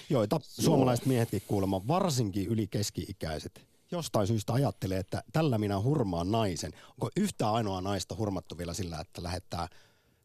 joita 0.09 0.39
suomalaiset 0.43 1.05
miehetkin 1.05 1.41
kuulemma, 1.47 1.87
varsinkin 1.87 2.47
yli 2.47 2.67
keski-ikäiset, 2.67 3.67
jostain 3.91 4.27
syystä 4.27 4.53
ajattelee, 4.53 4.99
että 4.99 5.23
tällä 5.33 5.57
minä 5.57 5.81
hurmaan 5.81 6.31
naisen. 6.31 6.71
Onko 6.89 7.09
yhtä 7.17 7.51
ainoa 7.51 7.81
naista 7.81 8.15
hurmattu 8.15 8.57
vielä 8.57 8.73
sillä, 8.73 8.99
että 8.99 9.23
lähettää 9.23 9.67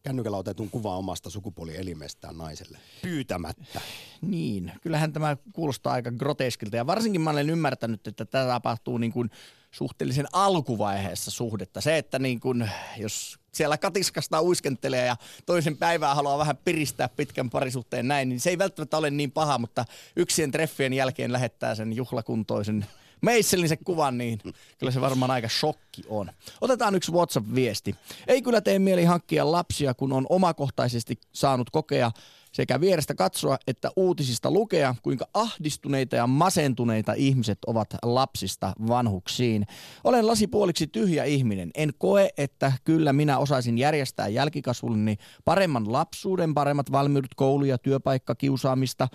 kännykällä 0.02 0.36
otetun 0.36 0.70
kuva 0.70 0.96
omasta 0.96 1.30
sukupuolielimestään 1.30 2.38
naiselle 2.38 2.78
pyytämättä. 3.02 3.80
Niin, 4.20 4.72
kyllähän 4.82 5.12
tämä 5.12 5.36
kuulostaa 5.52 5.92
aika 5.92 6.10
groteskilta 6.10 6.76
ja 6.76 6.86
varsinkin 6.86 7.20
mä 7.20 7.30
olen 7.30 7.50
ymmärtänyt, 7.50 8.06
että 8.06 8.24
tämä 8.24 8.46
tapahtuu 8.46 8.98
niin 8.98 9.12
kuin 9.12 9.30
suhteellisen 9.70 10.26
alkuvaiheessa 10.32 11.30
suhdetta. 11.30 11.80
Se, 11.80 11.98
että 11.98 12.18
niin 12.18 12.40
kuin, 12.40 12.70
jos 12.96 13.38
siellä 13.52 13.78
katiskasta 13.78 14.42
uiskentelee 14.42 15.06
ja 15.06 15.16
toisen 15.46 15.76
päivää 15.76 16.14
haluaa 16.14 16.38
vähän 16.38 16.58
piristää 16.64 17.08
pitkän 17.08 17.50
parisuhteen 17.50 18.08
näin, 18.08 18.28
niin 18.28 18.40
se 18.40 18.50
ei 18.50 18.58
välttämättä 18.58 18.96
ole 18.96 19.10
niin 19.10 19.30
paha, 19.30 19.58
mutta 19.58 19.84
yksien 20.16 20.50
treffien 20.50 20.92
jälkeen 20.92 21.32
lähettää 21.32 21.74
sen 21.74 21.92
juhlakuntoisen 21.92 22.86
meissellisen 23.20 23.78
kuvan, 23.84 24.18
niin 24.18 24.38
kyllä 24.78 24.92
se 24.92 25.00
varmaan 25.00 25.30
aika 25.30 25.48
shokki 25.48 26.02
on. 26.08 26.30
Otetaan 26.60 26.94
yksi 26.94 27.12
WhatsApp-viesti. 27.12 27.94
Ei 28.26 28.42
kyllä 28.42 28.60
tee 28.60 28.78
mieli 28.78 29.04
hankkia 29.04 29.52
lapsia, 29.52 29.94
kun 29.94 30.12
on 30.12 30.26
omakohtaisesti 30.28 31.20
saanut 31.32 31.70
kokea 31.70 32.10
sekä 32.52 32.80
vierestä 32.80 33.14
katsoa 33.14 33.58
että 33.66 33.90
uutisista 33.96 34.50
lukea, 34.50 34.94
kuinka 35.02 35.28
ahdistuneita 35.34 36.16
ja 36.16 36.26
masentuneita 36.26 37.12
ihmiset 37.12 37.58
ovat 37.66 37.88
lapsista 38.02 38.72
vanhuksiin. 38.88 39.66
Olen 40.04 40.26
lasipuoliksi 40.26 40.86
tyhjä 40.86 41.24
ihminen. 41.24 41.70
En 41.74 41.90
koe, 41.98 42.28
että 42.36 42.72
kyllä 42.84 43.12
minä 43.12 43.38
osaisin 43.38 43.78
järjestää 43.78 44.28
jälkikasvulleni 44.28 45.16
paremman 45.44 45.92
lapsuuden, 45.92 46.54
paremmat 46.54 46.92
valmiudet 46.92 47.34
koulu- 47.36 47.64
ja 47.64 47.78
työpaikkakiusaamista 47.78 49.08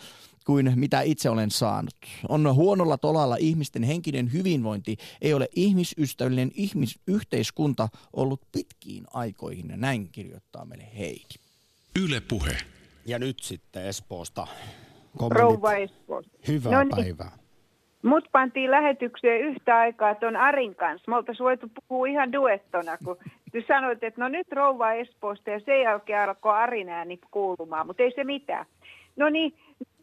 kuin 0.46 0.72
mitä 0.76 1.02
itse 1.02 1.30
olen 1.30 1.52
saanut. 1.52 1.96
On 2.30 2.56
huonolla 2.56 2.98
tolalla 2.98 3.36
ihmisten 3.40 3.84
henkinen 3.84 4.34
hyvinvointi, 4.34 4.98
ei 5.22 5.34
ole 5.34 5.50
ihmisystävällinen 5.56 6.52
ihmisyhteiskunta 6.54 7.90
ollut 8.14 8.42
pitkiin 8.52 9.04
aikoihin. 9.14 9.74
Näin 9.76 10.10
kirjoittaa 10.12 10.66
meille 10.66 10.88
Heidi. 10.98 11.36
Yle 12.00 12.22
Puhe. 12.22 12.73
Ja 13.06 13.20
nyt 13.20 13.40
sitten 13.40 13.86
Espoosta. 13.86 14.48
Kommentit. 15.18 15.42
Rouva 15.42 15.74
Espoosta. 15.74 16.38
Hyvää 16.48 16.72
no 16.72 16.84
niin. 16.84 16.96
päivää. 16.96 17.32
Mut 18.04 18.24
pantiin 18.32 18.72
lähetykseen 18.72 19.42
yhtä 19.42 19.78
aikaa 19.78 20.16
tuon 20.16 20.36
Arin 20.36 20.76
kanssa. 20.76 21.12
Me 21.12 21.16
oltaisiin 21.18 21.46
voitu 21.46 21.68
puhua 21.88 22.08
ihan 22.08 22.32
duettona, 22.32 22.98
kun 23.06 23.18
ty 23.52 23.64
sanoit, 23.68 24.04
että 24.04 24.22
no 24.22 24.28
nyt 24.28 24.52
rouva 24.52 24.94
Espoosta 24.94 25.50
ja 25.50 25.60
sen 25.60 25.82
jälkeen 25.82 26.22
alkoi 26.22 26.54
Arin 26.54 26.90
ääni 26.90 27.20
kuulumaan, 27.32 27.88
mutta 27.88 28.04
ei 28.04 28.12
se 28.16 28.24
mitään. 28.24 28.66
No 29.16 29.30
niin, 29.30 29.54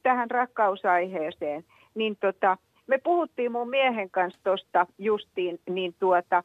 tähän 0.02 0.30
rakkausaiheeseen. 0.30 1.64
Niin 1.94 2.16
tota, 2.20 2.56
me 2.86 2.98
puhuttiin 2.98 3.52
mun 3.52 3.70
miehen 3.70 4.10
kanssa 4.10 4.40
tuosta 4.44 4.86
justiin, 4.98 5.60
niin 5.68 5.94
tuota, 5.98 6.42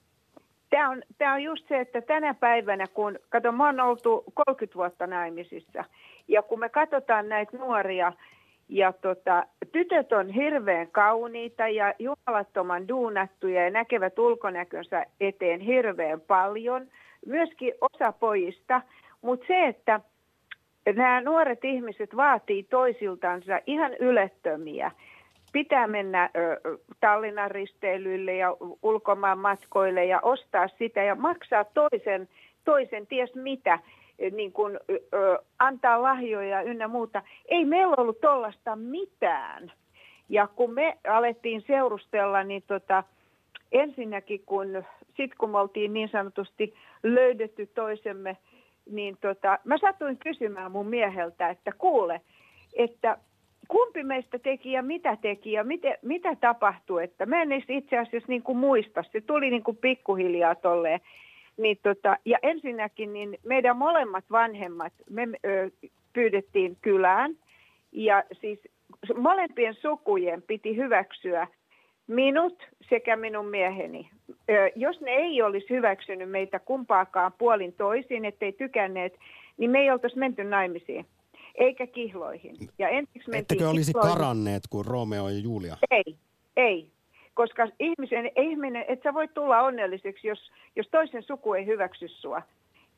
Tämä 0.69 0.89
on, 0.89 1.01
tämä 1.17 1.33
on 1.33 1.43
just 1.43 1.67
se, 1.67 1.79
että 1.79 2.01
tänä 2.01 2.33
päivänä, 2.33 2.85
kun, 2.93 3.19
kato, 3.29 3.51
mä 3.51 3.65
oon 3.65 3.79
oltu 3.79 4.23
30 4.33 4.75
vuotta 4.75 5.07
naimisissa, 5.07 5.85
ja 6.27 6.41
kun 6.41 6.59
me 6.59 6.69
katsotaan 6.69 7.29
näitä 7.29 7.57
nuoria, 7.57 8.13
ja 8.69 8.93
tota, 8.93 9.45
tytöt 9.71 10.13
on 10.13 10.29
hirveän 10.29 10.87
kauniita 10.91 11.67
ja 11.67 11.93
jumalattoman 11.99 12.87
duunattuja 12.87 13.63
ja 13.63 13.69
näkevät 13.69 14.19
ulkonäkönsä 14.19 15.05
eteen 15.19 15.59
hirveän 15.59 16.21
paljon. 16.21 16.87
Myöskin 17.25 17.73
osa 17.81 18.11
pojista. 18.11 18.81
Mutta 19.21 19.45
se, 19.47 19.67
että 19.67 19.99
nämä 20.95 21.21
nuoret 21.21 21.65
ihmiset 21.65 22.15
vaatii 22.15 22.63
toisiltansa 22.63 23.59
ihan 23.65 23.93
ylettömiä. 23.93 24.91
Pitää 25.51 25.87
mennä 25.87 26.29
ö, 26.35 26.59
Tallinnan 26.99 27.51
risteilyille 27.51 28.35
ja 28.35 28.57
ulkomaan 28.81 29.39
matkoille 29.39 30.05
ja 30.05 30.19
ostaa 30.23 30.67
sitä 30.67 31.03
ja 31.03 31.15
maksaa 31.15 31.63
toisen, 31.63 32.27
toisen 32.63 33.07
ties 33.07 33.35
mitä 33.35 33.79
niin 34.31 34.51
kuin, 34.51 34.79
ö, 35.13 35.39
antaa 35.59 36.01
lahjoja 36.01 36.61
ynnä 36.61 36.87
muuta. 36.87 37.21
Ei 37.49 37.65
meillä 37.65 37.95
ollut 37.97 38.21
tollasta 38.21 38.75
mitään. 38.75 39.71
Ja 40.29 40.47
kun 40.47 40.73
me 40.73 40.97
alettiin 41.07 41.63
seurustella, 41.67 42.43
niin 42.43 42.63
tota, 42.67 43.03
ensinnäkin 43.71 44.41
kun, 44.45 44.83
sit 45.17 45.35
kun 45.35 45.49
me 45.49 45.59
oltiin 45.59 45.93
niin 45.93 46.09
sanotusti 46.09 46.73
löydetty 47.03 47.65
toisemme, 47.65 48.37
niin 48.91 49.17
tota, 49.21 49.59
mä 49.63 49.77
satuin 49.77 50.17
kysymään 50.17 50.71
mun 50.71 50.87
mieheltä, 50.87 51.49
että 51.49 51.71
kuule, 51.77 52.21
että 52.73 53.17
kumpi 53.67 54.03
meistä 54.03 54.39
teki 54.39 54.71
ja 54.71 54.83
mitä 54.83 55.17
teki 55.21 55.51
ja 55.51 55.63
mitä, 55.63 55.97
mitä 56.01 56.35
tapahtui, 56.35 57.03
että 57.03 57.25
mä 57.25 57.41
en 57.41 57.49
itse 57.69 57.97
asiassa 57.97 58.29
niin 58.29 58.43
kuin 58.43 58.57
muista, 58.57 59.03
se 59.11 59.21
tuli 59.21 59.49
niin 59.49 59.63
kuin 59.63 59.77
pikkuhiljaa 59.77 60.55
tolleen. 60.55 60.99
Niin 61.57 61.77
tota, 61.83 62.17
ja 62.25 62.37
ensinnäkin 62.43 63.13
niin 63.13 63.39
meidän 63.45 63.77
molemmat 63.77 64.25
vanhemmat, 64.31 64.93
me 65.09 65.27
ö, 65.45 65.71
pyydettiin 66.13 66.77
kylään 66.81 67.35
ja 67.91 68.23
siis 68.41 68.59
molempien 69.15 69.73
sukujen 69.73 70.41
piti 70.41 70.75
hyväksyä 70.75 71.47
minut 72.07 72.63
sekä 72.89 73.15
minun 73.15 73.47
mieheni. 73.47 74.09
Ö, 74.49 74.53
jos 74.75 75.01
ne 75.01 75.11
ei 75.11 75.41
olisi 75.41 75.69
hyväksynyt 75.69 76.29
meitä 76.29 76.59
kumpaakaan 76.59 77.33
puolin 77.37 77.73
toisin, 77.73 78.25
ettei 78.25 78.51
tykänneet, 78.51 79.13
niin 79.57 79.71
me 79.71 79.79
ei 79.79 79.91
oltaisi 79.91 80.17
menty 80.17 80.43
naimisiin, 80.43 81.05
eikä 81.55 81.87
kihloihin. 81.87 82.55
Ja 82.79 82.89
ensiksi 82.89 83.31
Ettekö 83.33 83.69
olisi 83.69 83.93
kihloihin. 83.93 84.17
karanneet 84.17 84.63
kuin 84.69 84.85
Romeo 84.85 85.29
ja 85.29 85.39
Julia? 85.39 85.77
Ei, 85.91 86.15
ei 86.57 86.94
koska 87.35 87.67
ihmisen, 87.79 88.31
ihminen, 88.35 88.85
et 88.87 89.03
sä 89.03 89.13
voi 89.13 89.27
tulla 89.27 89.61
onnelliseksi, 89.61 90.27
jos, 90.27 90.51
jos 90.75 90.87
toisen 90.91 91.23
suku 91.23 91.53
ei 91.53 91.65
hyväksy 91.65 92.07
sua. 92.07 92.41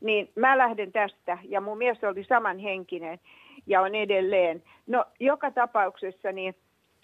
Niin 0.01 0.29
mä 0.35 0.57
lähden 0.57 0.91
tästä 0.91 1.37
ja 1.43 1.61
mun 1.61 1.77
mies 1.77 2.03
oli 2.03 2.23
samanhenkinen 2.23 3.19
ja 3.67 3.81
on 3.81 3.95
edelleen. 3.95 4.63
No 4.87 5.05
joka 5.19 5.51
tapauksessa 5.51 6.31
niin 6.31 6.55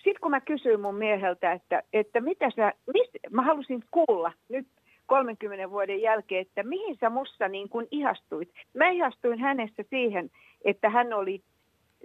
sitten 0.04 0.22
kun 0.22 0.32
mä 0.32 0.42
kysyin 0.42 0.80
mun 0.80 0.96
mieheltä, 0.96 1.52
että, 1.52 1.84
että 1.94 2.22
mitä 2.22 2.50
sä, 2.56 2.74
mis, 2.94 3.10
mä 3.32 3.42
halusin 3.42 3.84
kuulla 3.92 4.32
nyt 4.50 4.68
30 5.06 5.70
vuoden 5.70 6.02
jälkeen, 6.02 6.42
että 6.42 6.64
mihin 6.64 6.98
sä 7.02 7.10
musta 7.10 7.48
niin 7.48 7.70
kuin 7.70 7.88
ihastuit. 7.92 8.50
Mä 8.74 8.90
ihastuin 8.90 9.40
hänestä 9.40 9.84
siihen, 9.90 10.32
että 10.66 10.90
hän 10.90 11.14
oli 11.14 11.42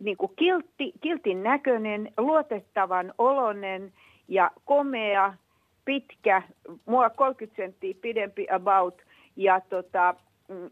niin 0.01 0.17
kuin 0.17 0.33
kiltti, 0.37 0.93
kiltin 1.01 1.43
näköinen, 1.43 2.13
luotettavan 2.17 3.15
olonen 3.19 3.93
ja 4.29 4.51
komea, 4.65 5.35
pitkä, 5.85 6.43
mua 6.87 7.11
30 7.11 7.57
senttiä 7.57 7.95
pidempi 8.01 8.47
about 8.51 9.03
ja 9.37 9.61
tota, 9.61 10.15
mm, 10.49 10.71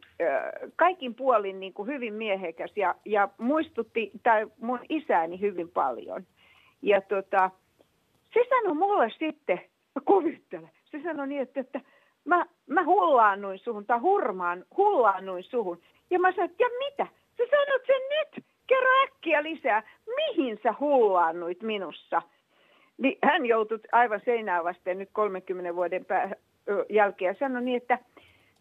kaikin 0.77 1.15
puolin 1.15 1.61
niin 1.61 1.75
kuin 1.75 1.87
hyvin 1.87 2.15
miehekäs 2.15 2.73
ja, 2.77 2.95
ja 3.05 3.29
muistutti 3.39 4.11
tai 4.23 4.47
mun 4.61 4.81
isääni 4.89 5.41
hyvin 5.41 5.69
paljon. 5.69 6.27
Ja 6.83 7.01
tota, 7.01 7.51
se 8.35 8.41
sanoi 8.49 8.75
mulle 8.75 9.11
sitten, 9.19 9.61
mä 9.95 10.03
kuvittelen, 10.05 10.71
se 10.85 11.01
sanoi 11.03 11.29
niin, 11.29 11.43
että, 11.43 11.61
että 11.61 11.81
mä, 12.25 12.47
mä 12.67 12.85
hullaannuin 12.85 13.59
suhun 13.59 13.87
tai 13.87 13.99
hurmaan, 13.99 14.65
hullaannuin 14.77 15.45
suhun. 15.45 15.81
Ja 16.11 16.19
mä 16.19 16.33
sanoin, 16.33 16.51
että 16.51 16.63
ja 16.63 16.69
mitä? 16.79 17.07
Sä 17.37 17.45
sanot 17.51 17.83
sen 17.87 18.03
nyt, 18.11 18.45
kerro 18.67 18.91
äkkiä 19.03 19.43
lisää, 19.43 19.83
mihin 20.17 20.59
sä 20.63 20.75
hullaannuit 20.81 21.63
minussa? 21.63 22.23
Niin 22.99 23.19
hän 23.25 23.47
joutui 23.47 23.79
aivan 23.93 24.21
seinään 24.25 24.65
vasten 24.65 24.99
nyt 24.99 25.09
30 25.13 25.77
vuoden 25.77 26.05
pää, 26.05 26.33
jälkeen 26.91 27.37
sanoi 27.39 27.63
niin, 27.63 27.77
että 27.77 27.99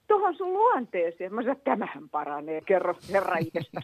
tuohon 0.07 0.35
sun 0.35 0.53
luonteeseen. 0.53 1.33
Mä 1.33 1.41
sanoin, 1.41 1.61
tämähän 1.63 2.09
paranee, 2.09 2.61
kerro 2.61 2.95
herra 3.13 3.35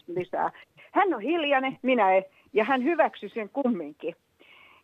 lisää. 0.06 0.50
Hän 0.92 1.14
on 1.14 1.20
hiljainen, 1.20 1.78
minä 1.82 2.14
en, 2.14 2.24
ja 2.52 2.64
hän 2.64 2.84
hyväksyi 2.84 3.28
sen 3.28 3.48
kumminkin. 3.48 4.14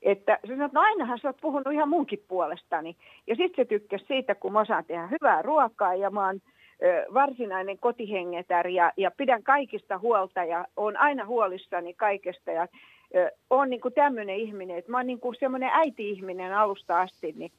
Että 0.02 0.38
se 0.40 0.48
sanoi, 0.48 0.66
että 0.66 0.78
no 0.78 0.84
ainahan 0.84 1.18
sä 1.18 1.28
oot 1.28 1.36
puhunut 1.40 1.72
ihan 1.72 1.88
munkin 1.88 2.24
puolestani. 2.28 2.96
Ja 3.26 3.36
sitten 3.36 3.64
se 3.64 3.68
tykkäsi 3.68 4.04
siitä, 4.08 4.34
kun 4.34 4.52
mä 4.52 4.60
osaan 4.60 4.84
tehdä 4.84 5.06
hyvää 5.06 5.42
ruokaa 5.42 5.94
ja 5.94 6.10
mä 6.10 6.26
oon 6.26 6.40
ö, 6.82 7.06
varsinainen 7.14 7.78
kotihengetär 7.78 8.68
ja, 8.68 8.92
ja 8.96 9.10
pidän 9.10 9.42
kaikista 9.42 9.98
huolta 9.98 10.44
ja 10.44 10.64
on 10.76 10.96
aina 10.96 11.26
huolissani 11.26 11.94
kaikesta. 11.94 12.50
Ja 12.50 12.68
on 13.50 13.70
niin 13.70 13.80
kuin 13.80 13.94
tämmöinen 13.94 14.36
ihminen, 14.36 14.78
että 14.78 14.90
mä 14.90 14.96
oon 14.96 15.06
niin 15.06 15.20
kuin 15.20 15.36
semmoinen 15.40 15.70
äiti-ihminen 15.72 16.54
alusta 16.54 17.00
asti, 17.00 17.32
niin 17.36 17.52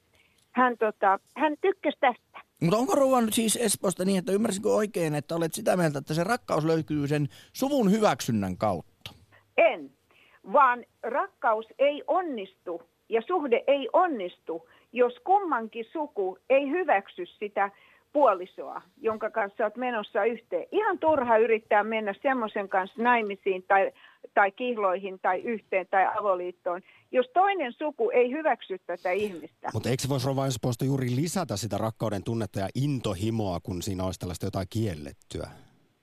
hän, 0.52 0.78
tota, 0.78 1.20
hän 1.38 1.56
tykkäsi 1.62 1.98
tästä. 2.00 2.40
Mutta 2.62 2.78
onko 2.78 2.96
Rouva 2.96 3.22
nyt 3.22 3.34
siis 3.34 3.56
Espoosta 3.56 4.06
niin, 4.06 4.20
että 4.20 4.32
ymmärsinkö 4.32 4.70
oikein, 4.70 5.16
että 5.16 5.36
olet 5.36 5.54
sitä 5.54 5.78
mieltä, 5.78 6.00
että 6.00 6.14
se 6.14 6.24
rakkaus 6.24 6.66
löytyy 6.66 7.08
sen 7.08 7.28
suvun 7.54 7.92
hyväksynnän 7.92 8.58
kautta? 8.58 9.12
En, 9.58 9.92
vaan 10.54 10.86
rakkaus 11.04 11.66
ei 11.80 12.04
onnistu 12.08 12.82
ja 13.10 13.22
suhde 13.28 13.64
ei 13.68 13.90
onnistu, 13.94 14.70
jos 14.92 15.14
kummankin 15.24 15.86
suku 15.92 16.38
ei 16.50 16.70
hyväksy 16.70 17.26
sitä 17.26 17.72
puolisoa, 18.14 18.82
jonka 19.02 19.30
kanssa 19.30 19.64
olet 19.64 19.78
menossa 19.78 20.24
yhteen. 20.26 20.66
Ihan 20.72 21.00
turha 21.00 21.38
yrittää 21.38 21.84
mennä 21.84 22.14
semmoisen 22.22 22.70
kanssa 22.70 23.04
naimisiin 23.04 23.64
tai, 23.68 23.92
tai 24.34 24.52
kihloihin 24.52 25.20
tai 25.22 25.42
yhteen 25.42 25.88
tai 25.92 26.06
avoliittoon, 26.20 26.82
jos 27.12 27.30
toinen 27.34 27.74
suku 27.74 28.10
ei 28.10 28.32
hyväksy 28.32 28.80
tätä 28.86 29.12
ihmistä. 29.12 29.70
Mutta 29.74 29.90
eikö 29.90 30.02
se 30.04 30.10
voisi 30.10 30.28
Rova 30.28 30.44
juuri 30.86 31.16
lisätä 31.16 31.58
sitä 31.58 31.78
rakkauden 31.78 32.24
tunnetta 32.24 32.60
ja 32.60 32.70
intohimoa, 32.76 33.60
kun 33.60 33.82
siinä 33.82 34.04
olisi 34.04 34.20
tällaista 34.20 34.46
jotain 34.46 34.68
kiellettyä? 34.70 35.50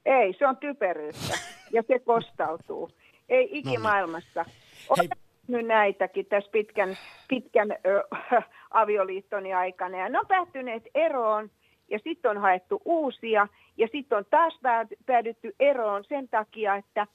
Ei, 0.04 0.34
se 0.38 0.46
on 0.46 0.56
typeryyttä 0.56 1.38
ja 1.72 1.82
se 1.86 1.98
kostautuu. 1.98 2.90
Ei 3.28 3.48
ikimaailmassa. 3.52 4.44
Olen 4.88 5.08
nyt 5.48 5.66
näitäkin 5.66 6.26
tässä 6.26 6.50
pitkän, 6.50 6.98
pitkän 7.28 7.72
ö, 7.72 8.02
avioliittoni 8.70 9.54
aikana 9.54 9.98
ja 9.98 10.08
ne 10.08 10.18
on 10.18 10.26
päättyneet 10.26 10.82
eroon 10.94 11.50
ja 11.90 11.98
sitten 12.04 12.30
on 12.30 12.38
haettu 12.38 12.82
uusia 12.84 13.48
ja 13.76 13.88
sitten 13.92 14.18
on 14.18 14.24
taas 14.30 14.60
päädytty 15.06 15.54
eroon 15.60 16.04
sen 16.08 16.28
takia, 16.28 16.76
että 16.76 17.06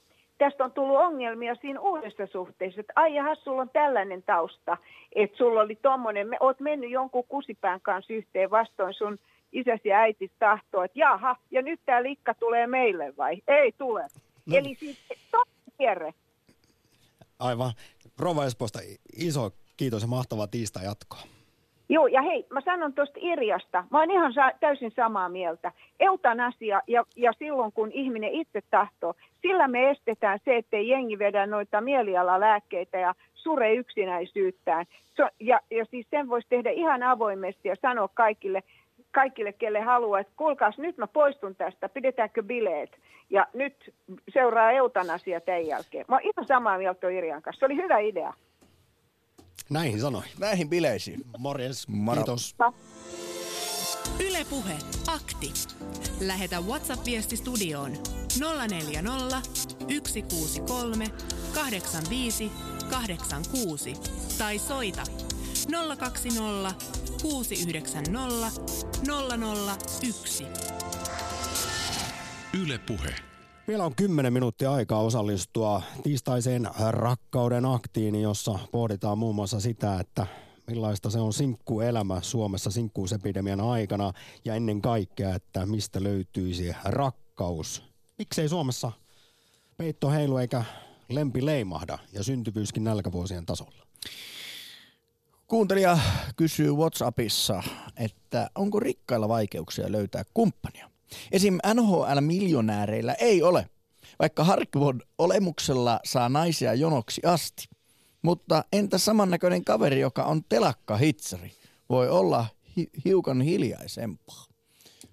tästä 0.44 0.64
on 0.64 0.72
tullut 0.72 0.98
ongelmia 0.98 1.54
siinä 1.54 1.80
uudessa 1.80 2.26
suhteessa, 2.26 2.80
että 2.80 2.92
ai 2.96 3.14
jaha, 3.14 3.34
sulla 3.34 3.62
on 3.62 3.70
tällainen 3.70 4.22
tausta, 4.22 4.76
että 5.14 5.36
sulla 5.36 5.60
oli 5.60 5.76
tommonen, 5.76 6.28
me, 6.28 6.36
oot 6.40 6.60
mennyt 6.60 6.90
jonkun 6.90 7.24
kusipään 7.28 7.80
kanssa 7.80 8.12
yhteen 8.12 8.50
vastoin 8.50 8.94
sun 8.94 9.18
isäsi 9.52 9.88
ja 9.88 9.96
äitis 9.96 10.30
tahtoa, 10.38 10.84
että 10.84 10.98
jaha, 10.98 11.36
ja 11.50 11.62
nyt 11.62 11.80
tämä 11.86 12.02
likka 12.02 12.34
tulee 12.34 12.66
meille 12.66 13.16
vai? 13.16 13.42
Ei 13.48 13.72
tule. 13.72 14.02
No. 14.46 14.56
Eli 14.56 14.74
siis 14.74 14.98
kierre. 15.78 16.14
Aivan. 17.38 17.72
Rova 18.18 18.44
Espoosta 18.44 18.78
iso 19.16 19.50
kiitos 19.76 20.02
ja 20.02 20.08
mahtavaa 20.08 20.46
tiistai 20.46 20.84
jatkoa. 20.84 21.22
Joo, 21.88 22.06
ja 22.06 22.22
hei, 22.22 22.46
mä 22.50 22.60
sanon 22.60 22.92
tuosta 22.92 23.18
Irjasta, 23.22 23.84
mä 23.90 23.98
oon 23.98 24.10
ihan 24.10 24.32
sa- 24.32 24.52
täysin 24.60 24.90
samaa 24.96 25.28
mieltä. 25.28 25.72
Eutanasia, 26.00 26.82
ja, 26.86 27.04
ja 27.16 27.32
silloin 27.38 27.72
kun 27.72 27.92
ihminen 27.92 28.30
itse 28.32 28.60
tahtoo, 28.70 29.14
sillä 29.42 29.68
me 29.68 29.90
estetään 29.90 30.38
se, 30.44 30.56
ettei 30.56 30.88
jengi 30.88 31.18
vedä 31.18 31.46
noita 31.46 31.80
mielialalääkkeitä 31.80 32.98
ja 32.98 33.14
sure 33.34 33.74
yksinäisyyttään. 33.74 34.86
So, 35.16 35.28
ja, 35.40 35.60
ja 35.70 35.84
siis 35.84 36.06
sen 36.10 36.28
voisi 36.28 36.48
tehdä 36.48 36.70
ihan 36.70 37.02
avoimesti 37.02 37.68
ja 37.68 37.76
sanoa 37.82 38.08
kaikille, 38.14 38.62
kaikille, 39.10 39.52
kelle 39.52 39.80
haluaa, 39.80 40.20
että 40.20 40.32
kuulkaas, 40.36 40.78
nyt 40.78 40.98
mä 40.98 41.06
poistun 41.06 41.54
tästä, 41.56 41.88
pidetäänkö 41.88 42.42
bileet. 42.42 42.90
Ja 43.30 43.46
nyt 43.54 43.94
seuraa 44.28 44.70
eutanasia 44.70 45.40
tämän 45.40 45.66
jälkeen. 45.66 46.04
Mä 46.08 46.14
oon 46.16 46.22
ihan 46.22 46.46
samaa 46.46 46.78
mieltä 46.78 47.08
Irjan 47.08 47.42
kanssa. 47.42 47.58
Se 47.58 47.66
oli 47.66 47.76
hyvä 47.76 47.98
idea. 47.98 48.32
Näihin 49.72 50.00
sanoi. 50.00 50.22
Näihin 50.38 50.68
bileisiin. 50.68 51.24
Morjens. 51.38 51.88
Moro. 51.88 52.16
Kiitos. 52.16 52.56
Ylepuhe 54.20 54.76
akti. 55.06 55.52
Lähetä 56.20 56.60
WhatsApp-viesti 56.60 57.36
studioon 57.36 57.92
040 58.68 59.42
163 60.08 61.10
85 61.54 62.50
86 62.90 63.94
tai 64.38 64.58
soita 64.58 65.02
020 65.98 66.74
690 67.22 68.60
001. 70.02 70.46
Ylepuhe. 72.62 73.31
Vielä 73.72 73.84
on 73.84 73.94
10 73.94 74.32
minuuttia 74.32 74.72
aikaa 74.72 75.00
osallistua 75.00 75.82
tiistaiseen 76.02 76.68
rakkauden 76.90 77.64
aktiin, 77.64 78.22
jossa 78.22 78.58
pohditaan 78.72 79.18
muun 79.18 79.34
muassa 79.34 79.60
sitä, 79.60 80.00
että 80.00 80.26
millaista 80.66 81.10
se 81.10 81.18
on 81.18 81.32
sinkkuelämä 81.32 82.20
Suomessa 82.20 82.70
sinkkuusepidemian 82.70 83.60
aikana 83.60 84.12
ja 84.44 84.54
ennen 84.54 84.82
kaikkea, 84.82 85.34
että 85.34 85.66
mistä 85.66 86.02
löytyisi 86.02 86.72
rakkaus. 86.84 87.82
Miksei 88.18 88.48
Suomessa 88.48 88.92
peitto 89.76 90.10
heilu 90.10 90.36
eikä 90.36 90.64
lempi 91.08 91.46
leimahda 91.46 91.98
ja 92.12 92.22
syntyvyyskin 92.22 92.84
nälkävuosien 92.84 93.46
tasolla? 93.46 93.86
Kuuntelija 95.46 95.98
kysyy 96.36 96.72
WhatsAppissa, 96.72 97.62
että 97.96 98.50
onko 98.54 98.80
rikkailla 98.80 99.28
vaikeuksia 99.28 99.92
löytää 99.92 100.24
kumppania? 100.34 100.91
Esim. 101.32 101.58
NHL-miljonääreillä 101.74 103.14
ei 103.14 103.42
ole, 103.42 103.68
vaikka 104.18 104.44
Harkvod 104.44 105.00
olemuksella 105.18 106.00
saa 106.04 106.28
naisia 106.28 106.74
jonoksi 106.74 107.20
asti. 107.24 107.68
Mutta 108.22 108.64
entä 108.72 108.98
samannäköinen 108.98 109.64
kaveri, 109.64 110.00
joka 110.00 110.24
on 110.24 110.44
telakka-hitsari? 110.48 111.52
Voi 111.88 112.08
olla 112.08 112.46
hi- 112.76 112.90
hiukan 113.04 113.40
hiljaisempaa. 113.40 114.44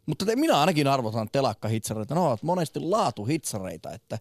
Mutta 0.06 0.26
te, 0.26 0.36
minä 0.36 0.60
ainakin 0.60 0.88
arvotan 0.88 1.30
telakka-hitsareita. 1.32 2.16
Ne 2.16 2.22
ovat 2.22 2.44
monesti 2.44 2.80
laatuhitsareita, 2.80 3.92
että, 3.92 4.20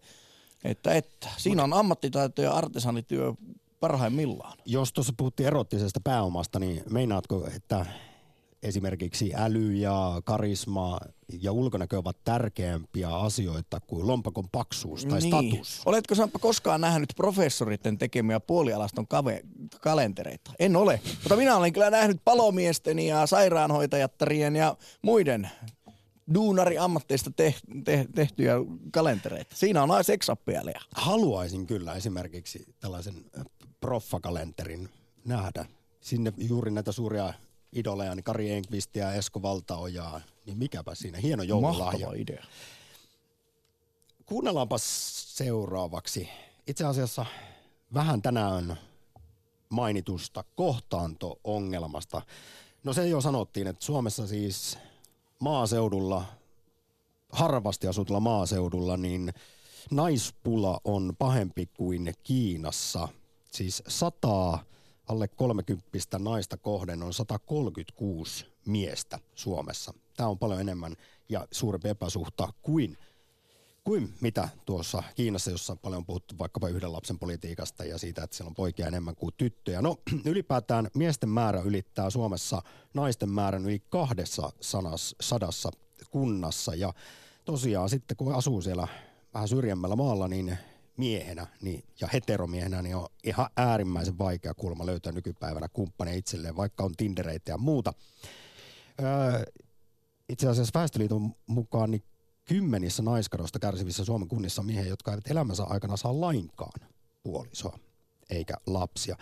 että, 0.65 0.95
että 0.95 1.29
siinä 1.37 1.65
on 1.65 1.73
ammattitaito 1.73 2.43
ja 2.43 2.53
artesanityö 2.53 3.33
parhaimmillaan. 3.81 4.59
Jos 4.65 4.93
tuossa 4.93 5.13
puhuttiin 5.17 5.47
erottisesta 5.47 6.01
pääomasta, 6.05 6.59
niin 6.59 6.83
meinaatko, 6.91 7.49
että 7.57 7.87
esimerkiksi 8.63 9.33
äly 9.35 9.73
ja 9.73 10.23
karisma 10.25 10.99
ja 11.41 11.53
ulkonäkö 11.53 11.99
ovat 11.99 12.17
tärkeämpiä 12.25 13.17
asioita 13.17 13.81
kuin 13.81 14.07
lompakon 14.07 14.49
paksuus 14.53 15.05
tai 15.05 15.21
niin. 15.21 15.51
status. 15.51 15.83
Oletko 15.87 16.15
Samppa 16.15 16.39
koskaan 16.39 16.81
nähnyt 16.81 17.13
professoritten 17.17 17.99
tekemiä 17.99 18.41
puolialaston 18.41 19.07
kave- 19.07 19.47
kalentereita? 19.81 20.51
En 20.59 20.77
ole, 20.77 21.01
mutta 21.23 21.37
minä 21.37 21.57
olen 21.57 21.73
kyllä 21.73 21.91
nähnyt 21.91 22.21
palomiesten 22.25 22.99
ja 22.99 23.27
sairaanhoitajattarien 23.27 24.57
ja 24.57 24.77
muiden 25.03 25.51
duunari-ammatteista 26.35 27.31
te- 27.37 27.55
te- 27.85 28.07
tehtyjä 28.15 28.55
kalentereita. 28.93 29.57
Siinä 29.57 29.83
on 29.83 30.05
seksappia, 30.05 30.63
Haluaisin 30.95 31.67
kyllä 31.67 31.95
esimerkiksi 31.95 32.75
tällaisen 32.81 33.25
proffakalenterin 33.81 34.89
nähdä. 35.25 35.65
Sinne 36.01 36.33
juuri 36.37 36.71
näitä 36.71 36.93
suuria 36.93 37.35
idoleja, 37.73 38.15
niin 38.15 38.25
Kari 38.25 38.51
Enqvistia 38.51 39.07
ja 39.07 39.13
Esko 39.13 39.43
Valtaojaa, 39.43 40.21
niin 40.47 40.59
mikäpä 40.59 40.95
siinä, 40.95 41.19
hieno 41.19 41.43
joululahja. 41.43 41.85
Mahtava 41.85 42.13
idea. 42.17 42.45
Kuunnellaanpa 44.27 44.79
seuraavaksi. 44.79 46.29
Itse 46.67 46.85
asiassa 46.85 47.27
vähän 47.95 48.23
tänään 48.23 48.79
mainitusta 49.69 50.45
kohtaanto-ongelmasta. 50.57 52.23
No 52.85 52.93
se 52.93 53.09
jo 53.09 53.21
sanottiin, 53.21 53.67
että 53.67 53.85
Suomessa 53.85 54.27
siis 54.27 54.79
maaseudulla, 55.39 56.25
harvasti 57.33 57.87
asutulla 57.87 58.21
maaseudulla, 58.21 58.97
niin 58.97 59.33
naispula 59.91 60.81
on 60.85 61.13
pahempi 61.19 61.67
kuin 61.67 62.15
Kiinassa. 62.23 63.09
Siis 63.53 63.83
sataa 63.89 64.65
alle 65.09 65.29
30 65.29 66.19
naista 66.19 66.57
kohden 66.57 67.03
on 67.03 67.15
136 67.15 68.47
miestä 68.67 69.19
Suomessa. 69.35 69.95
Tämä 70.17 70.29
on 70.29 70.39
paljon 70.39 70.61
enemmän 70.61 70.97
ja 71.29 71.49
suurempi 71.53 71.89
epäsuhta 71.89 72.53
kuin 72.63 72.99
kuin 73.89 74.15
mitä 74.21 74.49
tuossa 74.67 75.03
Kiinassa, 75.15 75.51
jossa 75.51 75.73
on 75.73 75.79
paljon 75.79 76.07
puhuttu 76.07 76.35
vaikkapa 76.39 76.69
yhden 76.69 76.93
lapsen 76.93 77.19
politiikasta 77.19 77.85
ja 77.85 77.99
siitä, 77.99 78.23
että 78.23 78.37
siellä 78.37 78.49
on 78.49 78.55
poikia 78.55 78.87
enemmän 78.87 79.17
kuin 79.17 79.35
tyttöjä. 79.37 79.83
No 79.83 79.97
ylipäätään 80.25 80.89
miesten 80.95 81.29
määrä 81.29 81.61
ylittää 81.61 82.11
Suomessa 82.11 82.63
naisten 82.95 83.29
määrän 83.29 83.65
yli 83.65 83.83
kahdessa 83.91 84.51
sanas, 84.61 85.17
sadassa 85.21 85.71
kunnassa 86.11 86.75
ja 86.75 86.93
tosiaan 87.45 87.89
sitten 87.89 88.17
kun 88.17 88.35
asuu 88.35 88.63
siellä 88.63 88.89
vähän 89.35 89.49
syrjemmällä 89.49 89.97
maalla, 89.97 90.29
niin 90.29 90.59
miehenä 90.99 91.47
niin, 91.63 91.85
ja 92.01 92.09
heteromiehenä 92.13 92.83
niin 92.83 92.97
on 92.97 93.07
ihan 93.25 93.47
äärimmäisen 93.57 94.19
vaikea 94.19 94.55
kulma 94.55 94.87
löytää 94.87 95.13
nykypäivänä 95.13 95.69
kumppaneja 95.69 96.17
itselleen, 96.17 96.57
vaikka 96.57 96.85
on 96.85 96.95
Tindereitä 96.97 97.51
ja 97.51 97.59
muuta. 97.59 97.93
Öö, 99.01 99.45
itse 100.29 100.49
asiassa 100.49 100.79
Väestöliiton 100.79 101.35
mukaan 101.47 101.91
niin 101.91 102.03
kymmenissä 102.45 103.03
naiskadosta 103.03 103.59
kärsivissä 103.59 104.05
Suomen 104.05 104.29
kunnissa 104.29 104.63
on 104.63 104.67
miehiä, 104.67 104.89
jotka 104.89 105.11
eivät 105.11 105.31
elämänsä 105.31 105.65
aikana 105.65 105.97
saa 105.97 106.21
lainkaan 106.21 106.89
puolisoa 107.23 107.79
eikä 108.31 108.55
lapsia. 108.67 109.17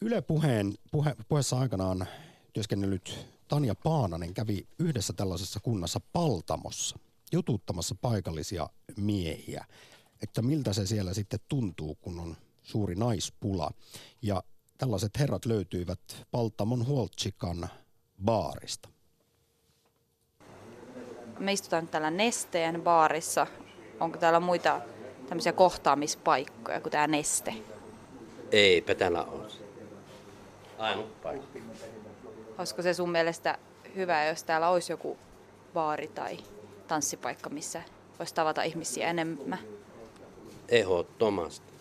Yle 0.00 0.22
puheen, 0.22 0.74
puhe, 0.90 1.16
puheessa 1.28 1.58
aikanaan 1.58 2.06
työskennellyt 2.52 3.26
Tanja 3.48 3.74
Paananen 3.74 4.34
kävi 4.34 4.66
yhdessä 4.78 5.12
tällaisessa 5.12 5.60
kunnassa 5.60 6.00
Paltamossa 6.12 6.98
jututtamassa 7.32 7.94
paikallisia 8.00 8.68
miehiä, 8.96 9.64
että 10.26 10.42
miltä 10.42 10.72
se 10.72 10.86
siellä 10.86 11.14
sitten 11.14 11.40
tuntuu, 11.48 11.94
kun 11.94 12.20
on 12.20 12.36
suuri 12.62 12.94
naispula. 12.94 13.70
Ja 14.22 14.42
tällaiset 14.78 15.18
herrat 15.18 15.46
löytyivät 15.46 16.00
Paltamon 16.30 16.86
Huoltsikan 16.86 17.68
baarista. 18.24 18.88
Me 21.38 21.52
istutaan 21.52 21.88
täällä 21.88 22.10
Nesteen 22.10 22.82
baarissa. 22.82 23.46
Onko 24.00 24.18
täällä 24.18 24.40
muita 24.40 24.80
tämmöisiä 25.28 25.52
kohtaamispaikkoja 25.52 26.80
kuin 26.80 26.92
tämä 26.92 27.06
Neste? 27.06 27.54
Eipä 28.52 28.94
täällä 28.94 29.24
ole. 29.24 29.52
Ainut 30.78 31.22
paikka. 31.22 31.58
Olisiko 32.58 32.82
se 32.82 32.94
sun 32.94 33.10
mielestä 33.10 33.58
hyvä, 33.94 34.24
jos 34.24 34.44
täällä 34.44 34.68
olisi 34.68 34.92
joku 34.92 35.18
baari 35.74 36.08
tai 36.08 36.38
tanssipaikka, 36.88 37.50
missä 37.50 37.82
voisi 38.18 38.34
tavata 38.34 38.62
ihmisiä 38.62 39.10
enemmän? 39.10 39.58
Ehdottomasti. 40.68 41.72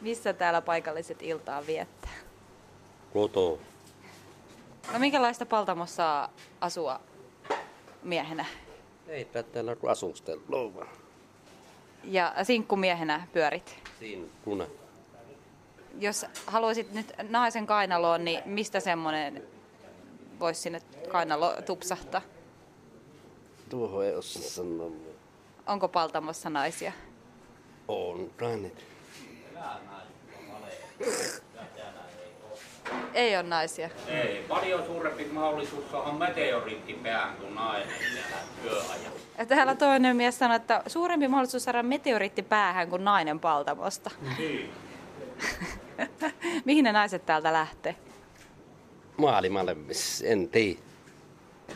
Missä 0.00 0.32
täällä 0.32 0.60
paikalliset 0.60 1.22
iltaa 1.22 1.66
viettää? 1.66 2.10
Koto. 3.12 3.58
No 4.92 4.98
minkälaista 4.98 5.46
Paltamossa 5.46 6.28
asua 6.60 7.00
miehenä? 8.02 8.44
Eipä 9.08 9.42
täällä 9.42 9.76
asustella 9.88 10.74
vaan. 10.74 10.88
Ja 12.04 12.34
sinkkumiehenä 12.42 13.26
pyörit? 13.32 13.78
Sinkkuna. 14.00 14.66
Jos 15.98 16.26
haluaisit 16.46 16.92
nyt 16.92 17.12
naisen 17.28 17.66
kainaloon, 17.66 18.24
niin 18.24 18.42
mistä 18.46 18.80
semmoinen 18.80 19.42
voisi 20.40 20.60
sinne 20.60 20.80
kainalo 21.08 21.54
tupsahtaa? 21.66 22.20
Tuohon 23.68 24.04
ei 24.04 24.14
osaa 24.14 24.42
sanoa. 24.42 24.90
Onko 25.66 25.88
Paltamossa 25.88 26.50
naisia? 26.50 26.92
On 27.88 28.30
kai 28.36 28.70
Ei 33.14 33.36
ole 33.36 33.42
naisia. 33.42 33.90
Ei, 34.06 34.44
paljon 34.48 34.86
suurempi 34.86 35.24
mahdollisuus 35.24 35.94
on 35.94 36.14
meteoriitti 36.14 36.92
päähän 36.92 37.36
kuin 37.36 37.54
nainen 37.54 37.88
yöajan. 38.64 39.12
Ja 39.38 39.46
täällä 39.46 39.74
toinen 39.74 40.16
mies 40.16 40.38
sanoi, 40.38 40.56
että 40.56 40.82
suurempi 40.86 41.28
mahdollisuus 41.28 41.64
saada 41.64 41.82
meteoriitti 41.82 42.42
päähän 42.42 42.88
kuin 42.88 43.04
nainen 43.04 43.40
Paltamosta. 43.40 44.10
Niin. 44.38 44.70
Mihin 46.64 46.84
ne 46.84 46.92
naiset 46.92 47.26
täältä 47.26 47.52
lähtee? 47.52 47.96
Maailmalle, 49.16 49.76
en 50.24 50.48
tiedä. 50.48 50.80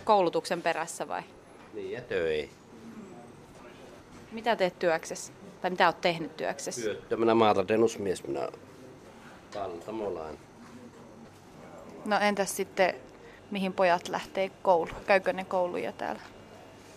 Koulutuksen 0.04 0.62
perässä 0.62 1.08
vai? 1.08 1.22
Niin 1.74 1.92
ja 1.92 2.00
töi. 2.00 2.50
Mitä 4.32 4.56
teet 4.56 4.78
työksessä? 4.78 5.32
Tai 5.62 5.70
mitä 5.70 5.86
oot 5.86 6.00
tehnyt 6.00 6.36
työksessä? 6.36 6.82
Työttömänä 6.82 7.34
maatadennusmies 7.34 8.26
minä 8.26 8.48
Paltamolainen. 9.54 10.38
No 12.04 12.18
entäs 12.18 12.56
sitten, 12.56 12.94
mihin 13.50 13.72
pojat 13.72 14.08
lähtee 14.08 14.50
kouluun? 14.62 15.04
Käykö 15.06 15.32
ne 15.32 15.44
kouluja 15.44 15.92
täällä 15.92 16.22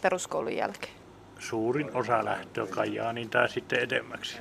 peruskoulun 0.02 0.56
jälkeen? 0.56 0.94
Suurin 1.40 1.96
osa 1.96 2.26
lähtee 2.26 2.68
Kajaanin 2.68 3.30
tai 3.30 3.50
sitten 3.50 3.80
edemmäksi. 3.80 4.38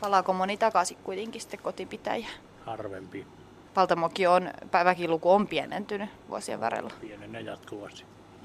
Palaako 0.00 0.32
moni 0.32 0.56
takaisin 0.56 0.98
kuitenkin 1.04 1.40
sitten 1.40 1.60
kotipitäjä? 1.62 2.26
Harvempi. 2.66 3.26
Paltamoki 3.74 4.26
on, 4.26 4.50
väkiluku 4.72 5.30
on 5.30 5.46
pienentynyt 5.46 6.10
vuosien 6.28 6.60
varrella. 6.60 6.92
Pienenee 7.00 7.40
jatkuvasti. 7.40 8.04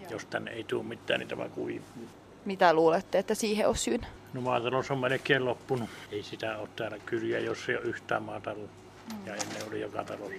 Jos 0.09 0.26
tänne 0.26 0.51
ei 0.51 0.63
tule 0.63 0.84
mitään, 0.84 1.19
niin 1.19 1.28
tämä 1.28 1.49
kuvii. 1.49 1.82
Mitä 2.46 2.74
luulette, 2.74 3.20
että 3.20 3.36
siihen 3.36 3.68
on 3.68 3.78
syynä? 3.78 4.08
No 4.34 4.41
maatalous 4.41 4.91
on 4.91 4.98
melkein 4.98 5.46
loppunut. 5.46 5.89
Ei 6.12 6.24
sitä 6.24 6.58
ole 6.58 6.70
täällä 6.76 7.00
kyliä, 7.06 7.39
jos 7.39 7.70
ei 7.70 7.76
ole 7.76 7.86
yhtään 7.86 8.24
maatalous. 8.24 8.70
Ja 9.26 9.36
ennen 9.36 9.68
oli 9.68 9.82
joka 9.82 10.04
talossa. 10.04 10.34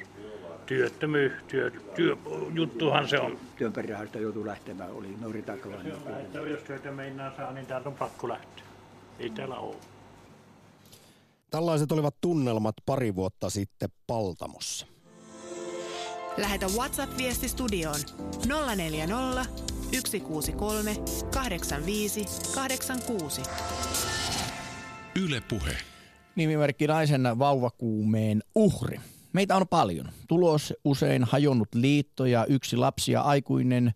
Työttömyys, 0.66 1.32
työ, 1.48 1.72
työ, 1.94 2.16
juttuhan 2.54 3.08
se 3.08 3.18
on. 3.18 3.38
Työn 3.56 3.72
perään 3.72 4.06
sitä 4.06 4.18
joutuu 4.18 4.46
lähtemään, 4.46 4.90
oli 5.24 5.42
Takalainen. 5.42 5.94
On 5.94 6.04
vähän, 6.04 6.20
että 6.20 6.38
jos 6.38 6.62
työtä 6.62 6.90
meinaa 6.90 7.36
saa, 7.36 7.52
niin 7.52 7.66
täältä 7.66 7.88
on 7.88 7.94
pakko 7.94 8.28
lähteä. 8.28 8.64
Ei 9.18 9.30
täällä 9.30 9.56
ole. 9.56 9.76
Tällaiset 11.50 11.92
olivat 11.92 12.14
tunnelmat 12.20 12.74
pari 12.86 13.14
vuotta 13.14 13.50
sitten 13.50 13.88
Paltamossa. 14.06 14.86
Lähetä 16.36 16.66
WhatsApp-viesti 16.66 17.48
studioon 17.48 18.00
040 18.76 19.73
163 19.94 20.96
85 21.30 22.24
86. 22.54 23.42
Yle 25.22 25.40
Puhe. 25.48 25.76
Nimimerkki 26.36 26.86
naisen 26.86 27.22
vauvakuumeen 27.38 28.42
uhri. 28.54 29.00
Meitä 29.32 29.56
on 29.56 29.68
paljon. 29.68 30.08
Tulos 30.28 30.74
usein 30.84 31.24
hajonnut 31.24 31.74
liitto 31.74 32.26
ja 32.26 32.46
yksi 32.46 32.76
lapsi 32.76 33.12
ja 33.12 33.22
aikuinen 33.22 33.92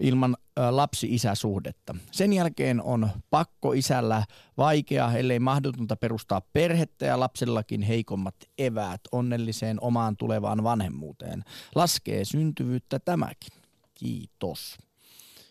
ilman 0.00 0.36
lapsi-isäsuhdetta. 0.70 1.94
Sen 2.12 2.32
jälkeen 2.32 2.82
on 2.82 3.10
pakko 3.30 3.72
isällä 3.72 4.24
vaikea, 4.56 5.12
ellei 5.12 5.38
mahdotonta 5.38 5.96
perustaa 5.96 6.42
perhettä 6.52 7.06
ja 7.06 7.20
lapsellakin 7.20 7.82
heikommat 7.82 8.34
eväät 8.58 9.00
onnelliseen 9.12 9.80
omaan 9.80 10.16
tulevaan 10.16 10.64
vanhemmuuteen. 10.64 11.44
Laskee 11.74 12.24
syntyvyyttä 12.24 12.98
tämäkin. 12.98 13.52
Kiitos. 13.94 14.87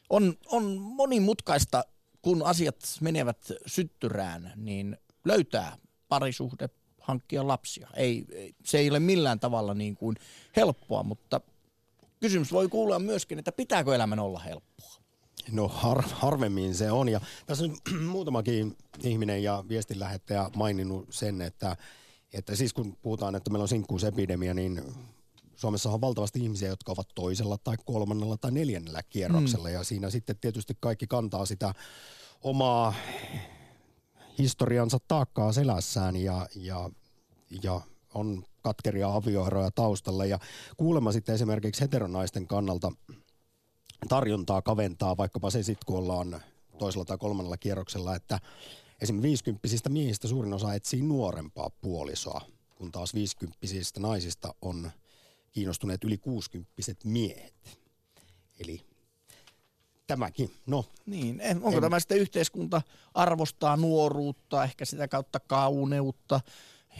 On, 0.10 0.38
on 0.46 0.78
monimutkaista, 0.82 1.84
kun 2.22 2.44
asiat 2.46 2.76
menevät 3.02 3.52
syttyrään, 3.66 4.54
niin 4.56 4.98
löytää 5.26 5.78
parisuhde, 6.10 6.70
hankkia 7.02 7.48
lapsia. 7.48 7.88
Ei, 7.94 8.26
se 8.66 8.78
ei 8.78 8.90
ole 8.90 9.00
millään 9.00 9.40
tavalla 9.40 9.74
niin 9.74 9.96
kuin 9.96 10.16
helppoa, 10.56 11.04
mutta 11.04 11.42
kysymys 12.20 12.52
voi 12.52 12.68
kuulla 12.68 13.00
myöskin, 13.00 13.40
että 13.40 13.52
pitääkö 13.52 13.96
elämän 13.96 14.20
olla 14.20 14.40
helppoa? 14.40 14.98
No 15.52 15.68
har, 15.68 16.04
harvemmin 16.12 16.76
se 16.76 16.92
on. 16.92 17.10
Ja 17.10 17.22
tässä 17.46 17.66
on 17.66 17.78
muutamakin 18.12 18.78
ihminen 19.04 19.44
ja 19.44 19.64
viestinlähettäjä 19.70 20.50
maininnut 20.56 21.08
sen, 21.10 21.42
että, 21.42 21.78
että 22.34 22.56
siis 22.56 22.74
kun 22.74 22.98
puhutaan, 23.02 23.36
että 23.36 23.50
meillä 23.50 23.64
on 23.64 23.68
sinkkuusepidemia, 23.68 24.54
niin 24.54 24.82
Suomessa 25.58 25.90
on 25.90 26.02
valtavasti 26.02 26.40
ihmisiä, 26.40 26.70
jotka 26.70 26.92
ovat 26.92 27.08
toisella 27.16 27.58
tai 27.58 27.76
kolmannella 27.86 28.38
tai 28.38 28.52
neljännellä 28.52 29.04
kierroksella. 29.04 29.68
Mm. 29.68 29.74
Ja 29.74 29.84
siinä 29.84 30.10
sitten 30.10 30.38
tietysti 30.42 30.78
kaikki 30.80 31.08
kantaa 31.08 31.46
sitä 31.46 31.74
omaa 32.44 32.94
historiansa 34.40 34.98
taakkaa 35.08 35.54
selässään 35.54 36.16
ja, 36.16 36.48
ja, 36.56 36.90
ja 37.64 37.82
on 38.14 38.44
katkeria 38.62 39.14
avioeroja 39.14 39.72
taustalla. 39.72 40.26
Ja 40.26 40.40
kuulemma 40.78 41.12
sitten 41.12 41.36
esimerkiksi 41.36 41.82
heteronaisten 41.82 42.48
kannalta 42.48 42.92
tarjontaa 44.10 44.62
kaventaa 44.62 45.18
vaikkapa 45.18 45.50
se 45.50 45.64
sitten, 45.64 45.86
kun 45.86 45.98
ollaan 45.98 46.42
toisella 46.78 47.06
tai 47.06 47.18
kolmannella 47.18 47.58
kierroksella, 47.58 48.16
että 48.16 48.40
esimerkiksi 49.02 49.46
50 49.46 49.90
miehistä 49.90 50.28
suurin 50.28 50.54
osa 50.54 50.74
etsii 50.74 51.02
nuorempaa 51.02 51.70
puolisoa, 51.82 52.42
kun 52.76 52.92
taas 52.92 53.14
50 53.14 53.58
naisista 54.00 54.56
on 54.62 54.92
kiinnostuneet 55.58 56.04
yli 56.04 56.18
60 56.18 56.74
miehet. 57.04 57.54
Eli 58.60 58.82
tämäkin, 60.08 60.52
no. 60.66 60.86
Niin, 61.06 61.40
en- 61.42 61.58
onko 61.58 61.78
En- 61.78 61.82
tämä 61.82 62.00
sitten 62.00 62.18
yhteiskunta 62.18 62.82
arvostaa 63.14 63.78
nuoruutta, 63.78 64.64
ehkä 64.64 64.86
sitä 64.86 65.08
kautta 65.08 65.40
kauneutta, 65.40 66.40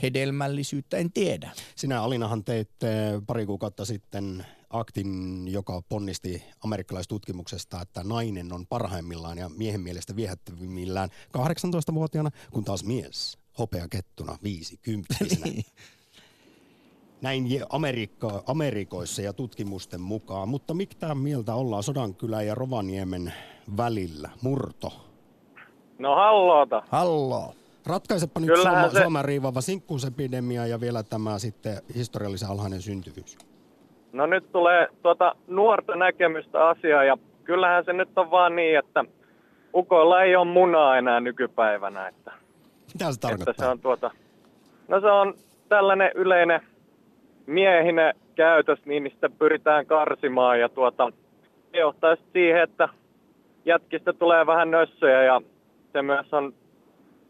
hedelmällisyyttä, 0.02 0.96
en 0.96 1.12
tiedä. 1.12 1.50
Sinä 1.76 2.02
Alinahan 2.02 2.44
teit 2.44 2.82
eh, 2.82 3.22
pari 3.26 3.46
kuukautta 3.46 3.84
sitten 3.84 4.46
aktin, 4.70 5.42
joka 5.48 5.82
ponnisti 5.88 6.42
amerikkalaistutkimuksesta, 6.64 7.80
että 7.80 8.04
nainen 8.04 8.52
on 8.52 8.66
parhaimmillaan 8.66 9.38
ja 9.38 9.48
miehen 9.48 9.80
mielestä 9.80 10.16
viehättävimmillään 10.16 11.10
18-vuotiaana, 11.38 12.30
kun 12.50 12.64
taas 12.64 12.84
mies 12.84 13.38
hopeakettuna 13.58 14.38
50 14.42 15.14
Näin 17.22 17.44
Amerikka, 17.70 18.42
Amerikoissa 18.46 19.22
ja 19.22 19.32
tutkimusten 19.32 20.00
mukaan. 20.00 20.48
Mutta 20.48 20.74
mitä 20.74 21.14
mieltä 21.14 21.54
ollaan 21.54 21.82
Sodankylän 21.82 22.46
ja 22.46 22.54
Rovaniemen 22.54 23.32
välillä? 23.76 24.30
Murto. 24.42 24.92
No 25.98 26.14
halloota. 26.14 26.82
Halloo. 26.88 27.54
Ratkaisepa 27.86 28.40
nyt 28.40 28.46
Kyllähän 28.50 28.74
Suoma, 28.74 28.92
se- 28.92 29.00
Suomen 29.02 29.24
riivava 29.24 29.60
sinkkuusepidemia 29.60 30.66
ja 30.66 30.80
vielä 30.80 31.02
tämä 31.02 31.38
sitten 31.38 31.76
historiallisen 31.94 32.48
alhainen 32.48 32.82
syntyvyys. 32.82 33.38
No 34.12 34.26
nyt 34.26 34.52
tulee 34.52 34.88
tuota 35.02 35.34
nuorta 35.46 35.96
näkemystä 35.96 36.68
asiaa 36.68 37.04
ja 37.04 37.16
kyllähän 37.44 37.84
se 37.84 37.92
nyt 37.92 38.18
on 38.18 38.30
vaan 38.30 38.56
niin, 38.56 38.78
että 38.78 39.04
ukoilla 39.74 40.22
ei 40.22 40.36
ole 40.36 40.52
munaa 40.52 40.98
enää 40.98 41.20
nykypäivänä. 41.20 42.08
Että, 42.08 42.32
Mitä 42.94 43.04
se 43.04 43.10
että 43.10 43.28
tarkoittaa? 43.28 43.54
se 43.66 43.70
on 43.70 43.80
tuota, 43.80 44.10
no 44.88 45.00
se 45.00 45.06
on 45.06 45.34
tällainen 45.68 46.10
yleinen 46.14 46.60
miehinen 47.48 48.14
käytös, 48.34 48.78
niin 48.84 49.10
sitä 49.14 49.28
pyritään 49.38 49.86
karsimaan 49.86 50.60
ja 50.60 50.68
tuota, 50.68 51.12
se 51.72 51.78
johtaa 51.78 52.16
siihen, 52.32 52.62
että 52.62 52.88
jätkistä 53.64 54.12
tulee 54.12 54.46
vähän 54.46 54.70
nössöjä 54.70 55.22
ja 55.22 55.40
se 55.92 56.02
myös 56.02 56.34
on 56.34 56.54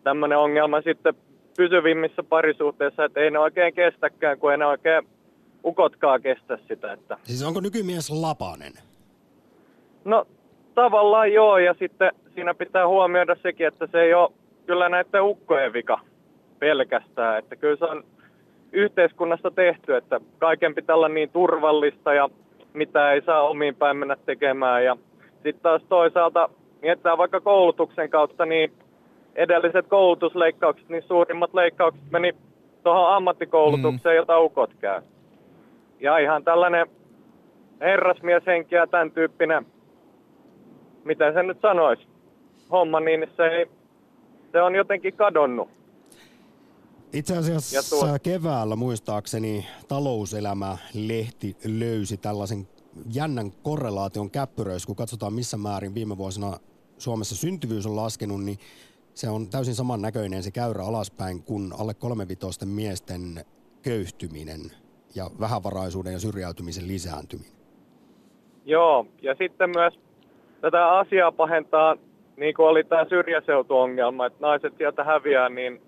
tämmöinen 0.05 0.39
ongelma 0.39 0.81
sitten 0.81 1.15
pysyvimmissä 1.57 2.23
parisuhteissa, 2.23 3.05
että 3.05 3.21
ei 3.21 3.31
ne 3.31 3.39
oikein 3.39 3.75
kestäkään, 3.75 4.39
kun 4.39 4.53
ei 4.53 4.59
ne 4.59 4.67
oikein 4.67 5.09
ukotkaan 5.65 6.23
kestä 6.23 6.59
sitä. 6.69 6.93
Että. 6.93 7.17
Siis 7.23 7.43
onko 7.43 7.61
nykymies 7.61 8.11
lapanen? 8.11 8.73
No 10.05 10.27
tavallaan 10.75 11.33
joo, 11.33 11.59
ja 11.59 11.75
sitten 11.79 12.13
siinä 12.35 12.55
pitää 12.55 12.89
huomioida 12.89 13.37
sekin, 13.43 13.67
että 13.67 13.89
se 13.93 14.01
ei 14.01 14.15
ole 14.15 14.31
kyllä 14.67 14.89
näiden 14.89 15.23
ukkojen 15.23 15.73
vika 15.73 16.01
pelkästään. 16.59 17.39
Että 17.39 17.57
kyllä 17.57 17.77
se 17.77 17.85
on 17.85 18.05
yhteiskunnassa 18.73 19.51
tehty, 19.51 19.97
että 19.97 20.21
kaiken 20.39 20.75
pitää 20.75 20.97
olla 20.97 21.09
niin 21.09 21.31
turvallista 21.31 22.15
ja 22.15 22.29
mitä 22.73 23.13
ei 23.13 23.23
saa 23.23 23.49
omiin 23.49 23.75
päin 23.75 23.97
mennä 23.97 24.17
tekemään. 24.27 24.85
Ja 24.85 24.97
sitten 25.33 25.63
taas 25.63 25.83
toisaalta 25.89 26.49
mietitään 26.83 27.19
vaikka 27.19 27.41
koulutuksen 27.41 28.11
kautta, 28.11 28.47
niin 28.47 28.73
edelliset 29.35 29.87
koulutusleikkaukset, 29.87 30.89
niin 30.89 31.03
suurimmat 31.03 31.55
leikkaukset 31.55 32.11
meni 32.11 32.33
tuohon 32.83 33.15
ammattikoulutukseen, 33.15 34.17
jota 34.17 34.41
ukot 34.41 34.71
käy. 34.81 35.03
Ja 36.01 36.19
ihan 36.19 36.45
tällainen 36.45 36.87
herrasmieshenki 37.81 38.75
ja 38.75 38.87
tämän 38.87 39.11
tyyppinen, 39.11 39.67
miten 41.05 41.35
se 41.35 41.43
nyt 41.43 41.61
sanoisi, 41.61 42.09
homma, 42.71 43.01
niin 43.01 43.27
se, 43.37 43.47
ei, 43.47 43.67
se 44.53 44.63
on 44.63 44.75
jotenkin 44.75 45.15
kadonnut. 45.15 45.69
Itse 47.13 47.37
asiassa 47.37 47.77
Ja 47.77 47.83
tuo- 47.83 48.19
keväällä 48.23 48.77
muistaakseni 48.77 49.67
talouselämä-lehti 49.89 51.57
löysi 51.65 52.17
tällaisen 52.17 52.69
jännän 53.15 53.51
korrelaation 53.63 54.31
käppyröissä, 54.31 54.87
kun 54.87 54.97
katsotaan 54.97 55.33
missä 55.33 55.57
määrin 55.57 55.95
viime 55.95 56.19
vuosina 56.19 56.53
Suomessa 56.99 57.37
syntyvyys 57.37 57.87
on 57.87 57.97
laskenut, 57.97 58.45
niin 58.45 58.59
se 59.15 59.31
on 59.31 59.49
täysin 59.51 59.75
saman 59.75 60.03
näköinen 60.03 60.43
se 60.43 60.51
käyrä 60.51 60.85
alaspäin 60.85 61.43
kuin 61.43 61.73
alle 61.79 61.95
kolmevitoisten 61.95 62.69
miesten 62.69 63.45
köyhtyminen 63.83 64.61
ja 65.15 65.31
vähävaraisuuden 65.41 66.13
ja 66.13 66.19
syrjäytymisen 66.19 66.89
lisääntyminen. 66.89 67.53
Joo, 68.65 69.07
ja 69.23 69.35
sitten 69.35 69.71
myös 69.71 70.01
tätä 70.61 70.89
asiaa 70.89 71.33
pahentaa, 71.33 71.97
niin 72.37 72.55
kuin 72.55 72.69
oli 72.69 72.85
tämä 72.85 73.07
syrjäseutuongelma, 73.09 74.27
että 74.27 74.39
naiset 74.41 74.75
sieltä 74.79 75.05
häviää, 75.05 75.49
niin 75.49 75.81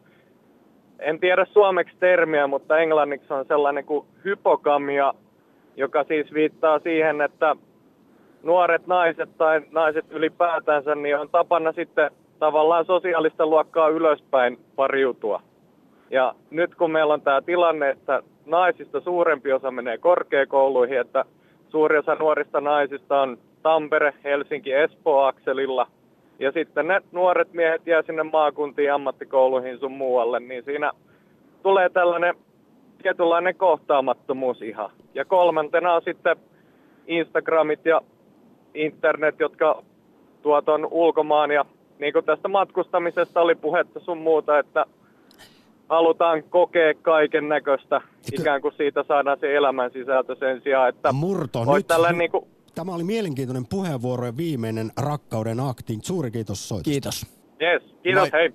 en 1.00 1.20
tiedä 1.20 1.44
suomeksi 1.44 1.96
termiä, 2.00 2.46
mutta 2.46 2.78
englanniksi 2.78 3.32
on 3.32 3.44
sellainen 3.44 3.84
kuin 3.84 4.06
hypokamia, 4.24 5.14
joka 5.76 6.04
siis 6.04 6.34
viittaa 6.34 6.78
siihen, 6.78 7.20
että 7.20 7.56
nuoret 8.42 8.86
naiset 8.86 9.28
tai 9.38 9.60
naiset 9.70 10.04
ylipäätänsä, 10.10 10.94
niin 10.94 11.18
on 11.18 11.28
tapana 11.28 11.72
sitten 11.72 12.10
tavallaan 12.38 12.84
sosiaalista 12.84 13.46
luokkaa 13.46 13.88
ylöspäin 13.88 14.58
pariutua. 14.76 15.42
Ja 16.10 16.34
nyt 16.50 16.74
kun 16.74 16.90
meillä 16.90 17.14
on 17.14 17.22
tämä 17.22 17.42
tilanne, 17.42 17.90
että 17.90 18.22
naisista 18.46 19.00
suurempi 19.00 19.52
osa 19.52 19.70
menee 19.70 19.98
korkeakouluihin, 19.98 21.00
että 21.00 21.24
suuri 21.68 21.98
osa 21.98 22.14
nuorista 22.14 22.60
naisista 22.60 23.20
on 23.22 23.38
Tampere, 23.62 24.14
Helsinki, 24.24 24.72
Espoo 24.72 25.24
akselilla. 25.24 25.86
Ja 26.40 26.52
sitten 26.52 26.88
ne 26.88 27.00
nuoret 27.12 27.52
miehet 27.52 27.86
jää 27.86 28.02
sinne 28.02 28.22
maakuntiin, 28.22 28.92
ammattikouluihin 28.92 29.78
sun 29.78 29.92
muualle, 29.92 30.40
niin 30.40 30.64
siinä 30.64 30.92
tulee 31.62 31.88
tällainen 31.88 32.34
tietynlainen 33.02 33.54
kohtaamattomuus 33.54 34.62
ihan. 34.62 34.90
Ja 35.14 35.24
kolmantena 35.24 35.94
on 35.94 36.02
sitten 36.04 36.36
Instagramit 37.06 37.86
ja 37.86 38.00
internet, 38.74 39.40
jotka 39.40 39.82
tuot 40.42 40.68
on 40.68 40.88
ulkomaan. 40.90 41.50
Ja 41.50 41.64
niin 41.98 42.12
kuin 42.12 42.24
tästä 42.24 42.48
matkustamisesta 42.48 43.40
oli 43.40 43.54
puhetta 43.54 44.00
sun 44.00 44.18
muuta, 44.18 44.58
että 44.58 44.86
halutaan 45.88 46.42
kokea 46.42 46.94
kaiken 47.02 47.48
näköistä, 47.48 48.00
ikään 48.32 48.60
kuin 48.60 48.74
siitä 48.76 49.02
saadaan 49.02 49.38
se 49.40 49.56
elämän 49.56 49.90
sisältö 49.90 50.34
sen 50.34 50.60
sijaan, 50.60 50.88
että 50.88 51.12
Murto, 51.12 51.64
nyt, 51.74 51.86
tällainen 51.86 52.18
niin 52.18 52.30
kuin, 52.30 52.44
Tämä 52.74 52.94
oli 52.94 53.04
mielenkiintoinen 53.04 53.66
puheenvuoro 53.66 54.26
ja 54.26 54.36
viimeinen 54.36 54.90
rakkauden 54.96 55.60
akti. 55.60 55.98
Suuri 56.02 56.30
kiitos 56.30 56.68
soitosta. 56.68 56.90
Kiitos. 56.90 57.26
yes, 57.62 57.82
kiitos, 58.02 58.30
Moi. 58.30 58.40
hei. 58.40 58.48